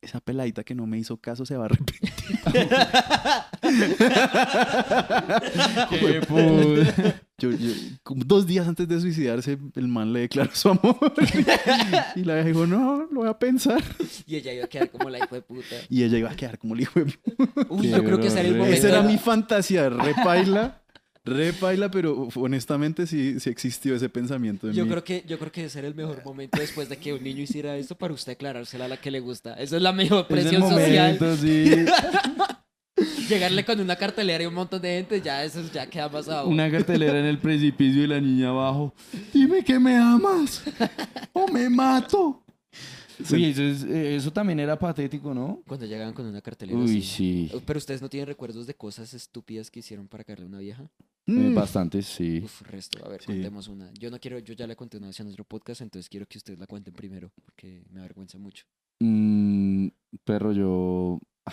esa 0.00 0.20
peladita 0.20 0.62
que 0.64 0.74
no 0.74 0.86
me 0.86 0.98
hizo 0.98 1.16
caso 1.16 1.44
se 1.44 1.56
va 1.56 1.64
a 1.64 1.66
arrepentir. 1.66 2.00
Qué 5.90 6.20
puta. 6.26 7.22
Yo, 7.38 7.50
yo- 7.52 7.72
como 8.02 8.24
dos 8.24 8.46
días 8.46 8.66
antes 8.66 8.88
de 8.88 9.00
suicidarse, 9.00 9.58
el 9.76 9.88
man 9.88 10.12
le 10.12 10.20
declaró 10.20 10.50
su 10.54 10.70
amor. 10.70 10.96
y 12.16 12.24
la 12.24 12.34
vieja 12.34 12.48
dijo, 12.48 12.66
no, 12.66 13.06
lo 13.10 13.20
voy 13.20 13.28
a 13.28 13.38
pensar. 13.38 13.82
Y 14.26 14.36
ella 14.36 14.52
iba 14.52 14.64
a 14.64 14.68
quedar 14.68 14.90
como 14.90 15.08
la 15.10 15.18
hijo 15.18 15.34
de 15.34 15.42
puta. 15.42 15.76
Y 15.88 16.02
ella 16.02 16.18
iba 16.18 16.30
a 16.30 16.36
quedar 16.36 16.58
como 16.58 16.74
el 16.74 16.80
hijo 16.82 17.00
de 17.00 17.04
Uy, 17.68 17.82
Qué 17.82 17.90
yo 17.90 18.04
creo 18.04 18.20
que 18.20 18.28
ese 18.28 18.40
era 18.40 18.48
el 18.48 18.56
momento. 18.56 18.76
Esa 18.76 18.88
era 18.88 19.02
mi 19.02 19.18
fantasía, 19.18 19.88
repaila, 19.88 20.82
repaila, 21.28 21.90
pero 21.90 22.28
honestamente 22.36 23.06
sí, 23.06 23.38
sí 23.40 23.50
existió 23.50 23.94
ese 23.94 24.08
pensamiento 24.08 24.68
en 24.68 24.74
Yo 24.74 24.84
mí. 24.84 24.90
creo 24.90 25.04
que 25.04 25.24
yo 25.26 25.38
creo 25.38 25.52
que 25.52 25.64
ese 25.64 25.78
era 25.80 25.88
el 25.88 25.94
mejor 25.94 26.22
momento 26.24 26.58
después 26.58 26.88
de 26.88 26.96
que 26.96 27.12
un 27.12 27.22
niño 27.22 27.42
hiciera 27.42 27.76
esto 27.76 27.94
para 27.96 28.14
usted 28.14 28.32
declarársela 28.32 28.86
a 28.86 28.88
la 28.88 28.96
que 28.96 29.10
le 29.10 29.20
gusta. 29.20 29.54
Esa 29.54 29.76
es 29.76 29.82
la 29.82 29.92
mejor 29.92 30.26
Es 30.28 30.30
el 30.30 30.42
presión 30.42 30.62
social. 30.62 31.18
momento, 31.20 31.36
sí. 31.36 31.70
Llegarle 33.28 33.64
con 33.64 33.78
una 33.80 33.94
cartelera 33.96 34.42
y 34.42 34.46
un 34.46 34.54
montón 34.54 34.80
de 34.82 34.88
gente, 34.96 35.20
ya 35.20 35.44
eso 35.44 35.60
ya 35.72 35.86
queda 35.86 36.10
pasado. 36.10 36.48
Una 36.48 36.70
cartelera 36.70 37.18
en 37.20 37.26
el 37.26 37.38
precipicio 37.38 38.02
y 38.04 38.06
la 38.06 38.20
niña 38.20 38.48
abajo. 38.48 38.94
Dime 39.32 39.62
que 39.62 39.78
me 39.78 39.96
amas 39.96 40.62
o 41.32 41.46
me 41.46 41.68
mato. 41.68 42.42
Uy, 43.32 43.44
eso, 43.46 43.62
es- 43.62 43.84
eh, 43.84 44.16
eso 44.16 44.32
también 44.32 44.60
era 44.60 44.78
patético, 44.78 45.34
¿no? 45.34 45.62
Cuando 45.66 45.86
llegaban 45.86 46.14
con 46.14 46.26
una 46.26 46.40
cartelera 46.40 46.78
Uy, 46.78 46.98
así. 46.98 47.02
sí. 47.02 47.50
Pero 47.66 47.78
ustedes 47.78 48.00
no 48.02 48.08
tienen 48.08 48.26
recuerdos 48.28 48.66
de 48.66 48.74
cosas 48.74 49.12
estúpidas 49.14 49.70
que 49.70 49.80
hicieron 49.80 50.06
para 50.08 50.24
caerle 50.24 50.44
a 50.44 50.48
una 50.48 50.58
vieja. 50.58 50.82
Eh, 51.26 51.32
Mm. 51.32 51.54
bastantes, 51.54 52.06
sí. 52.06 52.40
Uf, 52.42 52.62
resto. 52.62 53.04
A 53.04 53.08
ver, 53.08 53.20
Sí. 53.20 53.26
contemos 53.26 53.68
una. 53.68 53.92
Yo 53.94 54.10
no 54.10 54.18
quiero, 54.18 54.38
yo 54.38 54.54
ya 54.54 54.66
la 54.66 54.74
conté 54.76 54.96
una 54.98 55.08
vez 55.08 55.18
en 55.20 55.26
nuestro 55.26 55.44
podcast, 55.44 55.80
entonces 55.82 56.08
quiero 56.08 56.26
que 56.26 56.38
ustedes 56.38 56.58
la 56.58 56.66
cuenten 56.66 56.94
primero, 56.94 57.30
porque 57.44 57.84
me 57.90 58.00
avergüenza 58.00 58.38
mucho. 58.38 58.64
Mm, 59.00 59.88
perro, 60.24 60.52
yo 60.52 61.20
ah, 61.46 61.52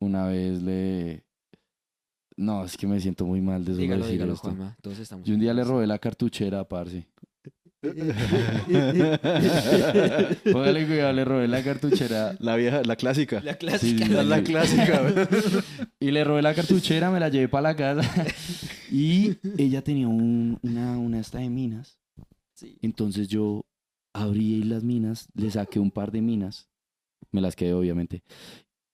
una 0.00 0.26
vez 0.26 0.62
le... 0.62 1.24
No, 2.36 2.64
es 2.64 2.76
que 2.76 2.86
me 2.86 2.98
siento 3.00 3.26
muy 3.26 3.40
mal 3.40 3.64
de 3.64 3.72
solo 3.72 3.82
Dígalo, 3.82 4.06
dígalo, 4.06 4.32
esto. 4.34 4.48
Juanma. 4.48 4.76
Todos 4.80 4.98
estamos. 4.98 5.26
Yo 5.26 5.34
un 5.34 5.40
día 5.40 5.52
le 5.52 5.62
robé 5.64 5.86
la 5.86 5.98
cartuchera, 5.98 6.66
parce. 6.66 7.06
Póngale 10.52 10.86
cuidado, 10.86 11.12
le 11.12 11.24
robé 11.24 11.48
la 11.48 11.62
cartuchera. 11.62 12.36
La 12.38 12.56
vieja, 12.56 12.82
la 12.84 12.96
clásica. 12.96 13.40
La 13.42 13.54
clásica. 13.56 14.06
La, 14.08 14.22
la 14.22 14.42
clásica. 14.42 15.28
Y 15.98 16.10
le 16.10 16.24
robé 16.24 16.42
la 16.42 16.54
cartuchera, 16.54 17.10
me 17.10 17.20
la 17.20 17.28
llevé 17.28 17.48
para 17.48 17.70
la 17.70 17.76
casa. 17.76 18.24
Y 18.90 19.36
ella 19.56 19.82
tenía 19.82 20.08
un- 20.08 20.58
una, 20.62 20.98
una 20.98 21.20
esta 21.20 21.38
de 21.38 21.48
minas. 21.50 21.98
Sí. 22.54 22.76
Entonces 22.82 23.28
yo 23.28 23.64
abrí 24.12 24.62
las 24.64 24.82
minas, 24.82 25.28
le 25.34 25.50
saqué 25.50 25.78
un 25.78 25.90
par 25.90 26.10
de 26.10 26.20
minas, 26.20 26.68
me 27.30 27.40
las 27.40 27.54
quedé 27.56 27.72
obviamente, 27.72 28.22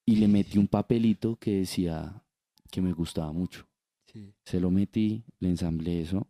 y 0.04 0.16
le 0.16 0.28
metí 0.28 0.58
un 0.58 0.68
papelito 0.68 1.36
que 1.36 1.60
decía 1.60 2.22
que 2.70 2.80
me 2.82 2.92
gustaba 2.92 3.32
mucho. 3.32 3.66
Sí. 4.12 4.34
Se 4.44 4.60
lo 4.60 4.70
metí, 4.70 5.24
le 5.40 5.48
ensamblé 5.48 6.02
eso 6.02 6.28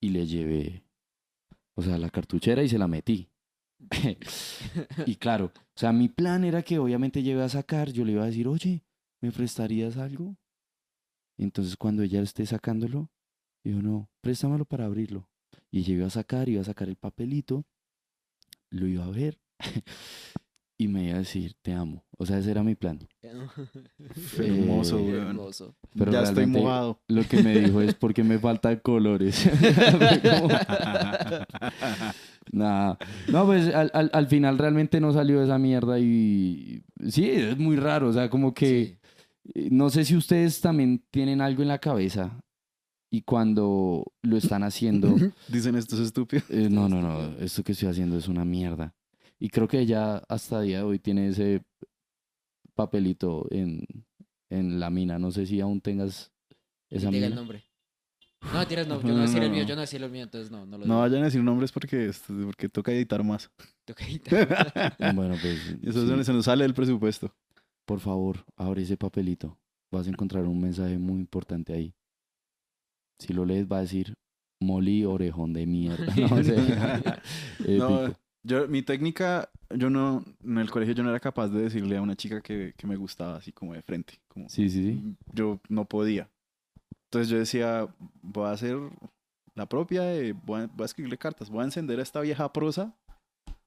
y 0.00 0.10
le 0.10 0.26
llevé, 0.26 0.83
o 1.74 1.82
sea, 1.82 1.98
la 1.98 2.10
cartuchera 2.10 2.62
y 2.62 2.68
se 2.68 2.78
la 2.78 2.88
metí. 2.88 3.28
y 5.06 5.16
claro, 5.16 5.46
o 5.54 5.78
sea, 5.78 5.92
mi 5.92 6.08
plan 6.08 6.44
era 6.44 6.62
que 6.62 6.78
obviamente 6.78 7.22
llevé 7.22 7.42
a 7.42 7.48
sacar, 7.48 7.90
yo 7.90 8.04
le 8.04 8.12
iba 8.12 8.22
a 8.22 8.26
decir, 8.26 8.48
oye, 8.48 8.84
¿me 9.20 9.32
prestarías 9.32 9.96
algo? 9.96 10.36
Y 11.36 11.44
entonces 11.44 11.76
cuando 11.76 12.02
ella 12.02 12.22
esté 12.22 12.46
sacándolo, 12.46 13.10
dijo, 13.62 13.82
no, 13.82 14.08
préstamelo 14.20 14.64
para 14.64 14.86
abrirlo. 14.86 15.28
Y 15.70 15.80
ella 15.80 15.94
iba 15.94 16.06
a 16.06 16.10
sacar, 16.10 16.48
iba 16.48 16.60
a 16.60 16.64
sacar 16.64 16.88
el 16.88 16.96
papelito, 16.96 17.66
lo 18.70 18.86
iba 18.86 19.04
a 19.04 19.10
ver 19.10 19.40
y 20.84 20.88
me 20.88 21.04
iba 21.04 21.14
a 21.16 21.18
decir, 21.18 21.54
te 21.62 21.72
amo. 21.72 22.04
O 22.18 22.26
sea, 22.26 22.38
ese 22.38 22.50
era 22.50 22.62
mi 22.62 22.74
plan. 22.74 22.98
Hermoso, 24.38 24.98
Eh, 24.98 25.02
weón. 25.02 25.28
Hermoso. 25.28 25.74
Pero 25.96 26.12
ya 26.12 26.22
estoy 26.22 26.46
mojado. 26.46 27.00
Lo 27.08 27.22
que 27.24 27.42
me 27.42 27.58
dijo 27.58 27.80
es 27.80 27.94
porque 27.94 28.22
me 28.24 28.38
faltan 28.38 28.76
colores. 28.82 29.44
Nah. 32.52 32.96
No, 33.28 33.46
pues 33.46 33.74
al, 33.74 33.90
al- 33.94 34.10
al 34.12 34.26
final 34.28 34.58
realmente 34.58 35.00
no 35.00 35.12
salió 35.12 35.42
esa 35.42 35.58
mierda 35.58 35.98
y 35.98 36.82
sí, 37.08 37.28
es 37.30 37.58
muy 37.58 37.76
raro. 37.76 38.08
O 38.08 38.12
sea, 38.12 38.28
como 38.30 38.54
que 38.54 38.98
Sí. 39.44 39.50
eh, 39.54 39.68
no 39.70 39.90
sé 39.90 40.04
si 40.04 40.16
ustedes 40.16 40.60
también 40.60 41.02
tienen 41.10 41.40
algo 41.40 41.62
en 41.62 41.68
la 41.68 41.78
cabeza 41.78 42.38
y 43.10 43.22
cuando 43.22 44.04
lo 44.22 44.36
están 44.36 44.62
haciendo, 44.62 45.16
Dicen 45.48 45.74
estos 45.76 46.00
estúpidos. 46.00 46.44
eh, 46.50 46.68
no, 46.70 46.88
no, 46.88 47.00
no, 47.00 47.36
esto 47.38 47.62
que 47.64 47.72
estoy 47.72 47.88
haciendo 47.88 48.18
es 48.18 48.28
una 48.28 48.44
mierda. 48.44 48.94
Y 49.44 49.50
creo 49.50 49.68
que 49.68 49.78
ella 49.80 50.22
hasta 50.28 50.60
el 50.60 50.68
día 50.68 50.78
de 50.78 50.84
hoy 50.84 50.98
tiene 50.98 51.28
ese 51.28 51.60
papelito 52.74 53.46
en, 53.50 53.84
en 54.50 54.80
la 54.80 54.90
mina. 54.90 55.18
No 55.18 55.30
sé 55.30 55.44
si 55.46 55.60
aún 55.60 55.80
tengas 55.80 56.32
esa 56.90 57.10
Diga 57.10 57.26
el 57.26 57.30
mina. 57.32 57.36
nombre. 57.42 57.64
No, 58.52 58.66
tiras 58.66 58.86
no, 58.86 59.00
yo 59.00 59.02
No, 59.08 59.08
no 59.08 59.14
voy 59.14 59.22
a 59.22 59.26
decir 59.26 59.40
no, 59.40 59.44
el 59.46 59.50
mío, 59.52 59.62
no. 59.62 59.68
yo 59.68 59.74
no 59.74 59.76
voy 59.76 59.80
a 59.82 59.86
decir 59.88 60.02
el 60.02 60.10
mío, 60.10 60.22
entonces 60.22 60.50
no, 60.50 60.66
no 60.66 60.78
lo 60.78 60.86
No 60.86 61.00
vayan 61.00 61.22
a 61.22 61.24
decir 61.26 61.42
nombres 61.42 61.72
porque, 61.72 62.06
este, 62.06 62.32
porque 62.44 62.68
toca 62.68 62.92
editar 62.92 63.22
más. 63.22 63.50
Toca 63.84 64.04
editar. 64.06 64.94
Bueno, 65.14 65.34
pues 65.40 65.76
Eso 65.82 66.02
sí, 66.06 66.08
se- 66.16 66.24
se 66.24 66.32
nos 66.32 66.44
sale 66.46 66.64
del 66.64 66.74
presupuesto. 66.74 67.34
por 67.86 68.00
favor, 68.00 68.44
abre 68.56 68.82
ese 68.82 68.96
papelito. 68.96 69.58
Vas 69.92 70.06
a 70.06 70.10
encontrar 70.10 70.44
un 70.44 70.60
mensaje 70.60 70.98
muy 70.98 71.20
importante 71.20 71.72
ahí. 71.74 71.94
Si 73.20 73.32
lo 73.32 73.44
lees 73.44 73.66
va 73.70 73.78
a 73.78 73.82
decir 73.82 74.14
Molly 74.60 75.04
orejón 75.04 75.52
de 75.52 75.66
mierda. 75.66 76.14
No 76.16 76.42
sé. 76.42 76.56
No, 77.78 78.06
Épico. 78.06 78.20
Yo, 78.44 78.68
mi 78.68 78.82
técnica, 78.82 79.50
yo 79.74 79.90
no, 79.90 80.24
en 80.44 80.58
el 80.58 80.70
colegio 80.70 80.94
yo 80.94 81.02
no 81.02 81.10
era 81.10 81.18
capaz 81.20 81.48
de 81.48 81.62
decirle 81.62 81.96
a 81.96 82.02
una 82.02 82.14
chica 82.14 82.40
que, 82.40 82.74
que 82.76 82.86
me 82.86 82.94
gustaba 82.96 83.36
así 83.36 83.50
como 83.52 83.72
de 83.74 83.82
frente. 83.82 84.20
Como, 84.28 84.48
Sí, 84.48 84.70
sí, 84.70 84.82
sí. 84.84 85.16
Yo 85.32 85.60
no 85.68 85.84
podía. 85.86 86.28
Entonces 87.06 87.28
yo 87.28 87.38
decía, 87.38 87.88
voy 88.22 88.46
a 88.46 88.52
hacer 88.52 88.76
la 89.54 89.66
propia, 89.66 90.02
de- 90.02 90.32
voy, 90.32 90.62
a, 90.62 90.66
voy 90.66 90.82
a 90.82 90.86
escribirle 90.86 91.16
cartas, 91.18 91.48
voy 91.50 91.62
a 91.62 91.64
encender 91.64 91.98
a 91.98 92.02
esta 92.02 92.20
vieja 92.20 92.52
prosa 92.52 92.94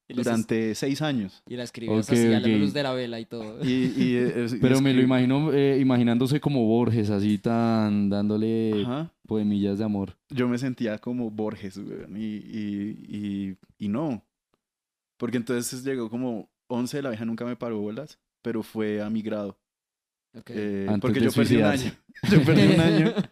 durante 0.10 0.74
seis 0.76 1.02
años. 1.02 1.44
Y 1.48 1.56
la 1.56 1.64
escribías 1.64 2.08
Ok, 2.10 2.14
así 2.14 2.34
a 2.34 2.38
ok. 2.40 2.46
la 2.48 2.58
luz 2.58 2.74
de 2.74 2.84
la 2.84 2.94
vela 2.94 3.20
y 3.20 3.26
todo. 3.26 3.64
Y, 3.64 3.92
y, 3.98 4.16
es- 4.18 4.54
y 4.54 4.58
Pero 4.58 4.80
me 4.82 4.94
lo 4.94 5.02
imagino 5.02 5.52
eh, 5.54 5.80
imaginándose 5.80 6.40
como 6.40 6.66
Borges, 6.66 7.10
así 7.10 7.38
tan 7.38 8.10
dándole 8.10 8.84
Ajá. 8.84 9.12
poemillas 9.28 9.78
de 9.80 9.84
amor. 9.86 10.16
yo 10.30 10.48
me 10.48 10.58
sentía 10.58 10.98
como 10.98 11.30
Borges, 11.30 11.78
weón, 11.78 12.16
y, 12.18 12.36
y, 12.36 12.98
y, 13.08 13.58
y 13.86 13.88
no. 13.90 14.24
Porque 15.18 15.38
entonces 15.38 15.84
llegó 15.84 16.10
como 16.10 16.52
11, 16.68 17.02
la 17.02 17.10
vieja 17.10 17.26
nunca 17.26 17.46
me 17.46 17.56
paró 17.56 17.80
bolas, 17.80 18.20
pero 18.42 18.64
fue 18.64 19.02
a 19.02 19.10
mi 19.10 19.22
grado. 19.22 19.60
Eh, 20.46 20.86
Antes 20.88 21.02
porque 21.02 21.20
de 21.20 21.26
yo 21.26 21.32
perdí 21.32 21.58
un 21.58 21.64
año. 21.64 21.92
Yo 22.32 22.44
perdí 22.44 22.74
un 22.74 22.80
año. 22.80 23.14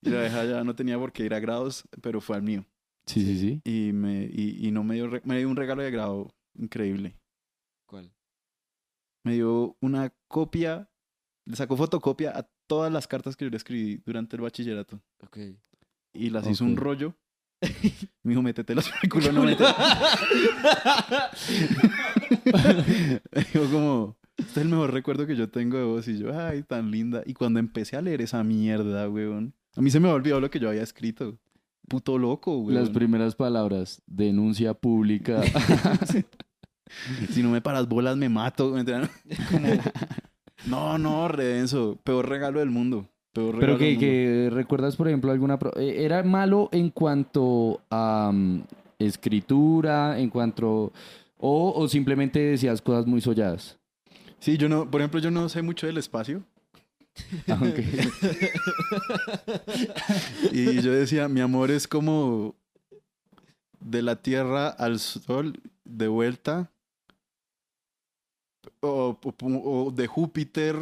Y 0.00 0.10
la 0.10 0.20
vieja 0.20 0.44
ya 0.44 0.62
no 0.62 0.76
tenía 0.76 0.96
por 0.96 1.12
qué 1.12 1.24
ir 1.24 1.34
a 1.34 1.40
grados, 1.40 1.82
pero 2.00 2.20
fue 2.20 2.36
al 2.36 2.42
mío. 2.42 2.64
Sí, 3.06 3.20
sí, 3.24 3.36
sí. 3.36 3.60
Y, 3.64 3.92
me, 3.92 4.30
y, 4.32 4.68
y 4.68 4.70
no 4.70 4.84
me 4.84 4.94
dio, 4.94 5.10
me 5.24 5.38
dio 5.38 5.48
un 5.48 5.56
regalo 5.56 5.82
de 5.82 5.90
grado 5.90 6.32
increíble. 6.54 7.18
¿Cuál? 7.84 8.12
Me 9.24 9.34
dio 9.34 9.76
una 9.80 10.14
copia, 10.28 10.88
le 11.46 11.56
sacó 11.56 11.76
fotocopia 11.76 12.30
a 12.38 12.48
todas 12.68 12.92
las 12.92 13.08
cartas 13.08 13.34
que 13.36 13.46
yo 13.46 13.50
le 13.50 13.56
escribí 13.56 13.96
durante 14.06 14.36
el 14.36 14.42
bachillerato. 14.42 15.02
Ok. 15.24 15.38
Y 16.12 16.30
las 16.30 16.46
hizo 16.46 16.64
un 16.64 16.76
rollo. 16.76 17.16
Me 18.22 18.30
dijo, 18.30 18.42
métetelas 18.42 18.88
por 18.90 18.98
el 19.02 19.08
culo, 19.08 19.32
no 19.32 19.44
métetelas. 19.44 19.76
Me 23.32 23.42
dijo 23.42 23.64
como, 23.70 24.16
este 24.36 24.50
es 24.50 24.56
el 24.58 24.68
mejor 24.68 24.92
recuerdo 24.92 25.26
que 25.26 25.36
yo 25.36 25.48
tengo 25.48 25.78
de 25.78 25.84
vos. 25.84 26.06
Y 26.08 26.18
yo, 26.18 26.38
ay, 26.38 26.62
tan 26.62 26.90
linda. 26.90 27.22
Y 27.26 27.34
cuando 27.34 27.58
empecé 27.58 27.96
a 27.96 28.02
leer 28.02 28.22
esa 28.22 28.44
mierda, 28.44 29.08
weón, 29.08 29.54
a 29.76 29.80
mí 29.80 29.90
se 29.90 30.00
me 30.00 30.08
olvidó 30.08 30.40
lo 30.40 30.50
que 30.50 30.60
yo 30.60 30.68
había 30.68 30.82
escrito. 30.82 31.38
Puto 31.88 32.18
loco, 32.18 32.58
weón. 32.58 32.74
Las 32.74 32.90
primeras 32.90 33.34
palabras, 33.34 34.02
denuncia 34.06 34.74
pública. 34.74 35.42
Si 37.30 37.42
no 37.42 37.50
me 37.50 37.60
paras 37.60 37.88
bolas, 37.88 38.16
me 38.16 38.28
mato. 38.28 38.74
no, 40.66 40.98
no, 40.98 41.28
redenso. 41.28 42.00
Peor 42.04 42.28
regalo 42.28 42.60
del 42.60 42.70
mundo. 42.70 43.10
Peor 43.38 43.56
regalo 43.56 43.78
Pero 43.78 43.98
que, 43.98 44.48
recuerdas, 44.52 44.96
por 44.96 45.08
ejemplo, 45.08 45.30
alguna... 45.32 45.58
pro- 45.58 45.76
eh, 45.76 46.04
¿Era 46.04 46.22
malo 46.22 46.68
en 46.72 46.90
cuanto 46.90 47.80
a 47.90 48.30
mm, 48.32 48.62
escritura, 48.98 50.18
en 50.18 50.30
cuanto... 50.30 50.92
O, 51.38 51.72
o 51.76 51.88
simplemente 51.88 52.38
decías 52.40 52.82
cosas 52.82 53.06
muy 53.06 53.20
solladas? 53.20 53.78
Sí, 54.40 54.56
yo 54.56 54.68
no, 54.68 54.90
por 54.90 55.00
ejemplo, 55.00 55.20
yo 55.20 55.30
no 55.30 55.48
sé 55.48 55.62
mucho 55.62 55.86
del 55.86 55.98
espacio. 55.98 56.42
Ah, 57.48 57.58
ok. 57.60 57.80
Y 60.52 60.80
yo 60.82 60.92
decía, 60.92 61.28
mi 61.28 61.40
amor 61.40 61.70
es 61.70 61.88
como 61.88 62.54
de 63.80 64.02
la 64.02 64.16
Tierra 64.22 64.68
al 64.68 64.98
Sol 64.98 65.60
de 65.84 66.08
vuelta. 66.08 66.70
O, 68.80 69.18
o- 69.20 69.84
o 69.86 69.90
de 69.90 70.06
Júpiter 70.06 70.76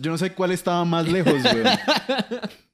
Yo 0.00 0.10
no 0.10 0.18
sé 0.18 0.32
cuál 0.32 0.52
estaba 0.52 0.84
más 0.84 1.06
lejos, 1.10 1.34
güey. 1.42 1.64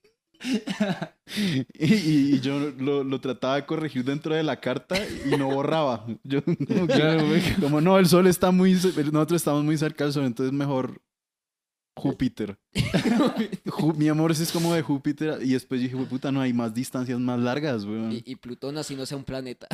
Y, 1.79 1.95
y- 1.95 2.35
y 2.35 2.41
yo 2.41 2.59
lo, 2.79 3.05
lo 3.05 3.21
trataba 3.21 3.57
de 3.57 3.65
corregir 3.65 4.05
dentro 4.05 4.35
de 4.35 4.43
la 4.43 4.59
carta 4.61 4.97
y 5.25 5.37
no 5.37 5.49
borraba. 5.49 6.05
Yo, 6.25 6.43
como, 6.45 6.87
que- 6.89 6.95
Claro, 6.95 7.27
güey. 7.27 7.43
como 7.61 7.81
no, 7.81 7.99
el 7.99 8.07
sol 8.07 8.27
está 8.27 8.51
muy... 8.51 8.73
Nosotros 8.75 9.33
estamos 9.41 9.65
muy 9.65 9.79
cerca 9.79 10.05
del 10.05 10.13
sol, 10.13 10.25
entonces 10.25 10.53
mejor 10.53 11.01
Júpiter. 11.95 12.59
Mi 13.97 14.09
amor 14.09 14.33
ese 14.33 14.43
es 14.43 14.51
como 14.53 14.75
de 14.75 14.83
Júpiter. 14.83 15.39
Y 15.43 15.53
después 15.53 15.81
dije, 15.81 15.95
"Güey, 15.95 16.09
puta, 16.09 16.33
no 16.33 16.41
hay 16.41 16.53
más 16.53 16.75
distancias 16.75 17.21
más 17.21 17.39
largas, 17.39 17.85
weón. 17.85 18.13
Y, 18.13 18.23
y 18.27 18.37
Plutón 18.37 18.79
así 18.79 18.97
no 18.97 19.07
sea 19.07 19.17
un 19.19 19.25
planeta. 19.25 19.69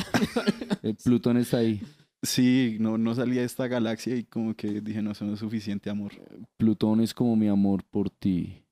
El 0.83 0.95
Plutón 0.95 1.37
está 1.37 1.57
ahí. 1.57 1.81
Sí, 2.21 2.77
no, 2.79 2.97
no 2.97 3.15
salía 3.15 3.41
de 3.41 3.45
esta 3.45 3.67
galaxia 3.67 4.15
y 4.15 4.23
como 4.23 4.53
que 4.53 4.81
dije, 4.81 5.01
no, 5.01 5.11
eso 5.11 5.23
no 5.25 5.33
es 5.33 5.39
suficiente 5.39 5.89
amor. 5.89 6.11
Plutón 6.57 6.99
es 7.01 7.13
como 7.13 7.35
mi 7.35 7.47
amor 7.47 7.83
por 7.85 8.09
ti. 8.09 8.65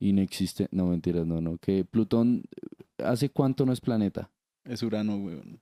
Inexistente. 0.00 0.74
No, 0.74 0.86
mentiras, 0.86 1.26
no, 1.26 1.40
no. 1.40 1.58
Que 1.58 1.84
Plutón, 1.84 2.42
¿hace 2.98 3.28
cuánto 3.30 3.66
no 3.66 3.72
es 3.72 3.80
planeta? 3.80 4.30
Es 4.64 4.82
Urano, 4.82 5.16
weón. 5.16 5.60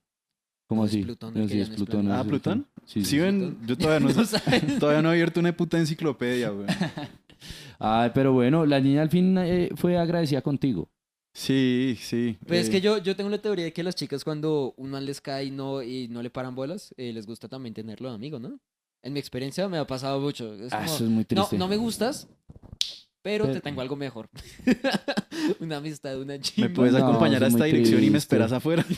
¿Cómo 0.69 0.83
No, 0.83 0.87
es 0.87 0.93
así? 0.93 1.03
Plutón, 1.03 1.35
No, 1.35 1.49
sí, 1.49 1.61
es 1.61 1.69
no 1.69 1.75
es 1.75 1.77
Plutón. 1.81 2.11
Ah, 2.11 2.25
¿Plutón? 2.25 2.67
Sí, 2.87 3.01
sí, 3.01 3.05
Sí, 3.05 3.11
sí. 3.11 3.19
ven, 3.19 3.59
yo 3.67 3.77
todavía 3.77 4.09
no, 4.09 4.79
todavía 4.79 5.03
no 5.03 5.09
he 5.11 5.13
abierto 5.13 5.41
una 5.41 5.55
puta 5.57 5.79
enciclopedia, 5.79 6.53
weón. 6.53 6.67
Ay, 7.81 8.11
pero 8.15 8.33
bueno, 8.33 8.65
la 8.65 8.81
niña 8.81 9.03
al 9.03 9.11
fin 9.11 9.37
eh, 9.39 9.71
fue 9.75 9.99
agradecida 9.99 10.41
contigo. 10.41 10.89
Sí, 11.35 11.97
sí. 12.01 12.37
Pues 12.47 12.61
es 12.63 12.69
eh, 12.69 12.73
que 12.73 12.81
yo, 12.83 12.99
yo 12.99 13.17
tengo 13.17 13.31
la 13.31 13.39
teoría 13.41 13.65
de 13.65 13.73
que 13.73 13.83
las 13.83 13.95
chicas 13.95 14.23
cuando 14.23 14.75
un 14.77 14.91
man 14.91 15.07
les 15.07 15.21
cae 15.21 15.47
y 15.47 15.51
no, 15.51 15.83
y 15.83 16.09
no 16.09 16.23
le 16.23 16.29
paran 16.31 16.55
bolas, 16.55 16.95
eh, 16.99 17.13
les 17.13 17.27
gusta 17.27 17.49
también 17.49 17.75
tenerlo 17.75 18.09
de 18.11 18.15
amigo, 18.15 18.39
¿no? 18.39 18.61
En 19.03 19.13
mi 19.15 19.19
experiencia 19.21 19.69
me 19.69 19.79
ha 19.79 19.87
pasado 19.87 20.21
mucho. 20.21 20.53
Es 20.55 20.73
Ah, 20.73 20.81
como, 20.81 20.95
eso 20.95 21.05
es 21.05 21.11
muy 21.11 21.23
no, 21.23 21.27
triste. 21.27 21.59
no 21.59 21.69
me 21.69 21.77
gustas, 21.77 22.29
pero, 23.23 23.45
Pero- 23.45 23.55
te 23.55 23.61
tengo 23.63 23.81
algo 23.81 23.97
mejor. 23.97 24.29
una 25.61 25.79
amistad, 25.79 26.21
una 26.21 26.35
¿Me 26.35 26.41
chimba. 26.41 26.73
puedes 26.75 26.93
No, 26.93 27.07
acompañar 27.07 27.43
a 27.43 27.47
es 27.49 27.55
esta 27.55 27.65
dirección 27.65 28.05
y 28.05 28.11
me 28.11 28.19
esperas 28.19 28.53
afuera? 28.53 28.85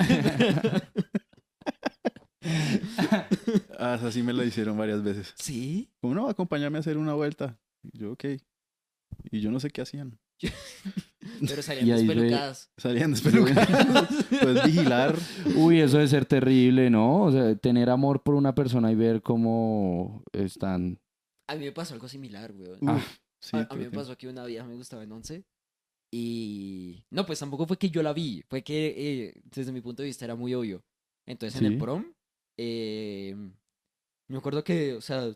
ah, 3.78 3.94
esa 3.98 4.10
sí 4.12 4.22
me 4.22 4.32
la 4.32 4.44
hicieron 4.44 4.76
varias 4.76 5.02
veces. 5.02 5.32
¿Sí? 5.36 5.90
¿Cómo 6.00 6.14
no? 6.14 6.28
Acompáñame 6.28 6.78
a 6.78 6.80
hacer 6.80 6.98
una 6.98 7.14
vuelta. 7.14 7.58
Y 7.82 7.98
yo, 7.98 8.12
ok. 8.12 8.24
Y 9.30 9.40
yo 9.40 9.50
no 9.50 9.60
sé 9.60 9.70
qué 9.70 9.82
hacían. 9.82 10.18
Pero 11.46 11.62
salían 11.62 11.98
ahí 11.98 12.06
fue- 12.06 12.14
despelucadas. 12.14 12.70
Salían 12.76 13.10
despelucados. 13.12 14.08
Puedes 14.42 14.64
vigilar. 14.66 15.16
Uy, 15.56 15.80
eso 15.80 15.96
debe 15.96 16.08
ser 16.08 16.24
terrible, 16.26 16.90
¿no? 16.90 17.22
O 17.24 17.32
sea, 17.32 17.54
tener 17.56 17.90
amor 17.90 18.22
por 18.22 18.34
una 18.34 18.54
persona 18.54 18.90
y 18.92 18.94
ver 18.94 19.22
cómo 19.22 20.22
están. 20.32 20.98
A 21.48 21.54
mí 21.56 21.64
me 21.66 21.72
pasó 21.72 21.94
algo 21.94 22.08
similar, 22.08 22.52
weón. 22.52 22.78
Ah, 22.88 23.02
sí, 23.40 23.56
a, 23.56 23.66
a 23.70 23.74
mí 23.76 23.84
me 23.84 23.90
pasó 23.90 24.16
que 24.16 24.28
una 24.28 24.44
vieja 24.46 24.64
me 24.66 24.74
gustaba 24.74 25.02
en 25.02 25.12
11 25.12 25.44
y... 26.10 27.04
No, 27.10 27.26
pues 27.26 27.38
tampoco 27.38 27.66
fue 27.66 27.76
que 27.76 27.90
yo 27.90 28.02
la 28.02 28.12
vi, 28.12 28.42
fue 28.48 28.62
que 28.62 28.94
eh, 28.96 29.42
desde 29.54 29.72
mi 29.72 29.80
punto 29.80 30.02
de 30.02 30.08
vista 30.08 30.24
era 30.24 30.34
muy 30.36 30.54
obvio. 30.54 30.82
Entonces 31.26 31.60
en 31.60 31.66
Sí. 31.68 31.72
el 31.74 31.78
prom, 31.80 32.04
eh, 32.56 33.34
me 34.28 34.38
acuerdo 34.38 34.62
que, 34.64 34.94
o 34.94 35.00
sea, 35.00 35.34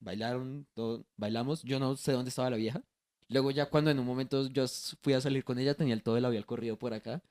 bailaron, 0.00 0.66
todo- 0.74 1.06
bailamos, 1.16 1.62
yo 1.62 1.78
no 1.78 1.96
sé 1.96 2.12
dónde 2.12 2.30
estaba 2.30 2.50
la 2.50 2.56
vieja 2.56 2.82
Luego 3.28 3.50
ya 3.50 3.66
cuando 3.66 3.90
en 3.90 3.98
un 3.98 4.06
momento 4.06 4.46
yo 4.48 4.64
fui 5.02 5.12
a 5.14 5.20
salir 5.20 5.44
con 5.44 5.58
ella, 5.58 5.74
tenía 5.74 5.94
el 5.94 6.02
todo 6.02 6.16
el 6.16 6.22
labial 6.22 6.46
corrido 6.46 6.76
por 6.78 6.92
acá. 6.94 7.22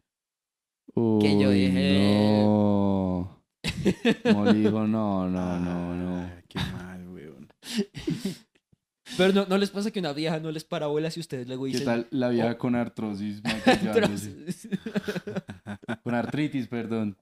Uy, 0.95 1.21
Que 1.21 1.39
yo 1.39 1.49
dije- 1.51 2.43
No. 2.43 3.43
Molly 4.33 4.59
dijo, 4.63 4.85
no, 4.87 5.29
no, 5.29 5.59
no, 5.59 5.95
no. 5.95 6.23
Ay, 6.25 6.43
Qué 6.49 6.59
mal, 6.73 7.07
weón. 7.09 7.47
Pero 9.17 9.31
no, 9.33 9.45
no 9.45 9.57
les 9.57 9.69
pasa 9.69 9.91
que 9.91 9.99
una 9.99 10.11
vieja 10.13 10.39
no 10.39 10.49
les 10.51 10.63
para 10.63 10.87
bolas 10.87 11.15
y 11.17 11.19
ustedes 11.19 11.47
luego 11.47 11.65
¿Qué 11.65 11.71
dicen... 11.71 11.85
tal 11.85 12.07
la 12.09 12.29
vieja 12.29 12.51
Oh. 12.53 12.57
con 12.57 12.75
artrosis? 12.75 13.41
maquillándose? 13.65 14.35
con 16.03 16.15
artritis, 16.15 16.67
perdón. 16.67 17.15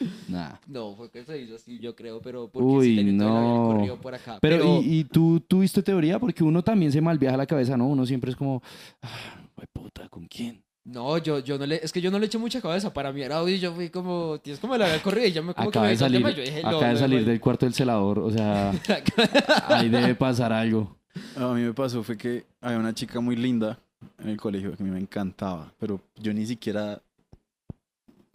Nah. 0.28 0.54
No, 0.66 0.94
fue 0.96 1.10
que 1.10 1.24
se 1.24 1.40
hizo 1.42 1.56
así, 1.56 1.78
yo 1.78 1.94
creo, 1.94 2.20
pero 2.20 2.48
porque 2.48 2.66
Uy, 2.66 2.96
sí 2.96 3.04
no. 3.12 3.72
corrido 3.74 3.96
por 4.00 4.14
acá. 4.14 4.38
Pero, 4.40 4.80
¿y, 4.80 5.00
y 5.00 5.04
tú 5.04 5.40
tuviste 5.40 5.82
teoría? 5.82 6.18
Porque 6.18 6.42
uno 6.42 6.62
también 6.62 6.90
se 6.92 7.00
malviaja 7.00 7.36
la 7.36 7.46
cabeza, 7.46 7.76
¿no? 7.76 7.86
Uno 7.86 8.06
siempre 8.06 8.30
es 8.30 8.36
como, 8.36 8.62
ah, 9.02 9.08
"Hue 9.56 9.66
puta, 9.72 10.08
¿con 10.08 10.26
quién? 10.26 10.62
No, 10.84 11.18
yo, 11.18 11.40
yo 11.40 11.58
no 11.58 11.66
le, 11.66 11.76
es 11.84 11.92
que 11.92 12.00
yo 12.00 12.10
no 12.10 12.18
le 12.18 12.26
eché 12.26 12.38
mucha 12.38 12.60
cabeza. 12.60 12.92
Para 12.92 13.12
mí 13.12 13.20
era, 13.20 13.42
uy, 13.42 13.58
yo 13.58 13.72
fui 13.74 13.90
como, 13.90 14.38
tienes 14.42 14.58
como 14.58 14.76
la 14.76 14.86
había 14.86 15.02
corrido 15.02 15.26
y 15.26 15.32
ya 15.32 15.42
me 15.42 15.52
como 15.52 15.68
Acaba 15.68 15.84
que 15.84 15.88
me 15.88 15.92
de 15.92 15.96
salir, 15.98 16.18
tema, 16.20 16.30
yo 16.30 16.42
dije, 16.42 16.62
no, 16.62 16.68
acaba 16.68 16.88
de 16.88 16.96
salir 16.96 17.24
del 17.24 17.40
cuarto 17.40 17.66
del 17.66 17.74
celador, 17.74 18.18
o 18.20 18.30
sea, 18.30 18.72
ahí 19.68 19.88
debe 19.90 20.14
pasar 20.14 20.52
algo. 20.52 20.96
A 21.36 21.52
mí 21.52 21.60
me 21.62 21.74
pasó 21.74 22.02
fue 22.02 22.16
que 22.16 22.46
había 22.62 22.78
una 22.78 22.94
chica 22.94 23.20
muy 23.20 23.36
linda 23.36 23.78
en 24.18 24.30
el 24.30 24.36
colegio 24.38 24.74
que 24.74 24.82
a 24.82 24.86
mí 24.86 24.90
me 24.90 24.98
encantaba, 25.00 25.72
pero 25.78 26.00
yo 26.16 26.32
ni 26.32 26.46
siquiera 26.46 27.00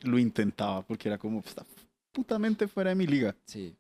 lo 0.08 0.18
intentaba 0.20 0.82
porque 0.84 1.10
era 1.10 1.18
como 1.18 1.40
está 1.40 1.66
putamente 2.12 2.68
fuera 2.68 2.90
de 2.90 2.96
mi 2.96 3.06
liga. 3.06 3.36
Sí. 3.46 3.76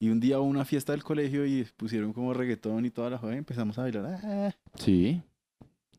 Y 0.00 0.08
un 0.08 0.18
día 0.18 0.40
hubo 0.40 0.48
una 0.48 0.64
fiesta 0.64 0.90
del 0.92 1.04
colegio 1.04 1.46
y 1.46 1.64
pusieron 1.76 2.12
como 2.12 2.34
reggaetón 2.34 2.84
y 2.86 2.90
toda 2.90 3.10
la 3.10 3.18
joven 3.18 3.38
empezamos 3.38 3.78
a 3.78 3.82
bailar. 3.82 4.18
ah, 4.24 4.52
Sí. 4.74 5.22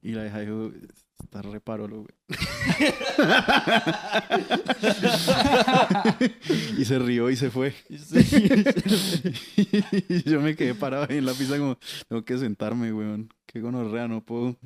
Y 0.01 0.11
la 0.11 0.27
hija 0.27 0.41
dijo, 0.41 0.71
está 1.23 1.41
reparolo, 1.41 2.01
güey. 2.03 2.13
y 6.77 6.83
se 6.83 6.99
rió 6.99 7.29
y 7.29 7.37
se 7.37 7.49
fue. 7.49 7.73
y 10.09 10.29
yo 10.29 10.41
me 10.41 10.57
quedé 10.57 10.75
parado 10.75 11.07
ahí 11.09 11.19
en 11.19 11.25
la 11.25 11.33
pista 11.33 11.57
como, 11.57 11.77
tengo 12.09 12.25
que 12.25 12.37
sentarme, 12.37 12.91
weón. 12.91 13.29
Qué 13.45 13.61
gonorrea, 13.61 14.09
no 14.09 14.19
puedo. 14.21 14.57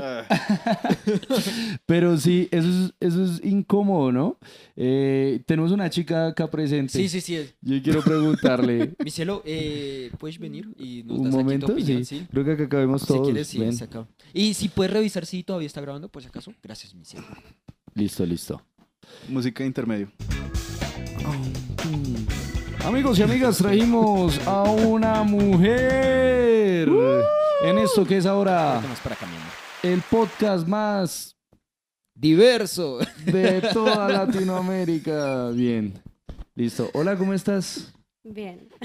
Ah. 0.00 0.24
Pero 1.86 2.16
sí, 2.16 2.48
eso 2.50 2.68
es, 2.68 2.94
eso 2.98 3.24
es 3.24 3.44
incómodo, 3.44 4.10
¿no? 4.10 4.38
Eh, 4.74 5.42
tenemos 5.46 5.70
una 5.72 5.90
chica 5.90 6.28
acá 6.28 6.50
presente. 6.50 6.92
Sí, 6.92 7.08
sí, 7.08 7.20
sí. 7.20 7.46
Yo 7.60 7.82
quiero 7.82 8.02
preguntarle 8.02 8.94
Mi 9.04 9.10
cielo, 9.10 9.42
eh, 9.44 10.10
¿puedes 10.18 10.38
venir 10.38 10.68
y 10.78 11.02
nos 11.04 11.18
un 11.18 11.24
das 11.24 11.34
aquí 11.34 11.38
tu 11.38 11.44
momento. 11.44 11.66
opinión? 11.72 12.04
Sí. 12.04 12.18
Sí. 12.20 12.26
Creo 12.30 12.44
que 12.44 12.52
acá 12.52 12.64
acabemos 12.64 13.02
Si 13.02 13.06
todos. 13.08 13.26
quieres, 13.28 13.46
sí, 13.48 13.72
se 13.72 13.84
acaba. 13.84 14.08
Y 14.32 14.54
si 14.54 14.68
puedes 14.68 14.92
revisar 14.92 15.26
si 15.26 15.42
todavía 15.42 15.66
está 15.66 15.80
grabando, 15.80 16.08
por 16.08 16.22
si 16.22 16.28
acaso. 16.28 16.52
Gracias, 16.62 16.94
mi 16.94 17.04
cielo. 17.04 17.26
Listo, 17.94 18.24
listo. 18.24 18.62
Música 19.28 19.62
de 19.62 19.68
intermedio. 19.68 20.10
Amigos 22.84 23.18
y 23.18 23.22
amigas, 23.22 23.58
trajimos 23.58 24.38
a 24.46 24.62
una 24.62 25.22
mujer 25.22 26.88
en 27.64 27.78
esto 27.78 28.04
que 28.04 28.16
es 28.18 28.26
ahora 28.26 28.80
Más 28.88 29.00
para 29.00 29.16
cambiar. 29.16 29.42
El 29.92 30.02
podcast 30.02 30.66
más 30.66 31.36
Diverso. 32.14 32.98
de 33.24 33.60
toda 33.72 34.08
Latinoamérica. 34.08 35.50
Bien, 35.50 35.92
listo. 36.54 36.90
Hola, 36.94 37.16
¿cómo 37.16 37.32
estás? 37.34 37.92
Bien. 38.24 38.68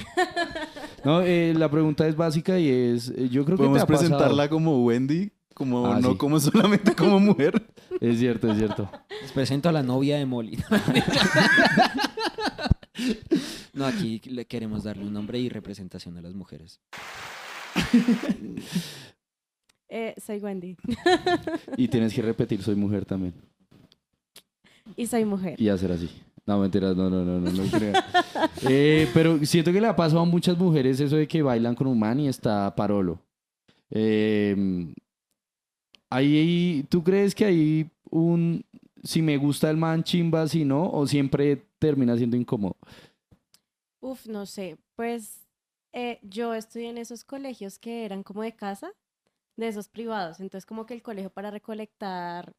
No, 1.04 1.24
eh, 1.24 1.56
la 1.58 1.68
pregunta 1.72 2.08
es 2.08 2.16
básica 2.16 2.60
y 2.60 2.70
es, 2.70 3.10
eh, 3.10 3.28
yo 3.28 3.44
creo 3.44 3.58
que 3.58 3.64
te 3.64 3.68
Podemos 3.70 3.82
ha 3.82 3.88
pasado. 3.88 4.10
presentarla 4.10 4.48
como 4.50 4.86
Wendy, 4.86 5.32
como 5.56 5.88
Ah, 5.92 6.00
no 6.00 6.12
sí. 6.12 6.18
como 6.18 6.40
solamente 6.40 6.94
como 6.96 7.20
mujer. 7.20 7.60
Es 8.00 8.20
cierto, 8.20 8.52
es 8.52 8.58
cierto. 8.60 8.88
Les 9.22 9.32
presento 9.32 9.68
a 9.68 9.72
la 9.72 9.82
novia 9.82 10.18
de 10.18 10.26
Molly. 10.28 10.60
No, 13.74 13.86
aquí 13.86 14.22
le 14.26 14.46
queremos 14.46 14.84
darle 14.84 15.06
un 15.06 15.14
nombre 15.14 15.40
y 15.40 15.50
representación 15.50 16.18
a 16.18 16.22
las 16.22 16.34
mujeres. 16.36 16.80
Eh, 19.94 20.16
soy 20.26 20.40
Wendy. 20.40 20.78
Y 21.76 21.90
tienes 21.90 22.14
que 22.14 22.22
repetir, 22.22 22.64
soy 22.64 22.76
mujer 22.76 23.04
también. 23.04 23.34
Y 24.96 25.06
soy 25.06 25.26
mujer. 25.26 25.60
Y 25.62 25.68
hacer 25.68 25.92
así. 25.92 26.10
No, 26.46 26.60
mentiras, 26.60 26.96
no, 26.96 27.10
no, 27.10 27.26
no, 27.26 27.42
no, 27.42 27.52
no 27.52 27.64
creo. 27.70 27.94
Eh, 28.70 29.10
pero 29.14 29.44
siento 29.46 29.72
que 29.74 29.82
le 29.82 29.88
ha 29.88 29.96
pasado 29.96 30.22
a 30.22 30.26
muchas 30.26 30.58
mujeres 30.58 31.00
eso 31.02 31.18
de 31.18 31.28
que 31.28 31.42
bailan 31.42 31.76
con 31.76 31.88
un 31.88 32.00
man 32.00 32.22
y 32.22 32.30
está 32.30 32.74
parolo. 32.74 33.20
Eh, 33.90 34.56
ahí, 36.10 36.86
¿Tú 36.90 37.04
crees 37.04 37.36
que 37.36 37.46
hay 37.46 37.90
un... 38.10 38.64
Si 39.04 39.22
me 39.22 39.36
gusta 39.36 39.70
el 39.70 39.78
man, 39.78 40.04
chimba, 40.04 40.48
si 40.48 40.64
no? 40.64 40.90
¿O 40.90 41.06
siempre 41.06 41.66
termina 41.80 42.16
siendo 42.16 42.38
incómodo? 42.38 42.78
Uf, 44.00 44.26
no 44.26 44.46
sé. 44.46 44.78
Pues 44.96 45.42
eh, 45.92 46.20
yo 46.24 46.54
estudié 46.54 46.90
en 46.90 46.98
esos 46.98 47.26
colegios 47.26 47.78
que 47.78 48.06
eran 48.06 48.24
como 48.24 48.42
de 48.42 48.54
casa, 48.54 48.92
de 49.66 49.72
esos 49.72 49.90
privados. 49.90 50.40
Entonces, 50.40 50.66
como 50.66 50.86
que 50.86 50.94
el 50.94 51.02
colegio 51.02 51.30
para 51.30 51.52
recolectar 51.52 52.54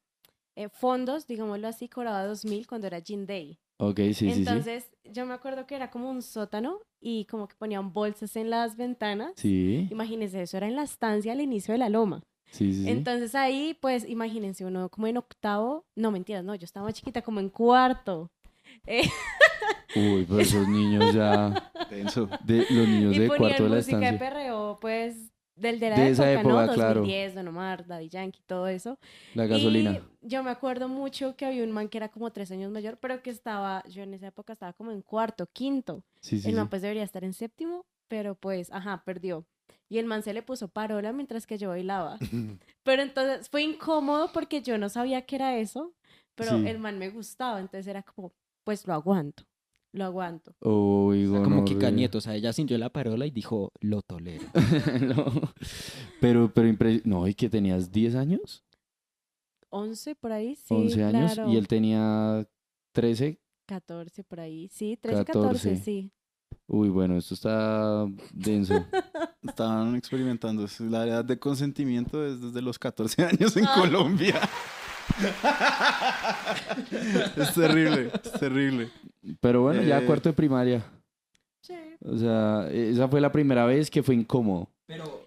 eh, 0.56 0.68
fondos, 0.68 1.26
digámoslo 1.26 1.68
así, 1.68 1.88
cobraba 1.88 2.26
2000 2.26 2.66
cuando 2.66 2.86
era 2.86 3.00
Gin 3.00 3.26
Day. 3.26 3.58
Ok, 3.78 3.96
sí, 3.96 4.14
sí, 4.14 4.32
sí. 4.32 4.38
Entonces, 4.38 4.90
yo 5.04 5.26
me 5.26 5.34
acuerdo 5.34 5.66
que 5.66 5.74
era 5.74 5.90
como 5.90 6.10
un 6.10 6.22
sótano 6.22 6.78
y 7.00 7.24
como 7.24 7.48
que 7.48 7.56
ponían 7.56 7.92
bolsas 7.92 8.36
en 8.36 8.50
las 8.50 8.76
ventanas. 8.76 9.32
Sí, 9.36 9.88
Imagínense, 9.90 10.42
eso 10.42 10.56
era 10.56 10.68
en 10.68 10.76
la 10.76 10.84
estancia 10.84 11.32
al 11.32 11.40
inicio 11.40 11.72
de 11.72 11.78
la 11.78 11.88
loma. 11.88 12.22
sí, 12.50 12.72
sí. 12.72 12.84
sí. 12.84 12.90
Entonces 12.90 13.34
ahí, 13.34 13.76
pues, 13.80 14.08
imagínense, 14.08 14.64
uno 14.64 14.88
como 14.88 15.06
en 15.06 15.16
octavo, 15.16 15.84
no 15.96 16.10
mentiras, 16.10 16.44
no, 16.44 16.54
yo 16.54 16.64
estaba 16.64 16.86
más 16.86 16.94
chiquita, 16.94 17.22
como 17.22 17.40
en 17.40 17.48
cuarto. 17.48 18.30
Eh, 18.86 19.02
Uy, 19.96 20.24
pero 20.28 20.40
esos 20.40 20.68
niños 20.68 21.12
ya... 21.14 21.72
Denso. 21.90 22.28
De, 22.44 22.64
los 22.70 22.88
niños 22.88 23.16
y 23.16 23.18
de 23.18 23.28
cuarto 23.28 23.64
de 23.64 23.68
la 23.68 23.76
música 23.76 23.98
de 23.98 24.04
estancia. 24.04 24.18
perreo, 24.18 24.78
pues, 24.80 25.31
del 25.54 25.80
de 25.80 25.90
la 25.90 25.96
De 25.96 26.08
época, 26.08 26.12
esa 26.12 26.32
época, 26.32 26.66
¿no? 26.66 26.72
claro. 26.74 27.00
2010, 27.00 27.34
Don 27.34 27.48
Omar, 27.48 27.86
Daddy 27.86 28.08
Yankee, 28.08 28.42
todo 28.46 28.68
eso. 28.68 28.98
La 29.34 29.46
gasolina. 29.46 30.00
Y 30.20 30.28
yo 30.28 30.42
me 30.42 30.50
acuerdo 30.50 30.88
mucho 30.88 31.36
que 31.36 31.44
había 31.44 31.64
un 31.64 31.72
man 31.72 31.88
que 31.88 31.98
era 31.98 32.08
como 32.10 32.30
tres 32.32 32.50
años 32.50 32.70
mayor, 32.70 32.98
pero 32.98 33.22
que 33.22 33.30
estaba, 33.30 33.82
yo 33.88 34.02
en 34.02 34.14
esa 34.14 34.28
época 34.28 34.52
estaba 34.52 34.72
como 34.72 34.90
en 34.92 35.02
cuarto, 35.02 35.46
quinto. 35.52 36.04
Sí, 36.20 36.40
sí, 36.40 36.48
el 36.48 36.54
man 36.56 36.66
sí. 36.66 36.70
pues 36.70 36.82
debería 36.82 37.02
estar 37.02 37.24
en 37.24 37.32
séptimo, 37.32 37.86
pero 38.08 38.34
pues, 38.34 38.70
ajá, 38.72 39.02
perdió. 39.04 39.46
Y 39.88 39.98
el 39.98 40.06
man 40.06 40.22
se 40.22 40.32
le 40.32 40.42
puso 40.42 40.68
parola 40.68 41.12
mientras 41.12 41.46
que 41.46 41.58
yo 41.58 41.68
bailaba. 41.68 42.18
Pero 42.82 43.02
entonces 43.02 43.48
fue 43.50 43.62
incómodo 43.62 44.32
porque 44.32 44.62
yo 44.62 44.78
no 44.78 44.88
sabía 44.88 45.26
que 45.26 45.36
era 45.36 45.58
eso, 45.58 45.92
pero 46.34 46.56
el 46.56 46.78
man 46.78 46.98
me 46.98 47.10
gustaba, 47.10 47.60
entonces 47.60 47.86
era 47.86 48.02
como, 48.02 48.32
pues 48.64 48.86
lo 48.86 48.94
aguanto, 48.94 49.44
lo 49.92 50.04
aguanto. 50.04 50.54
Uy, 50.60 51.26
Como 51.28 51.64
Kika. 51.64 51.90
Nieto, 51.90 52.18
o 52.18 52.20
sea, 52.20 52.34
ella 52.34 52.52
sintió 52.52 52.76
la 52.78 52.90
parola 52.90 53.26
y 53.26 53.30
dijo, 53.30 53.72
lo 53.80 54.02
tolero. 54.02 54.44
No. 55.02 55.52
Pero, 56.20 56.52
pero, 56.54 56.68
impre- 56.68 57.02
no, 57.04 57.26
¿y 57.28 57.34
que 57.34 57.48
tenías 57.50 57.90
10 57.92 58.14
años? 58.14 58.64
11 59.70 60.14
por 60.16 60.32
ahí, 60.32 60.54
sí. 60.56 60.74
11 60.74 61.04
años 61.04 61.32
claro. 61.34 61.50
y 61.50 61.56
él 61.56 61.66
tenía 61.68 62.46
13. 62.92 63.38
14 63.66 64.24
por 64.24 64.40
ahí, 64.40 64.68
sí, 64.68 64.98
13, 65.00 65.24
14. 65.24 65.48
14, 65.70 65.76
sí. 65.84 66.10
Uy, 66.66 66.88
bueno, 66.90 67.16
esto 67.16 67.34
está 67.34 68.06
denso. 68.32 68.84
Estaban 69.42 69.96
experimentando. 69.96 70.66
La 70.80 71.06
edad 71.06 71.24
de 71.24 71.38
consentimiento 71.38 72.24
es 72.24 72.40
desde 72.40 72.60
los 72.62 72.78
14 72.78 73.24
años 73.24 73.56
en 73.56 73.64
Ah. 73.66 73.74
Colombia. 73.78 74.38
es 77.36 77.54
terrible, 77.54 78.10
es 78.22 78.32
terrible. 78.32 78.90
Pero 79.40 79.62
bueno, 79.62 79.82
ya 79.82 79.98
Eh. 80.00 80.06
cuarto 80.06 80.28
de 80.28 80.32
primaria. 80.34 80.84
Sí. 81.60 81.74
O 82.04 82.16
sea, 82.16 82.68
esa 82.70 83.08
fue 83.08 83.20
la 83.20 83.32
primera 83.32 83.64
vez 83.66 83.90
que 83.90 84.02
fue 84.02 84.14
incómodo. 84.14 84.68
Pero 84.86 85.24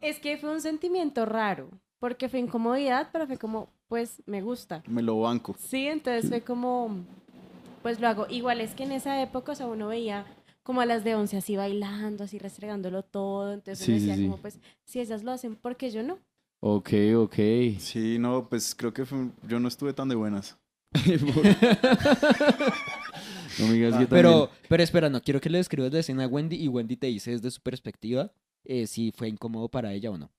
Es 0.00 0.18
que 0.20 0.36
fue 0.36 0.50
un 0.52 0.60
sentimiento 0.60 1.24
raro, 1.24 1.70
porque 1.98 2.28
fue 2.28 2.38
incomodidad, 2.38 3.08
pero 3.12 3.26
fue 3.26 3.38
como, 3.38 3.68
pues 3.88 4.22
me 4.26 4.42
gusta. 4.42 4.82
Me 4.86 5.02
lo 5.02 5.20
banco. 5.20 5.56
Sí, 5.58 5.86
entonces 5.88 6.28
fue 6.28 6.42
como, 6.42 6.98
pues 7.82 7.98
lo 8.00 8.08
hago. 8.08 8.26
Igual 8.28 8.60
es 8.60 8.74
que 8.74 8.84
en 8.84 8.92
esa 8.92 9.20
época, 9.22 9.52
o 9.52 9.54
sea, 9.54 9.66
uno 9.66 9.88
veía 9.88 10.26
como 10.62 10.80
a 10.80 10.86
las 10.86 11.02
de 11.02 11.14
11 11.14 11.38
así 11.38 11.56
bailando, 11.56 12.24
así 12.24 12.38
restregándolo 12.38 13.02
todo. 13.04 13.54
Entonces 13.54 13.84
Sí, 13.84 13.92
uno 13.92 14.00
decía 14.00 14.16
sí. 14.16 14.22
como, 14.24 14.36
pues, 14.36 14.58
si 14.84 15.00
ellas 15.00 15.24
lo 15.24 15.32
hacen, 15.32 15.56
¿por 15.56 15.76
qué 15.76 15.90
yo 15.90 16.02
no? 16.02 16.18
Ok, 16.62 16.90
ok. 17.16 17.34
Sí, 17.78 18.18
no, 18.18 18.48
pues 18.48 18.74
creo 18.74 18.92
que 18.92 19.04
fue- 19.04 19.30
yo 19.46 19.60
no 19.60 19.68
estuve 19.68 19.92
tan 19.92 20.08
de 20.08 20.14
buenas. 20.14 20.56
no 23.58 23.66
me 23.66 23.72
digas 23.74 23.92
que 23.92 24.06
también- 24.06 24.08
Pero, 24.08 24.50
pero 24.68 24.82
espera, 24.82 25.08
no 25.10 25.20
quiero 25.22 25.40
que 25.40 25.50
le 25.50 25.58
describas 25.58 25.92
la 25.92 26.00
escena 26.00 26.24
a 26.24 26.28
Wendy 26.28 26.56
y 26.56 26.68
Wendy 26.68 26.96
te 26.96 27.06
dice 27.08 27.32
desde 27.32 27.50
su 27.50 27.60
perspectiva 27.60 28.32
eh, 28.64 28.86
si 28.86 29.12
fue 29.12 29.28
incómodo 29.28 29.68
para 29.68 29.92
ella 29.92 30.10
o 30.10 30.18
no. 30.18 30.30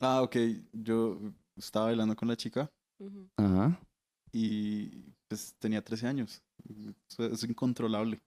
Ah, 0.00 0.22
ok. 0.22 0.36
Yo 0.72 1.18
estaba 1.56 1.86
bailando 1.86 2.14
con 2.16 2.28
la 2.28 2.36
chica 2.36 2.70
Ujú. 2.98 3.28
Ajá. 3.36 3.78
y 4.32 4.88
pues 5.28 5.54
tenía 5.58 5.82
13 5.84 6.06
años. 6.06 6.42
Eso 7.08 7.24
Es 7.26 7.42
incontrolable. 7.44 8.20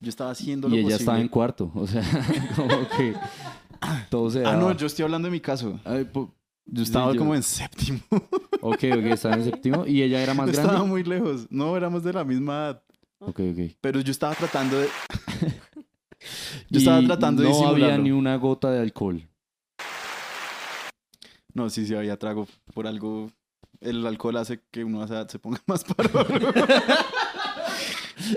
Yo 0.00 0.08
estaba 0.10 0.30
haciendo 0.32 0.68
lo 0.68 0.74
Y 0.76 0.80
ella 0.80 0.84
posible. 0.88 1.02
estaba 1.02 1.20
en 1.20 1.28
cuarto. 1.28 1.70
O 1.74 1.86
sea, 1.86 2.02
como 2.56 2.88
que 2.96 3.14
todo 4.10 4.30
se 4.30 4.40
Ah, 4.40 4.52
daba. 4.52 4.56
no, 4.60 4.76
yo 4.76 4.86
estoy 4.86 5.04
hablando 5.04 5.26
de 5.28 5.32
mi 5.32 5.40
caso. 5.40 5.80
Ay, 5.84 6.08
Yo 6.66 6.82
estaba 6.82 7.12
yo- 7.12 7.18
como 7.18 7.34
en 7.34 7.42
séptimo. 7.42 8.00
Ok, 8.66 8.84
ok, 8.96 9.04
estaba 9.12 9.34
en 9.34 9.44
séptimo. 9.44 9.86
¿Y 9.86 10.00
ella 10.02 10.22
era 10.22 10.32
más 10.32 10.46
Yo 10.46 10.52
grande? 10.52 10.70
estaba 10.72 10.86
muy 10.88 11.04
lejos. 11.04 11.46
No, 11.50 11.76
éramos 11.76 12.02
de 12.02 12.12
la 12.14 12.24
misma 12.24 12.54
edad. 12.54 12.82
Ok, 13.18 13.40
ok. 13.52 13.76
Pero 13.82 14.00
yo 14.00 14.10
estaba 14.10 14.34
tratando 14.34 14.80
de. 14.80 14.88
yo 16.70 16.78
estaba 16.78 17.00
Y 17.02 17.06
tratando 17.06 17.42
de 17.42 17.50
no 17.50 17.68
había 17.68 17.98
ni 17.98 18.10
una 18.10 18.36
gota 18.36 18.70
de 18.70 18.80
alcohol. 18.80 19.28
No, 21.52 21.68
sí, 21.68 21.86
sí 21.86 21.94
había 21.94 22.18
trago. 22.18 22.48
Por 22.72 22.86
algo, 22.86 23.30
el 23.80 24.06
alcohol 24.06 24.36
hace 24.38 24.60
que 24.70 24.82
uno 24.82 25.02
a 25.02 25.04
esa 25.04 25.14
edad 25.14 25.28
se 25.28 25.38
ponga 25.38 25.60
más 25.66 25.84
parado. 25.84 26.26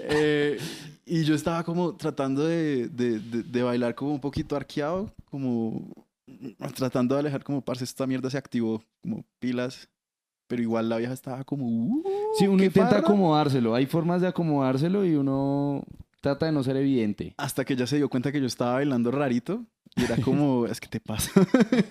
Eh, 0.09 0.59
y 1.05 1.23
yo 1.23 1.35
estaba 1.35 1.63
como 1.63 1.95
tratando 1.95 2.43
de, 2.45 2.89
de, 2.89 3.19
de- 3.19 3.43
de 3.43 3.63
bailar 3.63 3.95
como 3.95 4.11
un 4.13 4.19
poquito 4.19 4.55
arqueado, 4.55 5.11
como 5.25 5.89
tratando 6.75 7.15
de 7.15 7.21
alejar 7.21 7.43
como, 7.43 7.61
parce, 7.63 7.83
esta 7.83 8.05
mierda 8.07 8.29
se 8.29 8.37
activó, 8.37 8.83
como 9.01 9.25
pilas. 9.39 9.89
Pero 10.49 10.61
igual 10.61 10.87
la 10.87 10.97
vieja 10.97 11.11
estaba 11.13 11.43
como... 11.43 11.65
"Uh, 11.67 12.03
Sí, 12.39 12.47
uno 12.47 12.63
intenta 12.63 12.89
farra". 12.91 12.99
acomodárselo. 13.01 13.75
Hay 13.75 13.85
formas 13.85 14.21
de 14.21 14.27
acomodárselo 14.27 15.05
y 15.05 15.15
uno 15.15 15.83
trata 16.21 16.45
de 16.45 16.53
no 16.53 16.63
ser 16.63 16.77
evidente. 16.77 17.33
Hasta 17.37 17.65
que 17.65 17.75
ya 17.75 17.85
se 17.85 17.97
dio 17.97 18.07
cuenta 18.09 18.31
que 18.31 18.39
yo 18.39 18.45
estaba 18.47 18.73
bailando 18.75 19.11
rarito. 19.11 19.65
Y 19.97 20.03
era 20.03 20.15
como, 20.17 20.65
es 20.67 20.79
que 20.79 20.87
te 20.87 21.01
pasa. 21.01 21.31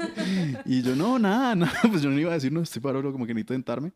y 0.64 0.80
yo, 0.82 0.97
no, 0.97 1.18
nada, 1.18 1.55
nada. 1.55 1.72
Pues 1.91 2.01
yo 2.01 2.09
no 2.11 2.18
iba 2.18 2.30
a 2.30 2.34
decir, 2.34 2.51
no, 2.51 2.62
estoy 2.62 2.80
parado, 2.80 3.12
como 3.12 3.26
que 3.26 3.34
necesito 3.34 3.53
tentarme. 3.53 3.93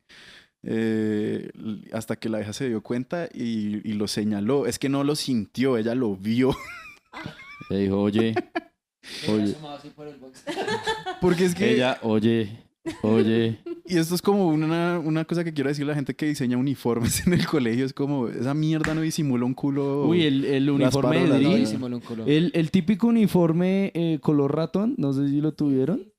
Eh, 0.62 1.50
hasta 1.94 2.16
que 2.16 2.28
la 2.28 2.36
vieja 2.38 2.52
se 2.52 2.68
dio 2.68 2.82
cuenta 2.82 3.28
y, 3.32 3.80
y 3.88 3.94
lo 3.94 4.08
señaló. 4.08 4.66
Es 4.66 4.78
que 4.78 4.90
no 4.90 5.04
lo 5.04 5.16
sintió, 5.16 5.78
ella 5.78 5.94
lo 5.94 6.16
vio. 6.16 6.54
Le 7.70 7.78
dijo, 7.78 7.98
oye, 8.00 8.34
oye. 9.28 9.54
Porque 11.20 11.44
es 11.44 11.54
que... 11.54 11.74
Ella, 11.74 11.98
oye, 12.02 12.64
oye. 13.02 13.58
Y 13.86 13.98
esto 13.98 14.14
es 14.14 14.22
como 14.22 14.48
una, 14.48 14.98
una 14.98 15.24
cosa 15.24 15.42
que 15.44 15.52
quiero 15.52 15.68
decir 15.68 15.84
a 15.84 15.88
la 15.88 15.94
gente 15.94 16.14
que 16.14 16.26
diseña 16.26 16.56
uniformes 16.56 17.26
en 17.26 17.32
el 17.32 17.46
colegio. 17.46 17.84
Es 17.84 17.92
como, 17.92 18.28
esa 18.28 18.54
mierda 18.54 18.94
no 18.94 19.00
disimula 19.00 19.44
un 19.44 19.54
culo. 19.54 20.06
Uy, 20.06 20.22
el, 20.22 20.44
el 20.44 20.70
uniforme 20.70 21.26
de. 21.26 22.36
El, 22.36 22.52
el 22.54 22.70
típico 22.70 23.08
uniforme 23.08 23.90
eh, 23.94 24.18
color 24.20 24.54
ratón, 24.54 24.94
no 24.96 25.12
sé 25.12 25.28
si 25.28 25.40
lo 25.40 25.52
tuvieron, 25.52 26.12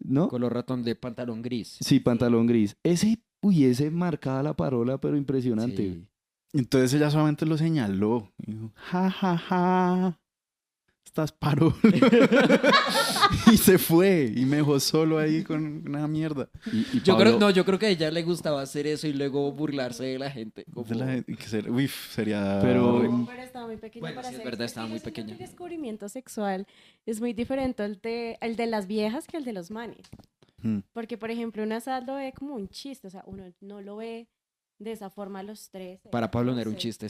¿no? 0.00 0.28
Color 0.28 0.54
ratón 0.54 0.82
de 0.82 0.94
pantalón 0.94 1.42
gris. 1.42 1.76
Sí, 1.80 2.00
pantalón 2.00 2.46
gris. 2.46 2.76
Ese, 2.82 3.22
uy, 3.42 3.64
ese 3.64 3.90
marcaba 3.90 4.42
la 4.42 4.54
parola, 4.54 4.98
pero 4.98 5.16
impresionante. 5.16 5.82
Sí. 5.82 6.04
Entonces 6.54 6.94
ella 6.94 7.10
solamente 7.10 7.44
lo 7.46 7.58
señaló. 7.58 8.32
Y 8.38 8.52
dijo, 8.52 8.72
ja, 8.76 9.10
ja, 9.10 9.36
ja. 9.36 10.20
Estás 11.04 11.30
paro. 11.32 11.74
y 13.52 13.56
se 13.56 13.78
fue. 13.78 14.32
Y 14.34 14.44
me 14.46 14.56
dejó 14.56 14.80
solo 14.80 15.18
ahí 15.18 15.42
con 15.44 15.86
una 15.88 16.08
mierda. 16.08 16.48
Y, 16.72 16.78
y 16.96 17.02
Yo 17.02 17.14
Pablo- 17.14 17.30
creo, 17.30 17.38
no, 17.38 17.50
yo 17.50 17.64
creo 17.64 17.78
que 17.78 17.86
a 17.86 17.88
ella 17.90 18.10
le 18.10 18.22
gustaba 18.22 18.60
hacer 18.62 18.86
eso 18.86 19.06
y 19.06 19.12
luego 19.12 19.52
burlarse 19.52 20.04
de 20.04 20.18
la 20.18 20.30
gente. 20.30 20.64
como- 20.72 20.86
De 20.86 20.94
la- 20.94 21.22
que 21.22 21.46
se- 21.46 21.70
uy, 21.70 21.88
sería. 21.88 22.58
Pero- 22.62 23.02
No, 23.02 23.26
pero 23.26 23.42
estaba 23.42 23.66
muy 23.66 23.76
pequeña 23.76 24.00
Bueno, 24.00 24.16
para 24.16 24.28
sí, 24.30 24.36
es 24.36 24.44
verdad, 24.44 24.64
estaba 24.66 24.86
muy 24.86 24.96
yo 24.98 25.02
siento 25.02 25.14
que 25.14 25.22
pequeña. 25.22 25.32
El 25.34 25.38
descubrimiento 25.50 26.08
sexual 26.08 26.66
es 27.06 27.20
muy 27.20 27.32
diferente 27.32 27.82
al 27.82 28.00
de, 28.00 28.36
al 28.40 28.56
de 28.56 28.66
las 28.66 28.86
viejas 28.86 29.26
que 29.26 29.36
al 29.36 29.44
de 29.44 29.52
los 29.52 29.70
manes. 29.70 30.08
Hmm. 30.62 30.78
Porque, 30.92 31.16
por 31.18 31.30
ejemplo, 31.30 31.62
una 31.62 31.80
sal 31.80 32.04
lo 32.06 32.14
ve 32.14 32.32
como 32.36 32.54
un 32.54 32.68
chiste, 32.68 33.06
o 33.06 33.10
sea, 33.10 33.22
uno 33.26 33.44
no 33.60 33.80
lo 33.82 33.96
ve 33.96 34.26
de 34.78 34.92
esa 34.92 35.10
forma 35.10 35.42
los 35.42 35.70
tres. 35.70 36.00
Para 36.10 36.30
Pablo 36.30 36.54
no 36.54 36.60
era 36.60 36.70
un 36.70 36.76
chiste. 36.76 37.08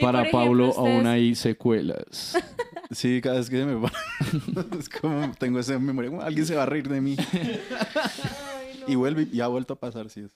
Para 0.00 0.30
Pablo 0.30 0.72
aún 0.76 1.06
hay 1.06 1.34
secuelas. 1.34 2.36
Sí, 2.90 3.20
cada 3.20 3.36
vez 3.36 3.50
que 3.50 3.58
se 3.58 3.66
me 3.66 3.74
va. 3.74 3.92
es 4.78 4.88
como 4.88 5.30
tengo 5.38 5.58
esa 5.58 5.78
memoria. 5.78 6.10
como, 6.10 6.22
Alguien 6.22 6.46
se 6.46 6.54
va 6.54 6.62
a 6.62 6.66
reír 6.66 6.88
de 6.88 7.02
mí. 7.02 7.16
Ay, 7.32 8.80
no. 8.80 8.90
Y 8.90 8.94
vuelve 8.94 9.28
y 9.30 9.42
ha 9.42 9.46
vuelto 9.46 9.74
a 9.74 9.78
pasar, 9.78 10.08
sí. 10.08 10.20
es. 10.20 10.30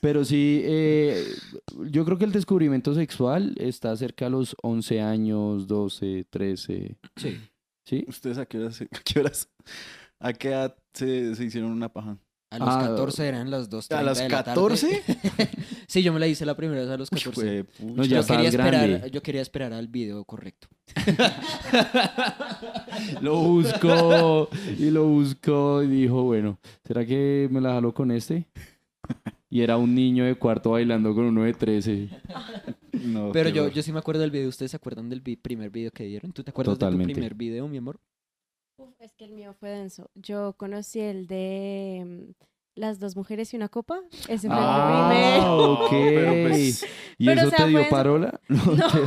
Pero 0.00 0.24
sí, 0.24 0.62
eh, 0.64 1.22
yo 1.90 2.04
creo 2.06 2.16
que 2.16 2.24
el 2.24 2.32
descubrimiento 2.32 2.94
sexual 2.94 3.54
está 3.58 3.94
cerca 3.94 4.24
a 4.24 4.30
los 4.30 4.56
11 4.62 5.02
años, 5.02 5.66
12, 5.66 6.26
13. 6.30 6.96
Sí. 7.16 7.40
¿Sí? 7.84 8.04
¿Ustedes 8.08 8.38
a 8.38 8.46
qué 8.46 8.58
horas, 8.58 8.80
a 8.80 8.86
qué, 9.04 9.20
horas, 9.20 9.48
a 10.18 10.32
qué 10.32 10.48
edad 10.48 10.76
se, 10.94 11.34
se 11.34 11.44
hicieron 11.44 11.72
una 11.72 11.92
paja? 11.92 12.16
A 12.56 12.58
los 12.58 12.68
Ah, 12.74 12.80
14 12.88 13.26
eran 13.28 13.50
las 13.50 13.68
2 13.70 13.90
¿A 13.92 14.02
los 14.02 14.18
de 14.18 14.24
la 14.28 14.44
tarde. 14.44 14.44
14? 14.44 15.02
sí, 15.86 16.02
yo 16.02 16.12
me 16.12 16.20
la 16.20 16.26
hice 16.26 16.44
la 16.46 16.56
primera 16.56 16.80
vez 16.82 16.90
a 16.90 16.96
los 16.96 17.08
Uy, 17.12 17.18
14. 17.20 17.64
juepucha. 17.78 17.94
No, 17.96 18.04
ya 18.04 18.20
yo, 18.20 18.26
quería 18.26 18.48
esperar, 18.48 18.88
grande. 18.88 19.10
yo 19.10 19.22
quería 19.22 19.42
esperar 19.42 19.72
al 19.72 19.88
video 19.88 20.24
correcto. 20.24 20.68
Lo 23.20 23.36
buscó 23.38 24.48
y 24.78 24.90
lo 24.90 25.06
buscó 25.06 25.82
y 25.82 25.86
dijo, 25.88 26.22
bueno, 26.24 26.58
¿será 26.84 27.04
que 27.04 27.48
me 27.50 27.60
la 27.60 27.74
jaló 27.74 27.92
con 27.94 28.10
este? 28.10 28.46
Y 29.48 29.60
era 29.62 29.76
un 29.76 29.94
niño 29.94 30.24
de 30.24 30.34
cuarto 30.34 30.72
bailando 30.72 31.14
con 31.14 31.24
uno 31.24 31.44
de 31.44 31.54
13. 31.54 32.08
No, 33.04 33.30
Pero 33.32 33.48
yo, 33.48 33.68
yo 33.68 33.80
sí 33.80 33.92
me 33.92 34.00
acuerdo 34.00 34.20
del 34.22 34.32
video. 34.32 34.48
¿Ustedes 34.48 34.72
se 34.72 34.76
acuerdan 34.76 35.08
del 35.08 35.20
vi- 35.20 35.36
primer 35.36 35.70
video 35.70 35.92
que 35.92 36.02
dieron? 36.04 36.32
¿Tú 36.32 36.42
te 36.42 36.50
acuerdas 36.50 36.74
de 36.74 36.80
Totalmente. 36.80 37.12
tu 37.12 37.14
primer 37.14 37.34
video, 37.36 37.68
mi 37.68 37.76
amor? 37.78 38.00
Uf, 38.78 39.00
es 39.00 39.14
que 39.14 39.24
el 39.24 39.32
mío 39.32 39.54
fue 39.58 39.70
denso. 39.70 40.10
Yo 40.14 40.54
conocí 40.58 41.00
el 41.00 41.26
de 41.26 42.04
mm, 42.06 42.32
Las 42.74 42.98
dos 43.00 43.16
mujeres 43.16 43.52
y 43.54 43.56
una 43.56 43.68
copa. 43.70 44.00
Ese 44.28 44.48
fue 44.48 44.56
Ah, 44.58 45.08
el 45.10 45.40
primero. 45.40 45.72
ok. 45.84 45.90
pero 45.90 46.48
pues- 46.48 46.84
¿Y 47.18 47.26
Pero, 47.26 47.40
eso 47.40 47.48
o 47.48 47.50
sea, 47.50 47.64
te 47.64 47.70
dio 47.70 47.88
parola? 47.88 48.40
No, 48.48 48.64
No. 48.64 48.88
te- 48.88 48.98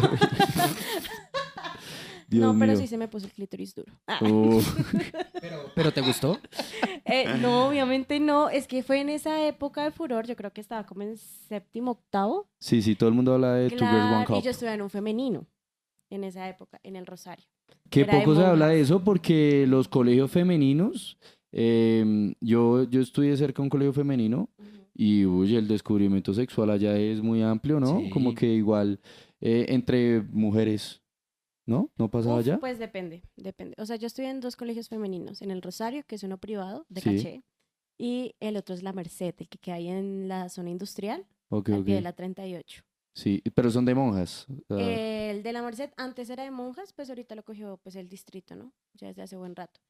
Dios 2.27 2.43
no, 2.53 2.59
pero 2.59 2.73
mío. 2.73 2.81
sí 2.81 2.85
se 2.87 2.95
me 2.97 3.07
puso 3.07 3.25
el 3.25 3.31
clítoris 3.31 3.73
duro. 3.73 3.91
Ah. 4.05 4.19
¿Pero 5.73 5.91
te 5.91 6.01
gustó? 6.01 6.37
Eh, 7.05 7.25
no, 7.41 7.67
obviamente 7.69 8.19
no. 8.19 8.49
Es 8.49 8.67
que 8.67 8.83
fue 8.83 9.01
en 9.01 9.09
esa 9.09 9.47
época 9.47 9.83
de 9.83 9.89
furor. 9.89 10.27
Yo 10.27 10.35
creo 10.35 10.53
que 10.53 10.61
estaba 10.61 10.85
como 10.85 11.01
en 11.01 11.17
séptimo, 11.17 11.91
octavo. 11.91 12.47
Sí, 12.59 12.83
sí, 12.83 12.95
todo 12.95 13.09
el 13.09 13.15
mundo 13.15 13.33
habla 13.33 13.53
de 13.55 13.69
Two 13.69 13.79
Girls 13.79 13.91
One 13.93 13.99
Claro, 14.09 14.21
y 14.21 14.25
Cup. 14.25 14.43
yo 14.43 14.51
estuve 14.51 14.71
en 14.73 14.81
un 14.83 14.91
femenino 14.91 15.47
en 16.11 16.23
esa 16.23 16.47
época, 16.47 16.79
en 16.83 16.95
el 16.97 17.07
Rosario. 17.07 17.45
Que 17.89 18.01
era 18.01 18.19
poco 18.19 18.35
se 18.35 18.43
habla 18.45 18.67
de 18.67 18.81
eso 18.81 19.03
porque 19.03 19.65
los 19.67 19.87
colegios 19.87 20.29
femeninos, 20.31 21.17
eh, 21.51 22.33
yo, 22.39 22.83
yo 22.83 23.01
estudié 23.01 23.35
cerca 23.37 23.61
de 23.61 23.63
un 23.63 23.69
colegio 23.69 23.93
femenino 23.93 24.49
y 24.93 25.25
uy, 25.25 25.55
el 25.55 25.67
descubrimiento 25.67 26.33
sexual 26.33 26.69
allá 26.69 26.97
es 26.97 27.21
muy 27.21 27.41
amplio, 27.41 27.79
¿no? 27.79 27.99
Sí. 27.99 28.09
Como 28.09 28.35
que 28.35 28.47
igual 28.47 28.99
eh, 29.41 29.65
entre 29.69 30.21
mujeres, 30.21 31.01
¿no? 31.65 31.89
¿No 31.97 32.09
pasaba 32.11 32.35
Uf, 32.35 32.41
allá? 32.41 32.59
Pues 32.59 32.77
depende, 32.77 33.23
depende. 33.37 33.75
O 33.79 33.85
sea, 33.85 33.95
yo 33.95 34.07
estudié 34.07 34.29
en 34.29 34.39
dos 34.41 34.55
colegios 34.55 34.89
femeninos, 34.89 35.41
en 35.41 35.49
el 35.51 35.61
Rosario, 35.61 36.03
que 36.05 36.15
es 36.15 36.23
uno 36.23 36.37
privado, 36.37 36.85
de 36.89 37.01
Sí. 37.01 37.15
caché, 37.15 37.43
y 37.97 38.35
el 38.39 38.55
otro 38.57 38.75
es 38.75 38.83
la 38.83 38.93
Merced, 38.93 39.33
el 39.37 39.47
que 39.47 39.71
ahí 39.71 39.87
en 39.87 40.27
la 40.27 40.49
zona 40.49 40.69
industrial, 40.69 41.25
Ok, 41.49 41.69
al 41.69 41.79
ok. 41.79 41.85
pie 41.85 41.95
de 41.95 42.01
la 42.01 42.13
38. 42.13 42.83
Sí, 43.19 43.43
pero 43.53 43.69
son 43.69 43.83
de 43.83 43.93
monjas. 43.93 44.47
o 44.69 44.77
sea, 44.77 44.87
Eh, 44.87 45.31
el 45.31 45.43
de 45.43 45.51
la 45.51 45.61
Merced 45.61 45.89
antes 45.97 46.29
era 46.29 46.43
de 46.43 46.51
monjas, 46.51 46.93
pues 46.93 47.09
ahorita 47.09 47.35
lo 47.35 47.43
cogió 47.43 47.75
pues 47.83 47.97
el 47.97 48.07
distrito, 48.07 48.55
¿no? 48.55 48.71
Ya 48.93 49.07
desde 49.07 49.23
hace 49.23 49.35
buen 49.35 49.57
rato. 49.57 49.81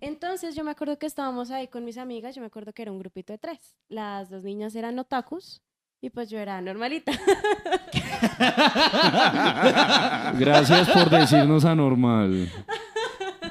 Entonces 0.00 0.56
yo 0.56 0.64
me 0.64 0.72
acuerdo 0.72 0.98
que 0.98 1.06
estábamos 1.06 1.52
ahí 1.52 1.68
con 1.68 1.84
mis 1.84 1.96
amigas, 1.96 2.34
yo 2.34 2.40
me 2.40 2.48
acuerdo 2.48 2.72
que 2.72 2.82
era 2.82 2.90
un 2.90 2.98
grupito 2.98 3.32
de 3.32 3.38
tres. 3.38 3.76
Las 3.88 4.30
dos 4.30 4.42
niñas 4.42 4.74
eran 4.74 4.98
otakus 4.98 5.62
y 6.00 6.10
pues 6.10 6.28
yo 6.28 6.40
era 6.40 6.60
normalita. 6.60 7.12
Gracias 10.38 10.90
por 10.90 11.08
decirnos 11.08 11.64
anormal. 11.64 12.50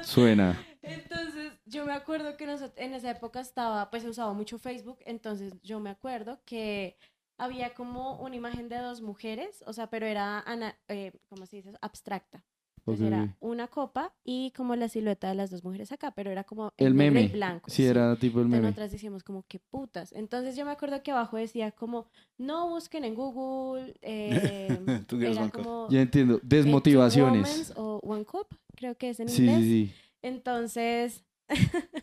Suena. 0.02 0.62
Entonces, 0.82 1.54
yo 1.64 1.86
me 1.86 1.92
acuerdo 1.92 2.36
que 2.36 2.44
en 2.44 2.94
esa 2.94 3.10
época 3.10 3.40
estaba, 3.40 3.88
pues 3.90 4.04
usaba 4.04 4.34
mucho 4.34 4.58
Facebook, 4.58 4.98
entonces 5.06 5.54
yo 5.62 5.80
me 5.80 5.88
acuerdo 5.88 6.38
que 6.44 6.98
había 7.44 7.74
como 7.74 8.16
una 8.22 8.36
imagen 8.36 8.68
de 8.68 8.78
dos 8.78 9.02
mujeres, 9.02 9.62
o 9.66 9.72
sea, 9.72 9.88
pero 9.90 10.06
era, 10.06 10.40
ana- 10.40 10.78
eh, 10.88 11.12
¿cómo 11.28 11.46
se 11.46 11.56
dice? 11.56 11.72
Abstracta. 11.80 12.44
Entonces 12.84 13.06
Ok, 13.06 13.12
era 13.12 13.36
una 13.38 13.68
copa 13.68 14.12
y 14.24 14.50
como 14.56 14.74
la 14.74 14.88
silueta 14.88 15.28
de 15.28 15.36
las 15.36 15.50
dos 15.50 15.62
mujeres 15.62 15.92
acá, 15.92 16.10
pero 16.10 16.30
era 16.32 16.42
como 16.42 16.72
El 16.76 16.94
y 16.94 16.96
meme. 16.96 17.28
blanco. 17.28 17.70
Sí, 17.70 17.84
era 17.86 18.16
tipo 18.16 18.38
el 18.40 18.46
Entonces 18.46 18.50
meme. 18.50 18.62
nosotras 18.62 18.90
decíamos 18.90 19.22
como, 19.22 19.44
qué 19.46 19.60
putas. 19.60 20.12
Entonces 20.12 20.56
yo 20.56 20.64
me 20.64 20.72
acuerdo 20.72 21.00
que 21.02 21.12
abajo 21.12 21.36
decía 21.36 21.70
como, 21.70 22.06
no 22.38 22.68
busquen 22.70 23.04
en 23.04 23.14
Google, 23.14 23.94
eh, 24.02 24.80
Girls, 25.08 25.22
era 25.38 25.48
como... 25.50 25.86
Ya 25.90 26.00
entiendo. 26.00 26.36
eh, 26.36 26.40
Desmotivaciones. 26.42 27.48
Womens 27.50 27.72
o 27.76 28.00
One 28.02 28.24
Cup, 28.24 28.48
creo 28.74 28.96
que 28.96 29.10
es 29.10 29.20
en 29.20 29.28
Sí, 29.28 29.42
inglés. 29.44 29.64
sí, 29.64 29.86
sí. 29.86 29.94
Entonces, 30.22 31.24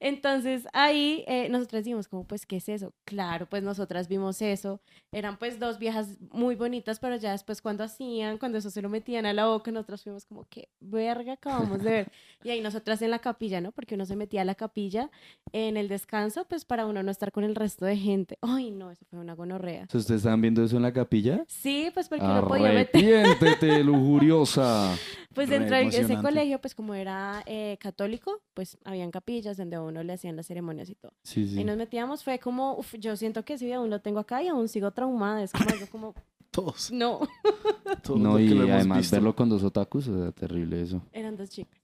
Entonces 0.00 0.66
ahí 0.72 1.24
eh, 1.26 1.48
nosotras 1.50 1.84
dijimos 1.84 2.08
como, 2.08 2.24
pues, 2.24 2.46
¿qué 2.46 2.56
es 2.56 2.68
eso? 2.70 2.94
Claro, 3.04 3.46
pues 3.46 3.62
nosotras 3.62 4.08
vimos 4.08 4.40
eso. 4.40 4.80
Eran 5.12 5.38
pues 5.38 5.60
dos 5.60 5.78
viejas 5.78 6.18
muy 6.30 6.56
bonitas, 6.56 6.98
pero 6.98 7.16
ya 7.16 7.32
después 7.32 7.60
cuando 7.60 7.84
hacían, 7.84 8.38
cuando 8.38 8.56
eso 8.56 8.70
se 8.70 8.80
lo 8.80 8.88
metían 8.88 9.26
a 9.26 9.34
la 9.34 9.46
boca, 9.46 9.70
nosotros 9.70 10.02
fuimos 10.02 10.24
como, 10.24 10.46
¿qué 10.48 10.70
verga 10.80 11.34
acabamos 11.34 11.82
de 11.82 11.90
ver? 11.90 12.12
Y 12.42 12.50
ahí 12.50 12.62
nosotras 12.62 13.02
en 13.02 13.10
la 13.10 13.18
capilla, 13.18 13.60
¿no? 13.60 13.72
Porque 13.72 13.94
uno 13.94 14.06
se 14.06 14.16
metía 14.16 14.40
a 14.40 14.44
la 14.44 14.54
capilla 14.54 15.10
en 15.52 15.76
el 15.76 15.88
descanso, 15.88 16.46
pues 16.48 16.64
para 16.64 16.86
uno 16.86 17.02
no 17.02 17.10
estar 17.10 17.30
con 17.30 17.44
el 17.44 17.54
resto 17.54 17.84
de 17.84 17.96
gente. 17.96 18.38
Ay, 18.40 18.70
no, 18.70 18.90
eso 18.90 19.04
fue 19.10 19.18
una 19.18 19.34
gonorrea. 19.34 19.84
¿Ustedes 19.92 20.10
estaban 20.10 20.40
viendo 20.40 20.64
eso 20.64 20.76
en 20.76 20.82
la 20.82 20.92
capilla? 20.92 21.44
Sí, 21.46 21.90
pues 21.92 22.08
porque 22.08 22.24
uno 22.24 22.48
podía 22.48 22.72
meter... 22.72 23.20
Arrepiéntete, 23.24 23.84
lujuriosa. 23.84 24.96
Pues 25.34 25.48
dentro 25.48 25.76
de 25.76 25.86
ese 25.86 26.16
colegio, 26.20 26.60
pues 26.60 26.74
como 26.74 26.92
era 26.94 27.42
eh, 27.46 27.76
católico, 27.80 28.40
pues 28.52 28.76
habían 28.84 29.10
capillas 29.12 29.56
donde 29.56 29.76
a 29.76 29.80
uno 29.82 30.02
le 30.02 30.12
hacían 30.14 30.34
las 30.36 30.46
ceremonias 30.46 30.88
y 30.90 30.96
todo. 30.96 31.12
Sí, 31.22 31.46
sí. 31.48 31.60
Y 31.60 31.64
nos 31.64 31.76
metíamos, 31.76 32.24
fue 32.24 32.38
como, 32.40 32.76
uf, 32.76 32.94
yo 32.98 33.14
siento 33.16 33.44
que 33.44 33.56
sí, 33.56 33.72
aún 33.72 33.90
lo 33.90 34.00
tengo 34.00 34.18
acá 34.18 34.42
y 34.42 34.48
aún 34.48 34.68
sigo 34.68 34.90
traumada. 34.90 35.42
Es 35.42 35.52
como 35.52 35.70
algo 35.70 35.86
como, 35.86 36.14
Todos. 36.50 36.90
no, 36.90 37.20
todos 38.02 38.18
No, 38.18 38.40
y 38.40 38.50
además 38.58 38.98
visto. 38.98 39.16
verlo 39.16 39.36
con 39.36 39.48
dos 39.48 39.62
otakus, 39.62 40.08
o 40.08 40.20
sea, 40.20 40.32
terrible 40.32 40.82
eso. 40.82 41.00
eran 41.12 41.36
dos 41.36 41.48
chicas. 41.50 41.80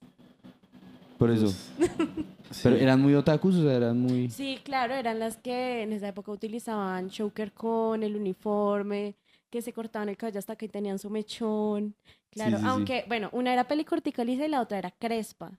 Por 1.19 1.31
eso. 1.31 1.53
Sí. 2.53 2.61
Pero 2.63 2.77
eran 2.77 3.03
muy 3.03 3.13
otakus, 3.13 3.57
o 3.57 3.63
sea, 3.63 3.75
eran 3.75 4.01
muy... 4.01 4.31
Sí, 4.31 4.61
claro, 4.63 4.95
eran 4.95 5.19
las 5.19 5.37
que 5.37 5.83
en 5.83 5.93
esa 5.93 6.07
época 6.07 6.31
utilizaban 6.31 7.11
choker 7.11 7.53
con 7.53 8.05
el 8.05 8.15
uniforme, 8.15 9.17
que 9.51 9.61
se 9.63 9.73
cortaban 9.73 10.09
el 10.09 10.17
cabello 10.17 10.39
hasta 10.39 10.55
que 10.55 10.69
tenían 10.69 11.01
su 11.01 11.11
mechón. 11.11 11.97
Claro, 12.37 12.57
sí, 12.59 12.63
sí. 12.63 12.69
aunque, 12.69 13.05
bueno, 13.09 13.29
una 13.33 13.53
era 13.53 13.67
pelicortica 13.67 14.25
lisa 14.25 14.47
y 14.47 14.49
la 14.49 14.61
otra 14.61 14.79
era 14.79 14.91
crespa. 14.93 15.59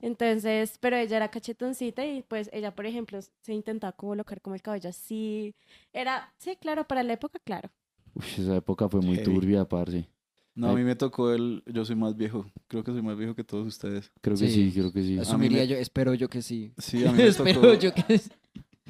Entonces, 0.00 0.76
pero 0.80 0.96
ella 0.96 1.16
era 1.16 1.30
cachetoncita 1.30 2.04
y 2.04 2.22
pues 2.22 2.50
ella, 2.52 2.74
por 2.74 2.84
ejemplo, 2.86 3.18
se 3.42 3.54
intentaba 3.54 3.92
colocar 3.92 4.40
como 4.40 4.54
el 4.54 4.60
cabello 4.62 4.90
así. 4.90 5.54
Era, 5.92 6.32
sí, 6.38 6.56
claro, 6.60 6.86
para 6.86 7.02
la 7.02 7.14
época, 7.14 7.38
claro. 7.42 7.70
Uf, 8.14 8.38
esa 8.38 8.56
época 8.56 8.88
fue 8.88 9.00
muy 9.00 9.22
turbia, 9.22 9.64
parce. 9.64 10.08
No, 10.54 10.68
a 10.70 10.74
mí 10.74 10.82
me 10.82 10.94
tocó 10.94 11.32
el... 11.32 11.62
Yo 11.66 11.84
soy 11.84 11.96
más 11.96 12.16
viejo. 12.16 12.46
Creo 12.68 12.84
que 12.84 12.92
soy 12.92 13.02
más 13.02 13.16
viejo 13.16 13.34
que 13.34 13.42
todos 13.44 13.66
ustedes. 13.66 14.12
Creo 14.20 14.36
que 14.36 14.48
Sí. 14.48 14.70
creo 14.72 14.92
que 14.92 15.02
sí. 15.02 15.18
Asumiría 15.18 15.62
me- 15.62 15.66
yo, 15.68 15.76
espero 15.76 16.14
yo 16.14 16.28
que 16.28 16.42
sí. 16.42 16.72
Sí, 16.78 17.04
a 17.04 17.10
mí 17.12 17.18
me 17.18 17.24
espero 17.28 17.60
tocó... 17.60 17.74
yo 17.74 17.92
que 17.92 18.18
sí. 18.18 18.30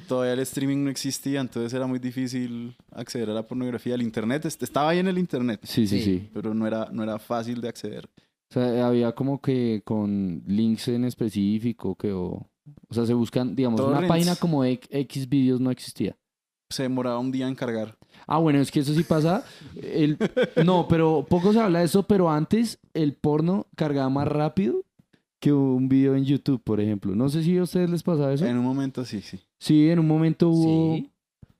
Todavía 0.07 0.33
el 0.33 0.39
streaming 0.39 0.83
no 0.83 0.89
existía, 0.89 1.39
entonces 1.41 1.73
era 1.73 1.87
muy 1.87 1.99
difícil 1.99 2.75
acceder 2.91 3.29
a 3.29 3.33
la 3.33 3.43
pornografía. 3.47 3.95
El 3.95 4.01
internet, 4.01 4.45
est- 4.45 4.61
estaba 4.61 4.89
ahí 4.89 4.99
en 4.99 5.07
el 5.07 5.17
internet, 5.17 5.61
Sí, 5.63 5.87
sí, 5.87 5.99
Sí. 5.99 6.03
sí. 6.03 6.29
pero 6.33 6.53
no 6.53 6.67
era, 6.67 6.89
no 6.91 7.01
era 7.03 7.17
fácil 7.17 7.61
de 7.61 7.69
acceder. 7.69 8.09
O 8.49 8.53
sea, 8.53 8.87
había 8.87 9.13
como 9.13 9.41
que 9.41 9.81
con 9.83 10.43
links 10.45 10.87
en 10.89 11.05
específico 11.05 11.95
que 11.95 12.11
o... 12.11 12.47
O 12.89 12.93
sea, 12.93 13.05
se 13.05 13.13
buscan, 13.13 13.55
digamos, 13.55 13.79
una 13.81 14.07
página 14.07 14.35
como 14.35 14.63
X 14.63 15.29
videos 15.29 15.59
no 15.61 15.69
existía. 15.71 16.15
Se 16.69 16.81
demoraba 16.83 17.19
un 17.19 17.31
día 17.31 17.47
en 17.47 17.53
cargar. 17.55 17.95
Ah, 18.25 18.39
bueno, 18.39 18.59
es 18.59 18.71
que 18.71 18.79
eso 18.79 18.93
sí 18.93 19.03
pasa. 19.03 19.43
El... 19.81 20.17
No, 20.65 20.87
pero 20.87 21.25
poco 21.29 21.53
se 21.53 21.59
habla 21.59 21.79
de 21.79 21.85
eso, 21.85 22.03
pero 22.07 22.29
antes 22.29 22.79
el 22.95 23.13
porno 23.13 23.67
cargaba 23.75 24.09
más 24.09 24.27
rápido 24.27 24.83
que 25.39 25.53
un 25.53 25.87
video 25.87 26.15
en 26.15 26.25
YouTube, 26.25 26.59
por 26.63 26.81
ejemplo. 26.81 27.15
No 27.15 27.29
sé 27.29 27.43
si 27.43 27.55
a 27.57 27.63
ustedes 27.63 27.89
les 27.91 28.01
pasaba 28.01 28.33
eso. 28.33 28.45
En 28.47 28.57
un 28.57 28.63
momento 28.63 29.05
sí, 29.05 29.21
sí. 29.21 29.39
Sí, 29.59 29.89
en 29.89 29.99
un 29.99 30.07
momento 30.07 30.49
hubo... 30.49 30.95
Sí. 30.95 31.11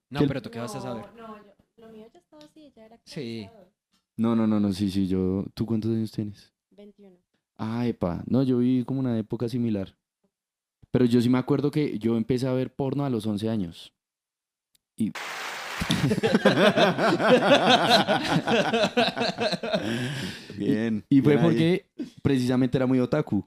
No, 0.10 0.20
pero 0.28 0.42
tú 0.42 0.50
qué 0.52 0.60
vas 0.60 0.76
a 0.76 0.82
saber. 0.82 1.06
No, 1.16 1.38
yo- 1.38 1.54
lo 1.78 1.90
mío 1.92 2.08
ya 2.14 2.20
estaba 2.20 2.44
así, 2.44 2.72
ya 2.76 2.86
era 2.86 3.00
Sí. 3.06 3.48
No, 4.18 4.36
no, 4.36 4.46
no, 4.48 4.60
no, 4.60 4.72
sí, 4.74 4.90
sí, 4.92 5.08
yo... 5.08 5.46
¿Tú 5.54 5.66
cuántos 5.66 5.92
años 5.92 6.12
tienes? 6.12 6.54
21. 6.72 7.16
Ah, 7.58 7.86
epa. 7.88 8.24
No, 8.28 8.44
yo 8.44 8.58
viví 8.60 8.84
como 8.86 9.00
una 9.00 9.18
época 9.18 9.48
similar. 9.50 9.96
Pero 10.92 11.06
yo 11.06 11.22
sí 11.22 11.30
me 11.30 11.38
acuerdo 11.38 11.72
que 11.72 11.98
yo 12.00 12.16
empecé 12.18 12.48
a 12.48 12.54
ver 12.54 12.74
porno 12.74 13.06
a 13.06 13.10
los 13.10 13.26
11 13.26 13.50
años. 13.50 13.94
Y... 14.96 15.12
Bien. 20.58 21.06
Y 21.10 21.22
fue 21.22 21.34
bien 21.34 21.46
ahí. 21.46 21.52
porque 21.52 21.86
precisamente 22.22 22.78
era 22.78 22.86
muy 22.86 23.00
otaku. 23.00 23.46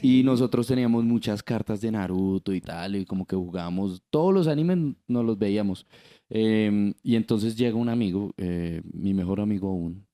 Y 0.00 0.22
nosotros 0.22 0.66
teníamos 0.66 1.04
muchas 1.04 1.42
cartas 1.42 1.80
de 1.80 1.90
Naruto 1.90 2.52
y 2.52 2.60
tal, 2.60 2.96
y 2.96 3.04
como 3.04 3.26
que 3.26 3.36
jugábamos, 3.36 4.02
todos 4.10 4.32
los 4.32 4.46
animes 4.46 4.96
nos 5.06 5.24
los 5.24 5.38
veíamos. 5.38 5.86
Em, 6.28 6.94
y 7.02 7.16
entonces 7.16 7.56
llega 7.56 7.76
un 7.76 7.88
amigo, 7.88 8.32
eh, 8.36 8.82
mi 8.92 9.14
mejor 9.14 9.40
amigo 9.40 9.68
aún, 9.68 10.06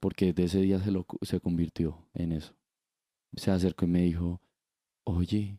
porque 0.00 0.32
de 0.32 0.44
ese 0.44 0.60
día 0.60 0.80
se, 0.80 0.90
lo, 0.92 1.06
se 1.22 1.40
convirtió 1.40 2.06
en 2.14 2.32
eso. 2.32 2.54
Se 3.34 3.50
acercó 3.50 3.84
y 3.84 3.88
me 3.88 4.02
dijo, 4.02 4.40
oye, 5.04 5.58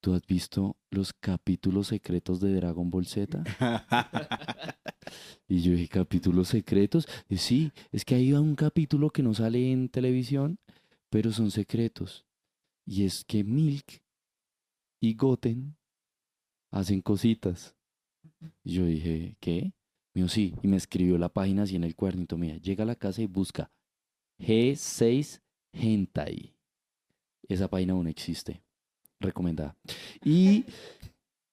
¿tú 0.00 0.14
has 0.14 0.26
visto 0.26 0.76
los 0.90 1.12
capítulos 1.12 1.88
secretos 1.88 2.40
de 2.40 2.54
Dragon 2.54 2.90
Ball 2.90 3.06
Z? 3.06 3.42
Y 5.48 5.60
yo 5.60 5.72
dije, 5.72 5.88
¿capítulos 5.88 6.48
secretos? 6.48 7.06
Y 7.28 7.36
sí, 7.36 7.72
es 7.90 8.04
que 8.04 8.14
hay 8.14 8.32
un 8.32 8.54
capítulo 8.54 9.10
que 9.10 9.22
no 9.22 9.34
sale 9.34 9.70
en 9.70 9.88
televisión, 9.88 10.58
pero 11.10 11.30
son 11.32 11.50
secretos. 11.50 12.24
Y 12.84 13.04
es 13.04 13.24
que 13.24 13.44
Milk 13.44 14.02
y 15.00 15.14
Goten 15.14 15.76
hacen 16.70 17.00
cositas. 17.00 17.76
Y 18.64 18.74
yo 18.74 18.86
dije, 18.86 19.36
¿qué? 19.40 19.72
Me 20.14 20.22
dijo, 20.22 20.28
sí, 20.28 20.54
y 20.62 20.68
me 20.68 20.76
escribió 20.76 21.16
la 21.18 21.28
página 21.28 21.62
así 21.62 21.76
en 21.76 21.84
el 21.84 21.94
cuadernito. 21.94 22.36
Mira, 22.36 22.56
llega 22.56 22.84
a 22.84 22.86
la 22.86 22.96
casa 22.96 23.22
y 23.22 23.26
busca 23.26 23.70
G6 24.38 25.40
Hentai. 25.72 26.54
Esa 27.48 27.68
página 27.68 27.92
aún 27.94 28.08
existe. 28.08 28.62
Recomendada. 29.20 29.76
Y 30.24 30.64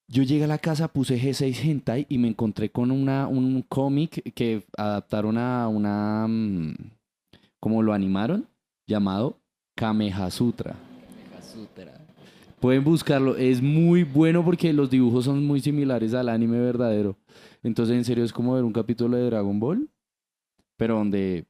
yo 0.08 0.24
llegué 0.24 0.44
a 0.44 0.48
la 0.48 0.58
casa, 0.58 0.88
puse 0.88 1.20
G6 1.20 1.64
Hentai 1.64 2.06
y 2.08 2.18
me 2.18 2.28
encontré 2.28 2.70
con 2.70 2.90
una, 2.90 3.28
un 3.28 3.62
cómic 3.62 4.34
que 4.34 4.66
adaptaron 4.76 5.38
a 5.38 5.68
una... 5.68 6.26
mm, 6.28 6.74
como 7.60 7.82
lo 7.82 7.92
animaron, 7.92 8.48
llamado 8.86 9.40
Kameha 9.76 10.30
Sutra. 10.30 10.89
Pueden 12.60 12.84
buscarlo, 12.84 13.36
es 13.36 13.62
muy 13.62 14.04
bueno 14.04 14.44
porque 14.44 14.72
los 14.72 14.90
dibujos 14.90 15.24
son 15.24 15.46
muy 15.46 15.60
similares 15.60 16.12
al 16.12 16.28
anime 16.28 16.58
verdadero. 16.60 17.16
Entonces, 17.62 17.96
en 17.96 18.04
serio, 18.04 18.22
es 18.24 18.32
como 18.32 18.54
ver 18.54 18.64
un 18.64 18.72
capítulo 18.72 19.16
de 19.16 19.24
Dragon 19.24 19.58
Ball, 19.58 19.88
pero 20.76 20.96
donde 20.96 21.46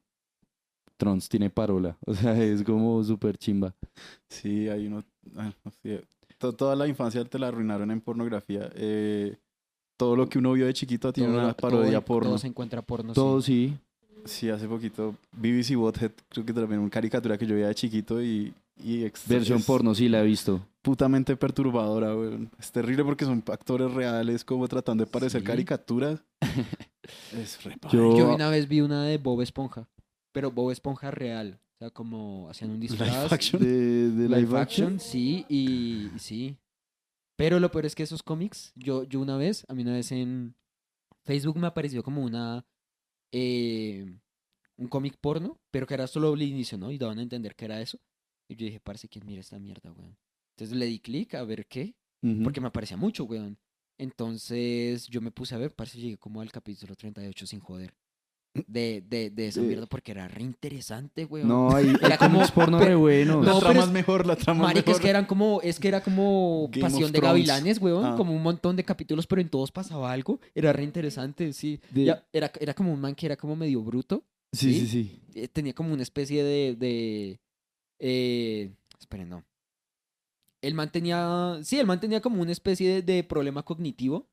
Trunks 0.96 1.28
tiene 1.28 1.50
parola. 1.50 1.96
O 2.06 2.14
sea, 2.14 2.40
es 2.42 2.62
como 2.62 3.02
súper 3.02 3.36
chimba. 3.38 3.74
Sí, 4.28 4.68
hay 4.68 4.86
uno. 4.86 5.02
ah, 5.36 5.52
Toda 6.38 6.76
la 6.76 6.86
infancia 6.86 7.24
te 7.24 7.38
la 7.38 7.48
arruinaron 7.48 7.90
en 7.90 8.00
pornografía. 8.00 8.70
Eh, 8.74 9.36
todo 9.98 10.14
lo 10.16 10.28
que 10.28 10.38
uno 10.38 10.52
vio 10.52 10.66
de 10.66 10.72
chiquito 10.74 11.12
tiene 11.12 11.30
Todo- 11.32 11.40
una 11.42 11.52
todo- 11.54 11.70
parodia 11.70 12.00
porno. 12.04 12.30
Todo 12.30 12.38
se 12.38 12.46
encuentra 12.46 12.82
porno. 12.82 13.12
Todo 13.12 13.42
sí. 13.42 13.74
sí. 13.74 13.78
Sí, 14.26 14.48
hace 14.50 14.68
poquito 14.68 15.14
BBC 15.32 15.74
Bothead, 15.76 16.12
creo 16.28 16.44
que 16.44 16.52
también 16.52 16.80
una 16.80 16.90
caricatura 16.90 17.38
que 17.38 17.46
yo 17.46 17.54
veía 17.54 17.68
de 17.68 17.74
chiquito 17.74 18.22
y, 18.22 18.52
y 18.84 19.10
Versión 19.26 19.62
porno, 19.62 19.94
sí, 19.94 20.08
la 20.08 20.20
he 20.20 20.24
visto. 20.26 20.66
putamente 20.82 21.36
perturbadora, 21.36 22.16
weón. 22.16 22.50
Es 22.58 22.72
terrible 22.72 23.04
porque 23.04 23.24
son 23.24 23.42
actores 23.46 23.92
reales 23.92 24.44
como 24.44 24.66
tratando 24.68 25.04
de 25.04 25.10
parecer 25.10 25.40
Sí. 25.42 25.46
caricaturas. 25.46 26.22
es 27.32 27.62
re 27.64 27.76
Yo- 27.92 28.16
Yo 28.16 28.34
una 28.34 28.48
vez 28.48 28.68
vi 28.68 28.80
una 28.80 29.04
de 29.04 29.18
Bob 29.18 29.42
Esponja, 29.42 29.88
pero 30.32 30.50
Bob 30.50 30.70
Esponja 30.70 31.10
real. 31.10 31.60
O 31.74 31.78
sea, 31.84 31.90
como 31.90 32.48
hacían 32.50 32.70
un 32.70 32.80
disfraz. 32.80 33.32
action. 33.32 33.62
De, 33.62 34.10
de 34.10 34.28
live 34.28 34.58
action, 34.58 35.00
sí, 35.00 35.44
y 35.48 36.10
y 36.14 36.18
sí. 36.18 36.56
Pero 37.36 37.58
lo 37.58 37.70
peor 37.70 37.86
es 37.86 37.94
que 37.94 38.02
esos 38.02 38.22
cómics, 38.22 38.72
yo, 38.76 39.04
yo 39.04 39.18
una 39.20 39.36
vez, 39.38 39.64
a 39.68 39.72
mí 39.74 39.82
una 39.82 39.94
vez 39.94 40.12
en 40.12 40.54
Facebook 41.24 41.56
me 41.58 41.66
apareció 41.66 42.02
como 42.02 42.22
una, 42.22 42.66
eh, 43.32 44.14
un 44.76 44.88
cómic 44.88 45.16
porno, 45.20 45.58
pero 45.70 45.86
que 45.86 45.94
era 45.94 46.06
solo 46.06 46.34
el 46.34 46.42
inicio, 46.42 46.76
¿no? 46.76 46.90
Y 46.90 46.98
daban 46.98 47.18
a 47.18 47.22
entender 47.22 47.54
que 47.54 47.64
era 47.64 47.80
eso. 47.80 47.98
Y 48.50 48.56
yo 48.56 48.66
dije, 48.66 48.80
parece 48.80 49.06
que 49.08 49.20
mira 49.20 49.40
esta 49.40 49.58
mierda, 49.60 49.92
weón. 49.92 50.16
Entonces 50.56 50.76
le 50.76 50.86
di 50.86 50.98
clic 50.98 51.34
a 51.34 51.44
ver 51.44 51.66
qué, 51.66 51.94
porque 52.42 52.60
me 52.60 52.66
aparecía 52.66 52.96
mucho, 52.96 53.24
weón. 53.24 53.56
Entonces 54.14 55.06
yo 55.08 55.20
me 55.20 55.30
puse 55.30 55.54
a 55.54 55.58
ver, 55.58 55.74
parece 55.74 55.96
que 55.98 56.02
llegué 56.02 56.18
como 56.18 56.40
al 56.40 56.50
capítulo 56.50 56.94
38 56.96 57.46
sin 57.46 57.60
joder. 57.60 57.94
De, 58.66 59.00
de, 59.08 59.30
de 59.30 59.46
esa 59.46 59.60
mierda, 59.60 59.86
porque 59.86 60.10
era 60.10 60.26
re 60.26 60.42
interesante, 60.42 61.24
weón. 61.24 61.46
No, 61.46 61.70
hay, 61.76 61.86
Era 62.02 62.18
como- 62.18 62.44
porno 62.48 62.78
pero- 62.78 62.88
re 62.90 62.94
buenos. 62.96 63.46
La 63.46 63.52
No, 63.52 63.60
trama 63.60 63.78
es 63.80 63.86
es- 63.86 63.92
mejor, 63.92 64.26
la 64.26 64.34
trama 64.34 64.60
es 64.64 64.66
Marica, 64.74 64.80
mejor. 64.90 64.94
es 64.94 65.00
que 65.04 65.08
eran 65.10 65.24
como, 65.26 65.60
es 65.62 65.78
que 65.78 65.86
era 65.88 66.02
como 66.02 66.68
Game 66.72 66.80
Pasión 66.82 67.12
de. 67.12 67.20
Gavilanes, 67.20 67.78
weón, 67.80 68.04
Ah. 68.04 68.14
como 68.16 68.34
un 68.34 68.42
montón 68.42 68.74
de 68.74 68.84
capítulos, 68.84 69.28
pero 69.28 69.40
en 69.40 69.48
todos 69.48 69.70
pasaba 69.70 70.10
algo. 70.10 70.40
Era 70.54 70.72
re 70.72 70.82
interesante, 70.82 71.52
sí. 71.52 71.78
De- 71.92 72.06
Ya, 72.06 72.26
era, 72.32 72.50
era 72.58 72.74
como 72.74 72.92
un 72.92 73.00
man 73.00 73.14
que 73.14 73.26
era 73.26 73.36
como 73.36 73.54
medio 73.54 73.80
bruto. 73.82 74.24
Sí, 74.52 74.74
¿sí? 74.74 74.80
sí, 74.80 74.86
sí. 74.88 75.20
eh, 75.34 75.46
tenía 75.46 75.72
como 75.72 75.92
una 75.94 76.02
especie 76.02 76.42
de, 76.42 76.74
de 76.74 77.38
eh, 78.00 78.72
esperen, 78.98 79.28
no. 79.28 79.44
El 80.62 80.74
man 80.74 80.90
tenía, 80.90 81.58
sí, 81.62 81.78
el 81.78 81.86
man 81.86 82.00
tenía 82.00 82.20
como 82.20 82.42
una 82.42 82.52
especie 82.52 82.94
de, 82.94 83.02
de 83.02 83.24
problema 83.24 83.62
cognitivo. 83.62 84.28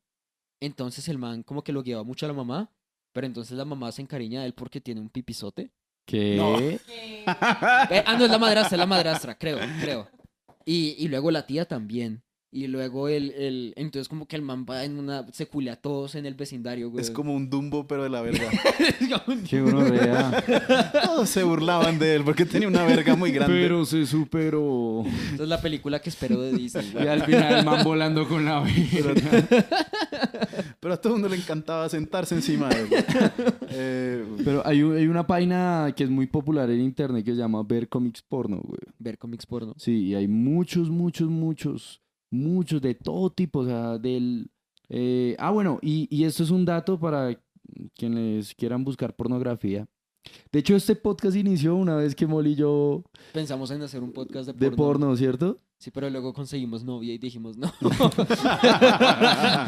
Entonces 0.60 1.08
el 1.08 1.18
man 1.18 1.42
como 1.42 1.62
que 1.62 1.72
lo 1.72 1.82
guiaba 1.82 2.02
mucho 2.02 2.26
a 2.26 2.28
la 2.28 2.34
mamá, 2.34 2.70
pero 3.12 3.26
entonces 3.26 3.56
la 3.56 3.64
mamá 3.64 3.92
se 3.92 4.02
encariña 4.02 4.40
de 4.40 4.46
él 4.48 4.54
porque 4.54 4.80
tiene 4.80 5.00
un 5.00 5.08
pipizote. 5.08 5.70
¿Qué? 6.04 6.36
No. 6.36 6.58
Eh, 7.90 8.02
ah, 8.06 8.16
no, 8.18 8.24
es 8.24 8.30
la 8.30 8.38
madrastra, 8.38 8.76
es 8.76 8.78
la 8.78 8.86
madrastra, 8.86 9.36
creo, 9.36 9.58
creo. 9.82 10.08
Y, 10.64 10.94
y 10.98 11.08
luego 11.08 11.30
la 11.30 11.44
tía 11.46 11.66
también. 11.66 12.22
Y 12.50 12.66
luego 12.66 13.08
el, 13.08 13.30
el, 13.32 13.74
entonces 13.76 14.08
como 14.08 14.26
que 14.26 14.34
el 14.34 14.42
man 14.42 14.64
va 14.68 14.84
en 14.84 14.98
una, 14.98 15.26
se 15.32 15.46
culea 15.46 15.74
a 15.74 15.76
todos 15.76 16.14
en 16.14 16.24
el 16.24 16.34
vecindario, 16.34 16.90
güey. 16.90 17.02
Es 17.02 17.10
como 17.10 17.34
un 17.34 17.50
Dumbo, 17.50 17.86
pero 17.86 18.04
de 18.04 18.08
la 18.08 18.22
verga. 18.22 18.48
Qué 19.48 19.60
gonorrea. 19.60 20.42
Todos 21.04 21.28
se 21.28 21.42
burlaban 21.42 21.98
de 21.98 22.14
él 22.14 22.24
porque 22.24 22.46
tenía 22.46 22.66
una 22.66 22.84
verga 22.84 23.16
muy 23.16 23.32
grande. 23.32 23.54
Pero 23.54 23.84
se 23.84 24.06
superó. 24.06 25.04
Entonces 25.06 25.48
la 25.48 25.60
película 25.60 26.00
que 26.00 26.08
espero 26.08 26.40
de 26.40 26.52
Disney. 26.52 26.94
Y 26.94 27.06
al 27.06 27.22
final 27.24 27.58
el 27.58 27.64
man 27.66 27.84
volando 27.84 28.26
con 28.26 28.44
la 28.44 28.60
verga. 28.60 29.46
Pero 30.80 30.94
a 30.94 30.96
todo 30.96 31.14
el 31.14 31.20
mundo 31.20 31.34
le 31.34 31.40
encantaba 31.40 31.88
sentarse 31.88 32.34
encima 32.34 32.68
de 32.68 32.82
él. 32.82 32.88
Eh, 33.70 34.24
Pero 34.44 34.66
hay, 34.66 34.80
hay 34.80 35.06
una 35.06 35.26
página 35.26 35.92
que 35.94 36.04
es 36.04 36.10
muy 36.10 36.26
popular 36.26 36.70
en 36.70 36.80
internet 36.80 37.24
que 37.24 37.32
se 37.32 37.36
llama 37.36 37.62
Ver 37.62 37.88
Comics 37.88 38.22
Porno, 38.22 38.60
güey. 38.62 38.80
Ver 38.98 39.18
cómics 39.18 39.46
porno. 39.46 39.74
Sí, 39.76 40.06
y 40.06 40.14
hay 40.14 40.28
muchos, 40.28 40.90
muchos, 40.90 41.28
muchos, 41.28 42.00
muchos 42.30 42.80
de 42.82 42.94
todo 42.94 43.30
tipo, 43.30 43.60
o 43.60 43.66
sea, 43.66 43.98
del... 43.98 44.50
eh, 44.88 45.34
ah, 45.38 45.50
bueno, 45.50 45.78
y, 45.82 46.08
y 46.14 46.24
esto 46.24 46.42
es 46.42 46.50
un 46.50 46.64
dato 46.64 46.98
para 46.98 47.38
quienes 47.96 48.54
quieran 48.54 48.84
buscar 48.84 49.14
pornografía. 49.14 49.86
De 50.52 50.58
hecho, 50.58 50.76
este 50.76 50.94
podcast 50.96 51.36
inició 51.36 51.74
una 51.76 51.96
vez 51.96 52.14
que 52.14 52.26
Molly 52.26 52.52
y 52.52 52.56
yo... 52.56 53.02
Pensamos 53.32 53.70
en 53.70 53.80
hacer 53.82 54.02
un 54.02 54.12
podcast 54.12 54.48
de 54.48 54.52
De 54.52 54.70
porno. 54.70 55.06
porno, 55.06 55.16
¿cierto? 55.16 55.58
Sí, 55.78 55.90
pero 55.92 56.10
luego 56.10 56.32
conseguimos 56.34 56.84
novia 56.84 57.14
y 57.14 57.18
dijimos, 57.18 57.56
no. 57.56 57.72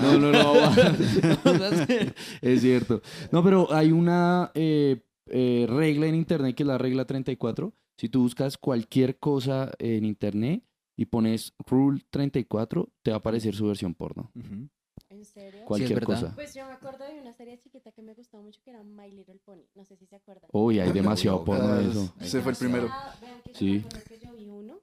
No, 0.02 0.18
no, 0.18 0.32
no. 0.32 0.52
es 2.42 2.60
cierto. 2.60 3.00
No, 3.30 3.42
pero 3.44 3.72
hay 3.72 3.92
una 3.92 4.50
eh, 4.54 5.00
eh, 5.26 5.66
regla 5.68 6.06
en 6.06 6.14
internet 6.14 6.54
que 6.56 6.62
es 6.62 6.66
la 6.66 6.78
regla 6.78 7.04
34. 7.04 7.72
Si 7.96 8.08
tú 8.08 8.22
buscas 8.22 8.56
cualquier 8.58 9.18
cosa 9.18 9.70
en 9.78 10.04
internet 10.04 10.64
y 11.00 11.06
pones 11.06 11.54
Rule 11.66 12.02
34, 12.10 12.86
te 13.02 13.10
va 13.10 13.16
a 13.16 13.18
aparecer 13.20 13.54
su 13.54 13.66
versión 13.66 13.94
porno. 13.94 14.30
Ujú. 14.34 14.68
¿En 15.08 15.24
serio? 15.24 15.64
Cualquier 15.64 15.94
verdad. 16.00 16.20
cosa. 16.20 16.34
Pues 16.34 16.54
yo 16.54 16.66
me 16.66 16.72
acuerdo 16.72 17.06
de 17.06 17.18
una 17.18 17.32
serie 17.32 17.58
chiquita 17.58 17.90
que 17.90 18.02
me 18.02 18.12
gustaba 18.12 18.42
mucho 18.42 18.60
que 18.62 18.68
era 18.68 18.82
My 18.82 19.10
Little 19.10 19.38
Pony. 19.42 19.64
No 19.74 19.86
sé 19.86 19.96
si 19.96 20.04
se 20.04 20.16
acuerdan. 20.16 20.50
Uy, 20.52 20.78
hay 20.78 20.92
demasiado 20.92 21.42
porno 21.42 21.74
de 21.74 21.88
eso. 21.88 22.14
Ese 22.20 22.42
fue 22.42 22.52
el 22.52 22.58
primero. 22.58 22.88
Ah, 22.90 23.14
vean 23.18 23.40
que 23.42 23.52
yo 23.52 23.58
Sí. 23.58 23.70
me 23.70 23.78
acuerdo 23.78 24.04
que 24.08 24.18
yo 24.18 24.32
vi 24.34 24.48
uno 24.50 24.78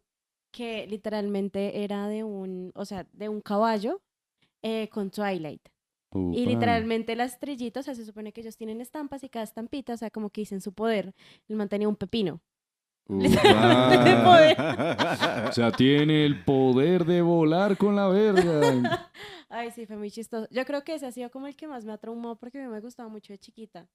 que 0.52 0.88
literalmente 0.88 1.84
era 1.84 2.08
de 2.08 2.24
un, 2.24 2.72
o 2.74 2.84
sea, 2.86 3.06
de 3.14 3.30
un 3.30 3.42
caballo 3.42 4.02
eh, 4.64 4.90
con 4.90 5.12
Twilight. 5.12 5.62
Y 6.16 6.18
Upa. 6.42 6.50
literalmente 6.50 7.16
las 7.16 7.34
estrellitas, 7.34 7.84
o 7.84 7.86
sea, 7.86 7.94
se 7.96 8.06
supone 8.06 8.32
que 8.34 8.42
ellos 8.42 8.58
tienen 8.58 8.82
estampas 8.82 9.24
y 9.24 9.30
cada 9.30 9.44
estampita, 9.44 9.94
o 9.94 9.98
sea, 9.98 10.10
como 10.10 10.32
que 10.32 10.42
dicen 10.42 10.62
su 10.62 10.74
poder. 10.74 11.14
El 11.48 11.58
man 11.58 11.70
tenía 11.70 11.88
un 11.88 11.96
pepino. 11.96 12.42
Poder. 14.24 14.58
O 15.50 15.52
sea, 15.54 15.72
tiene 15.72 16.26
el 16.26 16.44
poder 16.44 17.06
de 17.06 17.22
volar 17.22 17.78
con 17.78 17.96
la 17.96 18.08
verga. 18.08 19.10
Ay, 19.50 19.72
sí, 19.72 19.86
fue 19.86 19.96
muy 19.98 20.12
chistoso. 20.12 20.48
Yo 20.52 20.66
creo 20.66 20.84
que 20.84 20.96
ese 20.96 21.06
ha 21.06 21.12
sido 21.12 21.30
como 21.32 21.48
el 21.48 21.56
que 21.56 21.68
más 21.68 21.86
me 21.86 21.94
ha 21.94 21.98
traumado 21.98 22.36
porque 22.36 22.60
a 22.60 22.62
mí 22.62 22.68
me 22.68 22.80
gustaba 22.82 23.08
mucho 23.10 23.32
de 23.34 23.40
chiquita. 23.40 23.88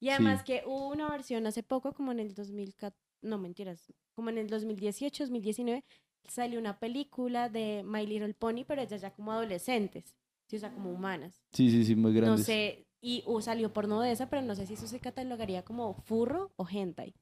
Y 0.00 0.10
además 0.10 0.40
Sí. 0.40 0.44
que 0.46 0.62
hubo 0.66 0.88
una 0.88 1.08
versión 1.10 1.46
hace 1.46 1.62
poco, 1.62 1.92
como 1.92 2.12
en 2.12 2.20
el 2.20 2.34
2014, 2.34 2.96
no 3.22 3.38
mentiras, 3.38 3.92
como 4.14 4.30
en 4.30 4.38
el 4.38 4.48
2018, 4.48 5.24
2019, 5.24 5.84
salió 6.28 6.60
una 6.60 6.78
película 6.78 7.48
de 7.48 7.82
My 7.84 8.06
Little 8.06 8.34
Pony, 8.34 8.64
pero 8.66 8.80
ellas 8.82 9.00
ya 9.00 9.10
como 9.12 9.32
adolescentes, 9.32 10.14
sí, 10.46 10.56
o 10.56 10.60
sea, 10.60 10.72
como 10.72 10.90
humanas. 10.90 11.42
Sí, 11.52 11.68
sí, 11.70 11.84
sí, 11.84 11.96
muy 11.96 12.12
No 12.12 12.20
grandes. 12.20 12.46
sé, 12.46 12.86
y 13.00 13.24
uh, 13.26 13.40
salió 13.40 13.72
porno 13.72 14.00
de 14.00 14.12
esa, 14.12 14.28
pero 14.28 14.42
no 14.42 14.54
sé 14.54 14.66
si 14.66 14.74
eso 14.74 14.86
se 14.86 15.00
catalogaría 15.00 15.64
como 15.64 15.94
furro 15.94 16.52
o 16.56 16.66
hentai. 16.70 17.12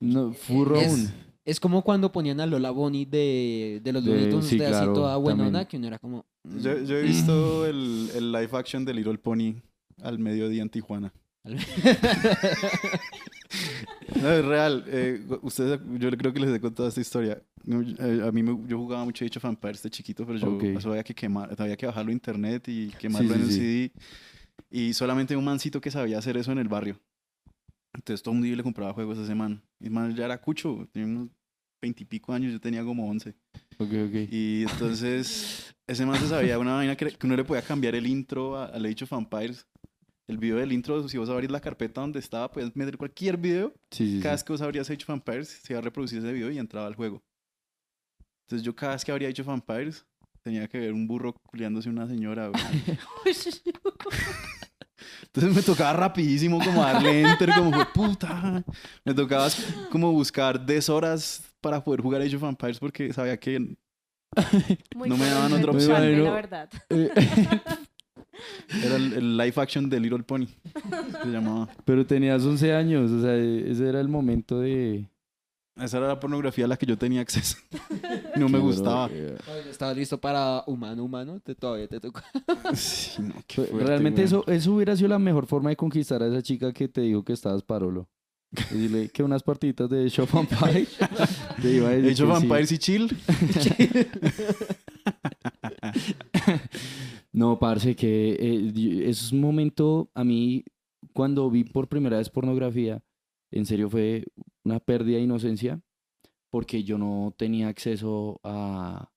No, 0.00 0.32
furro 0.32 0.76
Es- 0.80 0.88
aún. 0.88 1.10
Es 1.46 1.60
como 1.60 1.82
cuando 1.82 2.10
ponían 2.10 2.40
a 2.40 2.46
Lola 2.46 2.70
Bonnie 2.70 3.04
de, 3.04 3.78
de 3.84 3.92
los 3.92 4.02
Looney 4.02 4.30
Tunes, 4.30 4.46
sí, 4.46 4.56
de 4.56 4.64
así 4.64 4.72
claro, 4.76 4.94
toda 4.94 5.16
buenona, 5.18 5.44
también. 5.50 5.66
que 5.66 5.76
uno 5.76 5.86
era 5.88 5.98
como... 5.98 6.24
mm, 6.44 6.58
yo, 6.60 6.78
yo 6.84 6.96
he 6.96 7.02
visto 7.02 7.66
el, 7.66 8.10
el 8.14 8.32
live 8.32 8.48
action 8.54 8.82
de 8.86 8.94
Little 8.94 9.18
Pony 9.18 9.56
al 10.02 10.18
mediodía 10.18 10.62
en 10.62 10.70
Tijuana. 10.70 11.12
No, 14.20 14.30
es 14.30 14.44
real. 14.44 14.84
eh, 14.88 15.20
ustedes, 15.42 15.80
yo 15.98 16.10
creo 16.12 16.32
que 16.32 16.40
les 16.40 16.50
he 16.54 16.60
contado 16.60 16.88
esta 16.88 17.00
historia. 17.00 17.42
Eh, 17.66 18.22
a 18.26 18.32
mí 18.32 18.42
me- 18.42 18.66
yo 18.66 18.78
jugaba 18.78 19.04
mucho 19.04 19.24
Age 19.24 19.38
of 19.38 19.44
Empires 19.44 19.82
de 19.82 19.90
chiquito, 19.90 20.26
pero 20.26 20.38
yo 20.38 20.54
Ok. 20.56 20.62
eso 20.64 20.90
había 20.90 21.02
que 21.04 21.14
quemar, 21.14 21.54
había 21.58 21.76
que 21.76 21.86
bajarlo 21.86 22.10
a 22.10 22.12
internet 22.12 22.64
y 22.68 22.88
quemarlo 22.98 23.34
Sí, 23.34 23.40
en 23.40 23.46
sí, 23.46 23.52
sí. 23.52 23.58
CD. 23.60 23.92
Y 24.70 24.92
solamente 24.94 25.36
un 25.36 25.44
mancito 25.44 25.80
que 25.80 25.90
sabía 25.90 26.18
hacer 26.18 26.36
eso 26.36 26.52
en 26.52 26.58
el 26.58 26.68
barrio. 26.68 26.98
Entonces 27.94 28.22
todo 28.22 28.34
un 28.34 28.42
día 28.42 28.56
le 28.56 28.62
compraba 28.62 28.92
juegos 28.92 29.18
a 29.18 29.22
ese 29.22 29.34
man. 29.34 29.62
Y 29.80 29.88
man 29.88 30.14
ya 30.14 30.26
era 30.26 30.40
cucho, 30.40 30.88
tenía 30.92 31.08
unos 31.08 31.28
veintipico 31.80 32.32
años, 32.32 32.52
yo 32.52 32.60
tenía 32.60 32.82
como 32.84 33.08
once. 33.08 33.34
Ok, 33.78 33.90
ok. 34.08 34.14
Y 34.30 34.62
entonces 34.62 35.74
ese 35.86 36.06
man 36.06 36.18
se 36.18 36.28
sabía 36.28 36.58
una 36.58 36.74
vaina 36.74 36.96
que, 36.96 37.10
que 37.10 37.26
uno 37.26 37.36
le 37.36 37.44
podía 37.44 37.62
cambiar 37.62 37.94
el 37.94 38.06
intro 38.06 38.56
a- 38.56 38.66
al 38.66 38.84
Age 38.86 39.04
of 39.04 39.12
Empires. 39.12 39.66
El 40.26 40.38
video 40.38 40.56
del 40.56 40.72
intro, 40.72 41.06
si 41.06 41.18
vos 41.18 41.28
abrís 41.28 41.50
la 41.50 41.60
carpeta 41.60 42.00
donde 42.00 42.18
estaba, 42.18 42.50
puedes 42.50 42.74
meter 42.74 42.96
cualquier 42.96 43.36
video 43.36 43.74
Sí, 43.90 44.16
sí, 44.16 44.20
cada 44.22 44.34
sí. 44.34 44.40
vez 44.40 44.44
que 44.44 44.52
vos 44.54 44.62
abrías 44.62 44.88
Age 44.90 45.02
of 45.02 45.10
Empires, 45.10 45.48
se 45.48 45.72
iba 45.74 45.80
a 45.80 45.82
reproducir 45.82 46.18
ese 46.18 46.32
video 46.32 46.50
y 46.50 46.58
entraba 46.58 46.86
al 46.86 46.94
juego. 46.94 47.22
Entonces 48.46 48.64
yo 48.64 48.74
cada 48.74 48.94
vez 48.94 49.04
que 49.04 49.12
abría 49.12 49.28
Age 49.28 49.42
of 49.42 49.48
Empires, 49.48 50.06
tenía 50.42 50.66
que 50.66 50.78
ver 50.78 50.94
un 50.94 51.06
burro 51.06 51.34
culiándose 51.50 51.90
a 51.90 51.92
una 51.92 52.08
señora. 52.08 52.50
Entonces 55.24 55.54
me 55.54 55.62
tocaba 55.62 55.92
rapidísimo 55.92 56.58
como 56.58 56.82
darle 56.82 57.22
enter, 57.22 57.50
como 57.56 57.72
fue 57.72 57.86
puta. 57.86 58.64
Me 59.04 59.14
tocaba 59.14 59.48
como 59.90 60.12
buscar 60.12 60.64
10 60.64 60.88
horas 60.88 61.42
para 61.60 61.82
poder 61.82 62.00
jugar 62.00 62.22
Age 62.22 62.36
of 62.36 62.42
Empires 62.44 62.78
porque 62.78 63.12
sabía 63.12 63.36
que 63.38 63.58
Muy 64.94 65.08
No 65.08 65.16
me 65.16 65.26
daban 65.26 65.52
otra 65.52 65.72
opción. 65.72 66.00
Bueno, 66.00 66.24
la 66.24 66.32
verdad. 66.32 66.70
Eh, 66.90 67.10
era 68.84 68.96
el, 68.96 69.12
el 69.14 69.36
live 69.36 69.54
action 69.56 69.88
de 69.88 70.00
Little 70.00 70.22
Pony. 70.22 70.46
Se 71.22 71.28
llamaba. 71.28 71.68
Pero 71.84 72.06
tenías 72.06 72.42
11 72.42 72.74
años, 72.74 73.10
o 73.10 73.22
sea, 73.22 73.34
ese 73.34 73.88
era 73.88 74.00
el 74.00 74.08
momento 74.08 74.60
de... 74.60 75.08
Esa 75.76 75.98
era 75.98 76.06
la 76.08 76.20
pornografía 76.20 76.66
a 76.66 76.68
la 76.68 76.76
que 76.76 76.86
yo 76.86 76.96
tenía 76.96 77.20
acceso. 77.20 77.56
No 78.36 78.48
me 78.48 78.58
gustaba. 78.58 79.08
Estabas 79.70 79.96
listo 79.96 80.20
para 80.20 80.64
humano, 80.66 81.04
humano, 81.04 81.38
te, 81.40 81.54
todavía 81.54 81.86
te 81.86 82.00
tocó. 82.00 82.20
Sí, 82.74 83.22
no, 83.22 83.34
qué 83.46 83.62
fuerte, 83.62 83.84
Realmente 83.86 84.22
güey. 84.22 84.26
eso, 84.26 84.44
eso 84.48 84.72
hubiera 84.74 84.96
sido 84.96 85.08
la 85.08 85.18
mejor 85.20 85.46
forma 85.46 85.70
de 85.70 85.76
conquistar 85.76 86.20
a 86.22 86.26
esa 86.26 86.42
chica 86.42 86.72
que 86.72 86.88
te 86.88 87.00
dijo 87.02 87.24
que 87.24 87.32
estabas 87.32 87.62
parolo. 87.62 88.08
Decirle 88.50 89.08
que 89.08 89.22
unas 89.22 89.42
partitas 89.42 89.88
de 89.90 90.08
Shop 90.08 90.28
Pie 90.30 90.86
te 91.62 91.70
iba 91.70 91.88
a 91.88 91.92
decir 91.92 92.26
que 92.26 92.66
sí. 92.66 92.74
Y 92.74 92.78
chill. 92.78 93.16
No, 97.32 97.58
parce, 97.58 97.94
que 97.96 98.32
eh, 98.38 98.70
y- 98.74 99.02
es 99.04 99.32
un 99.32 99.40
momento, 99.40 100.10
a 100.14 100.22
mí, 100.24 100.64
cuando 101.12 101.50
vi 101.50 101.64
por 101.64 101.88
primera 101.88 102.18
vez 102.18 102.28
pornografía, 102.30 103.02
en 103.50 103.66
serio 103.66 103.90
fue 103.90 104.24
una 104.64 104.80
pérdida 104.80 105.16
de 105.18 105.22
inocencia, 105.24 105.80
porque 106.50 106.84
yo 106.84 106.98
no 106.98 107.34
tenía 107.36 107.68
acceso 107.68 108.40
a, 108.44 109.10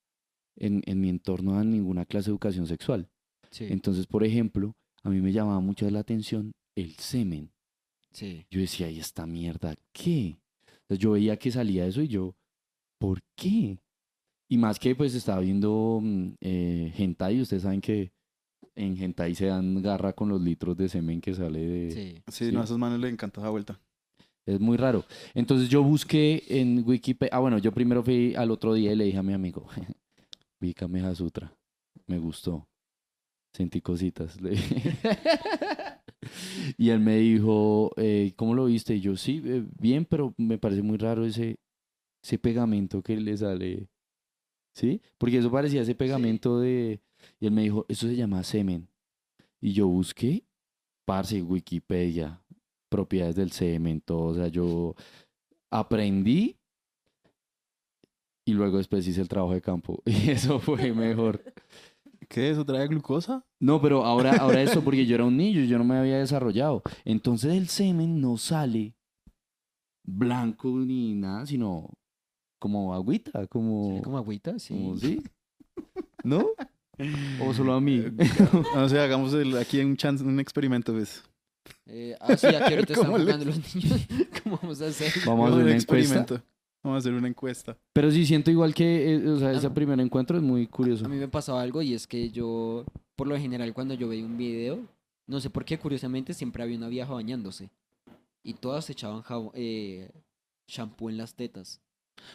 en, 0.56 0.82
en 0.86 1.00
mi 1.02 1.10
entorno 1.10 1.58
a 1.58 1.64
ninguna 1.64 2.06
clase 2.06 2.26
de 2.30 2.32
educación 2.34 2.68
sexual. 2.68 3.10
Sí, 3.52 3.66
Entonces, 3.70 4.08
por 4.08 4.24
ejemplo, 4.24 4.76
a 5.04 5.10
mí 5.10 5.22
me 5.22 5.32
llamaba 5.32 5.60
mucho 5.60 5.90
la 5.90 6.00
atención 6.00 6.52
el 6.76 6.96
semen. 6.96 7.52
sí. 8.12 8.46
Yo 8.52 8.60
decía, 8.60 8.90
¿y 8.90 9.00
esta 9.00 9.26
mierda 9.26 9.76
qué? 9.94 10.40
Yo 10.90 11.12
veía 11.12 11.38
que 11.38 11.52
salía 11.52 11.86
eso 11.86 12.02
y 12.02 12.08
yo, 12.08 12.36
¿por 13.00 13.20
qué? 13.36 13.80
Y 14.50 14.58
más 14.58 14.80
que 14.80 14.96
pues 14.96 15.14
estaba 15.14 15.42
viendo 15.42 16.00
mm, 16.02 16.30
eh, 16.42 16.94
hentai, 16.98 17.42
ustedes 17.42 17.64
saben 17.64 17.82
que 17.82 18.12
en 18.76 18.96
hentai 18.98 19.36
se 19.36 19.48
dan 19.48 19.82
garra 19.82 20.14
con 20.14 20.30
los 20.30 20.42
litros 20.42 20.78
de 20.78 20.88
semen 20.88 21.20
que 21.22 21.34
sale 21.34 21.60
de... 21.60 21.92
Sí. 21.92 22.24
Sí, 22.32 22.46
Sí. 22.46 22.52
no, 22.52 22.62
a 22.62 22.64
esos 22.64 22.78
manes 22.78 23.00
les 23.00 23.12
encantó 23.12 23.42
esa 23.42 23.50
vuelta. 23.50 23.80
Es 24.48 24.62
muy 24.62 24.78
raro. 24.78 25.04
Entonces 25.34 25.68
yo 25.68 25.84
busqué 25.84 26.42
en 26.48 26.82
Wikipedia, 26.88 27.36
ah 27.36 27.40
bueno, 27.40 27.58
yo 27.58 27.74
primero 27.74 28.02
fui 28.02 28.34
al 28.34 28.50
otro 28.50 28.74
día 28.74 28.94
y 28.94 28.96
le 28.96 29.04
dije 29.04 29.18
a 29.18 29.24
mi 29.24 29.34
amigo, 29.34 29.68
vi 30.62 30.74
Kameha 30.74 31.14
Sutra, 31.14 31.54
me 32.08 32.18
gustó, 32.18 32.66
sentí 33.54 33.82
cositas. 33.82 34.38
y 36.78 36.90
él 36.90 37.02
me 37.02 37.18
dijo, 37.18 37.92
eh, 37.98 38.32
¿cómo 38.38 38.56
lo 38.56 38.66
viste? 38.66 38.96
Y 38.96 39.02
yo, 39.02 39.18
sí, 39.18 39.42
eh, 39.44 39.66
bien, 39.78 40.06
pero 40.06 40.34
me 40.38 40.58
parece 40.58 40.82
muy 40.82 40.98
raro 40.98 41.26
ese, 41.26 41.60
ese 42.24 42.40
pegamento 42.40 43.04
que 43.04 43.18
le 43.18 43.36
sale. 43.36 43.90
¿Sí? 44.74 45.02
Porque 45.18 45.40
eso 45.40 45.52
parecía 45.52 45.82
ese 45.82 45.96
pegamento 45.96 46.60
de... 46.60 47.02
Y 47.40 47.48
él 47.48 47.52
me 47.52 47.64
dijo, 47.64 47.86
eso 47.90 48.08
se 48.08 48.16
llama 48.16 48.44
semen. 48.44 48.88
Y 49.60 49.74
yo 49.74 49.88
busqué, 49.88 50.46
parce, 51.04 51.42
Wikipedia, 51.42 52.40
propiedades 52.90 53.36
del 53.36 53.52
semen, 53.52 54.02
todo. 54.02 54.26
O 54.28 54.34
sea, 54.36 54.48
yo 54.48 54.96
aprendí 55.72 56.56
y 58.46 58.54
luego 58.54 58.78
después 58.78 59.06
hice 59.08 59.22
el 59.22 59.28
trabajo 59.28 59.54
de 59.54 59.62
campo. 59.62 60.02
Y 60.06 60.30
eso 60.32 60.60
fue 60.60 60.94
mejor. 60.94 61.44
¿Qué? 62.30 62.50
¿Eso 62.50 62.66
trae 62.66 62.88
glucosa? 62.88 63.46
No, 63.60 63.82
pero 63.82 64.04
ahora, 64.04 64.36
ahora 64.38 64.62
eso, 64.62 64.84
porque 64.84 65.06
yo 65.06 65.16
era 65.16 65.24
un 65.26 65.38
niño, 65.38 65.62
yo 65.62 65.78
no 65.78 65.84
me 65.86 65.96
había 65.98 66.18
desarrollado. 66.18 66.82
Entonces 67.06 67.54
el 67.54 67.68
semen 67.70 68.20
no 68.20 68.38
sale 68.38 68.96
blanco 70.04 70.70
ni 70.70 71.14
nada, 71.14 71.46
sino 71.46 71.90
como 72.60 72.94
agüita, 72.94 73.46
como... 73.48 73.96
Sí, 73.98 74.02
como 74.02 74.18
agüita, 74.18 74.60
sí. 74.60 74.74
como- 74.74 74.98
¿sí? 74.98 75.22
¿No? 76.24 76.48
¿O 77.46 77.54
solo 77.54 77.74
a 77.74 77.82
mí? 77.82 78.04
No 78.76 78.90
sé, 78.90 79.00
hagamos 79.00 79.34
el- 79.34 79.58
aquí 79.58 79.80
un, 79.80 79.96
chance, 79.96 80.24
un 80.24 80.40
experimento, 80.40 80.94
pues. 80.94 81.24
Eh, 81.90 82.16
ah, 82.20 82.36
sí, 82.36 82.48
aquí 82.48 82.74
ahorita 82.74 82.94
están 82.94 83.06
¿Cómo 83.06 83.18
le- 83.18 83.24
jugando 83.26 83.46
los 83.46 83.76
niños. 83.76 84.02
¿Cómo 84.44 84.60
vamos 84.62 84.82
a 84.82 84.88
hacer? 84.88 85.12
Vamos 85.26 85.46
a 85.46 85.48
hacer 85.54 85.60
un 85.60 85.68
una 85.68 85.76
encuesta. 85.76 85.96
experimento. 85.96 86.44
Vamos 86.84 86.96
a 86.96 87.00
hacer 87.00 87.14
una 87.14 87.28
encuesta. 87.28 87.78
Pero 87.94 88.12
sí 88.12 88.26
siento 88.26 88.52
igual 88.52 88.74
que, 88.74 89.14
eh, 89.16 89.28
o 89.30 89.40
sea, 89.40 89.52
ese 89.52 89.68
Ah. 89.68 89.74
primer 89.74 90.00
encuentro 90.00 90.38
es 90.38 90.44
muy 90.44 90.68
curioso. 90.68 91.06
A 91.06 91.10
mí 91.10 91.16
me 91.18 91.28
pasaba 91.28 91.62
algo 91.62 91.82
y 91.82 91.94
es 91.94 92.06
que 92.08 92.30
yo, 92.30 92.86
por 93.16 93.28
lo 93.28 93.38
general, 93.38 93.74
cuando 93.74 93.94
yo 93.94 94.08
veía 94.08 94.26
un 94.26 94.38
video, 94.38 94.80
no 95.28 95.40
sé 95.40 95.50
por 95.50 95.66
qué, 95.66 95.78
curiosamente, 95.80 96.34
siempre 96.34 96.64
había 96.64 96.78
una 96.78 96.88
vieja 96.88 97.12
bañándose. 97.14 97.70
Y 98.44 98.54
todas 98.54 98.90
echaban 98.90 99.22
jabón, 99.24 99.52
eh, 99.56 100.10
shampoo 100.68 101.10
en 101.10 101.18
las 101.18 101.34
tetas. 101.36 101.82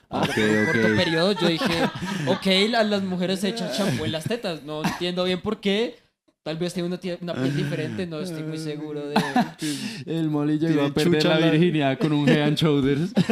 Ok, 0.08 0.26
Por 0.26 0.44
un 0.44 0.64
corto 0.66 0.96
periodo 0.96 1.32
yo 1.32 1.48
dije, 1.48 1.84
ok, 2.28 2.46
la- 2.70 2.84
las 2.84 3.02
mujeres 3.02 3.40
se 3.40 3.48
echan 3.50 3.70
shampoo 3.72 4.04
en 4.06 4.12
las 4.12 4.24
tetas. 4.24 4.62
No 4.64 4.82
entiendo 4.84 5.24
bien 5.24 5.40
por 5.40 5.60
qué. 5.60 5.96
Tal 6.42 6.56
vez 6.58 6.74
tengo 6.74 6.88
una, 6.88 6.98
piel 6.98 7.18
diferente, 7.56 8.04
no 8.06 8.18
estoy 8.20 8.42
muy 8.42 8.58
seguro 8.58 9.06
de... 9.06 9.14
El 10.06 10.28
Molly 10.28 10.58
llegó 10.58 10.72
Tiene 10.74 10.88
a 10.88 10.94
perder 10.94 11.22
chucha 11.22 11.28
la 11.34 11.40
la- 11.40 11.50
virginidad 11.52 11.98
con 11.98 12.12
un 12.12 12.28
head 12.28 12.42
and 12.42 12.56
shoulders. 12.56 13.12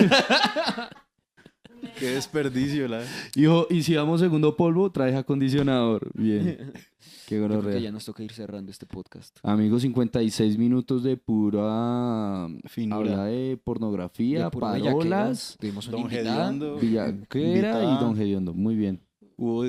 Qué 1.98 2.06
desperdicio, 2.12 2.86
la. 2.88 3.02
Hijo, 3.34 3.66
y 3.68 3.82
si 3.82 3.94
damos 3.94 4.20
segundo 4.20 4.56
polvo, 4.56 4.90
traes 4.90 5.14
acondicionador. 5.16 6.10
Bien. 6.14 6.72
Qué 7.26 7.40
creo 7.44 7.62
que 7.62 7.80
ya 7.82 7.92
nos 7.92 8.04
toca 8.04 8.22
ir 8.22 8.32
cerrando 8.32 8.70
este 8.72 8.86
podcast. 8.86 9.38
Amigos, 9.42 9.82
56 9.82 10.56
minutos 10.58 11.02
de 11.04 11.16
pura 11.16 12.48
Finura. 12.66 12.96
habla 13.12 13.24
de 13.26 13.56
pornografía, 13.62 14.44
De 14.44 14.50
parolas, 14.50 15.56
Tuvimos 15.60 15.86
una 15.88 15.98
Don. 15.98 16.10
Gediondo. 16.10 16.76
villaquera 16.78 17.82
y. 17.84 18.00
Don 18.00 18.16
Gediondo. 18.16 18.52
Muy 18.54 18.74
bien. 18.76 19.00
Hubo- 19.36 19.64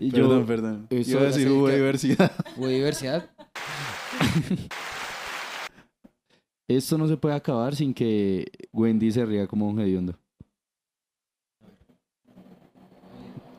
Y 0.00 0.10
Perdón, 0.10 0.40
yo, 0.40 0.46
perdón. 0.46 0.86
Iba 0.90 1.20
a 1.20 1.24
decir 1.24 1.48
hubo 1.48 1.68
diversidad. 1.68 2.32
Hubo 2.56 2.68
diversidad. 2.68 3.30
esto 6.68 6.98
no 6.98 7.08
se 7.08 7.16
puede 7.16 7.34
acabar 7.34 7.74
sin 7.74 7.94
que 7.94 8.50
Wendy 8.72 9.10
se 9.10 9.24
ría 9.24 9.46
como 9.46 9.66
Don 9.66 9.78
Gediondo. 9.78 10.18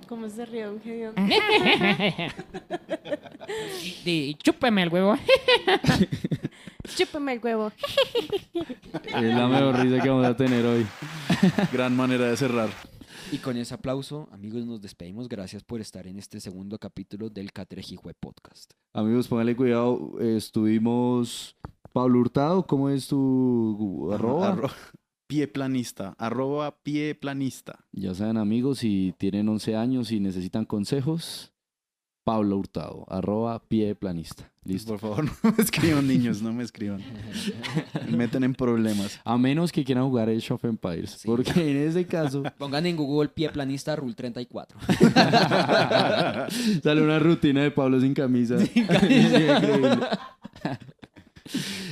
¿Cómo 0.08 0.28
se 0.28 0.44
ríe 0.44 0.68
un 0.68 0.82
genio? 0.82 1.14
Di, 4.04 4.36
chúpeme 4.44 4.82
el 4.84 4.90
huevo. 4.90 5.16
Chúpame 6.96 7.34
el 7.34 7.40
huevo. 7.40 7.72
Es 9.06 9.24
la 9.36 9.48
mejor 9.48 9.80
risa 9.80 10.02
que 10.02 10.10
vamos 10.10 10.26
a 10.26 10.36
tener 10.36 10.66
hoy. 10.66 10.88
Gran 11.72 11.96
manera 11.96 12.26
de 12.26 12.38
cerrar. 12.38 12.70
Y 13.32 13.38
con 13.38 13.58
ese 13.58 13.74
aplauso, 13.76 14.28
amigos, 14.32 14.66
nos 14.66 14.82
despedimos. 14.82 15.30
Gracias 15.30 15.64
por 15.64 15.82
estar 15.82 16.08
en 16.08 16.18
este 16.18 16.40
segundo 16.40 16.80
capítulo 16.80 17.30
del 17.30 17.52
Catrejihue 17.52 18.14
Podcast. 18.20 18.74
Amigos, 18.94 19.28
pónganle 19.28 19.56
cuidado. 19.56 20.20
Estuvimos. 20.20 21.56
Pablo 21.94 22.20
Hurtado, 22.20 22.66
¿cómo 22.68 22.90
es 22.90 23.08
tu 23.08 24.10
arroba? 24.14 24.56
Arro- 24.56 24.72
pie 25.28 25.48
planista. 25.48 26.16
Arroba 26.18 26.76
pie 26.84 27.14
planista. 27.16 27.86
Ya 27.92 28.14
saben, 28.16 28.38
amigos, 28.38 28.80
si 28.80 29.14
tienen 29.18 29.48
11 29.50 29.76
años 29.76 30.12
y 30.12 30.20
necesitan 30.20 30.66
consejos, 30.66 31.52
Pablo 32.30 32.58
Hurtado, 32.58 33.08
arroba 33.10 33.58
pie 33.58 33.96
planista. 33.96 34.52
Listo. 34.64 34.92
Por 34.92 35.00
favor, 35.00 35.26
no 35.44 35.52
me 35.58 35.64
escriban, 35.64 36.08
niños. 36.08 36.44
No 36.44 36.54
me 36.54 36.64
escriban. 36.64 37.04
Me 38.08 38.18
meten 38.18 38.44
en 38.44 38.54
problemas. 38.54 39.20
A 39.24 39.36
menos 39.36 39.72
que 39.72 39.84
quieran 39.84 40.08
jugar 40.08 40.30
Age 40.30 40.54
of 40.54 40.64
Empires. 40.64 41.10
Sí. 41.10 41.28
Porque 41.28 41.50
en 41.50 41.78
ese 41.78 42.06
caso 42.06 42.44
Pongan 42.60 42.86
en 42.86 42.98
Google 42.98 43.30
pie 43.30 43.50
planista 43.50 43.96
Rule 43.96 44.14
34. 44.14 44.80
sale 46.84 47.02
una 47.02 47.18
rutina 47.18 47.64
de 47.64 47.72
Pablo 47.72 48.00
sin 48.00 48.14
camisa. 48.14 48.58
Increíble. 48.76 49.98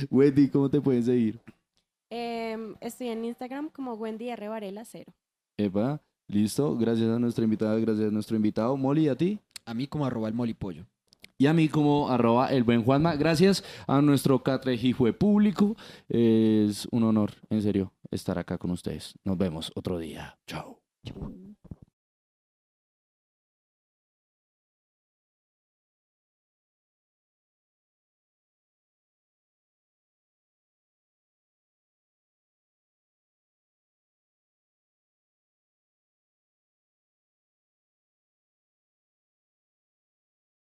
Wendy, 0.08 0.48
¿cómo 0.50 0.70
te 0.70 0.80
pueden 0.80 1.02
seguir? 1.02 1.40
Em, 2.10 2.76
estoy 2.80 3.08
en 3.08 3.24
Instagram 3.24 3.70
como 3.70 3.94
Wendy 3.94 4.28
R. 4.28 4.46
Varela 4.46 4.84
0. 4.84 5.12
Epa, 5.56 6.00
listo. 6.28 6.76
Gracias 6.76 7.08
a 7.08 7.18
nuestra 7.18 7.42
invitada, 7.42 7.76
gracias 7.80 8.06
a 8.06 8.12
nuestro 8.12 8.36
invitado. 8.36 8.76
Molly, 8.76 9.06
¿y 9.06 9.08
a 9.08 9.16
ti? 9.16 9.40
A 9.68 9.74
mí 9.74 9.86
como 9.86 10.06
arroba 10.06 10.28
el 10.28 10.34
molipollo. 10.34 10.86
Y 11.36 11.46
a 11.46 11.52
mí 11.52 11.68
como 11.68 12.08
arroba 12.08 12.50
el 12.50 12.64
buen 12.64 12.82
Juanma. 12.82 13.16
Gracias 13.16 13.62
a 13.86 14.00
nuestro 14.00 14.42
catrejijue 14.42 15.12
público. 15.12 15.76
Es 16.08 16.88
un 16.90 17.02
honor, 17.02 17.32
en 17.50 17.60
serio, 17.60 17.92
estar 18.10 18.38
acá 18.38 18.56
con 18.56 18.70
ustedes. 18.70 19.14
Nos 19.24 19.36
vemos 19.36 19.70
otro 19.74 19.98
día. 19.98 20.38
Chao. 20.46 20.80
Chau. 21.04 21.47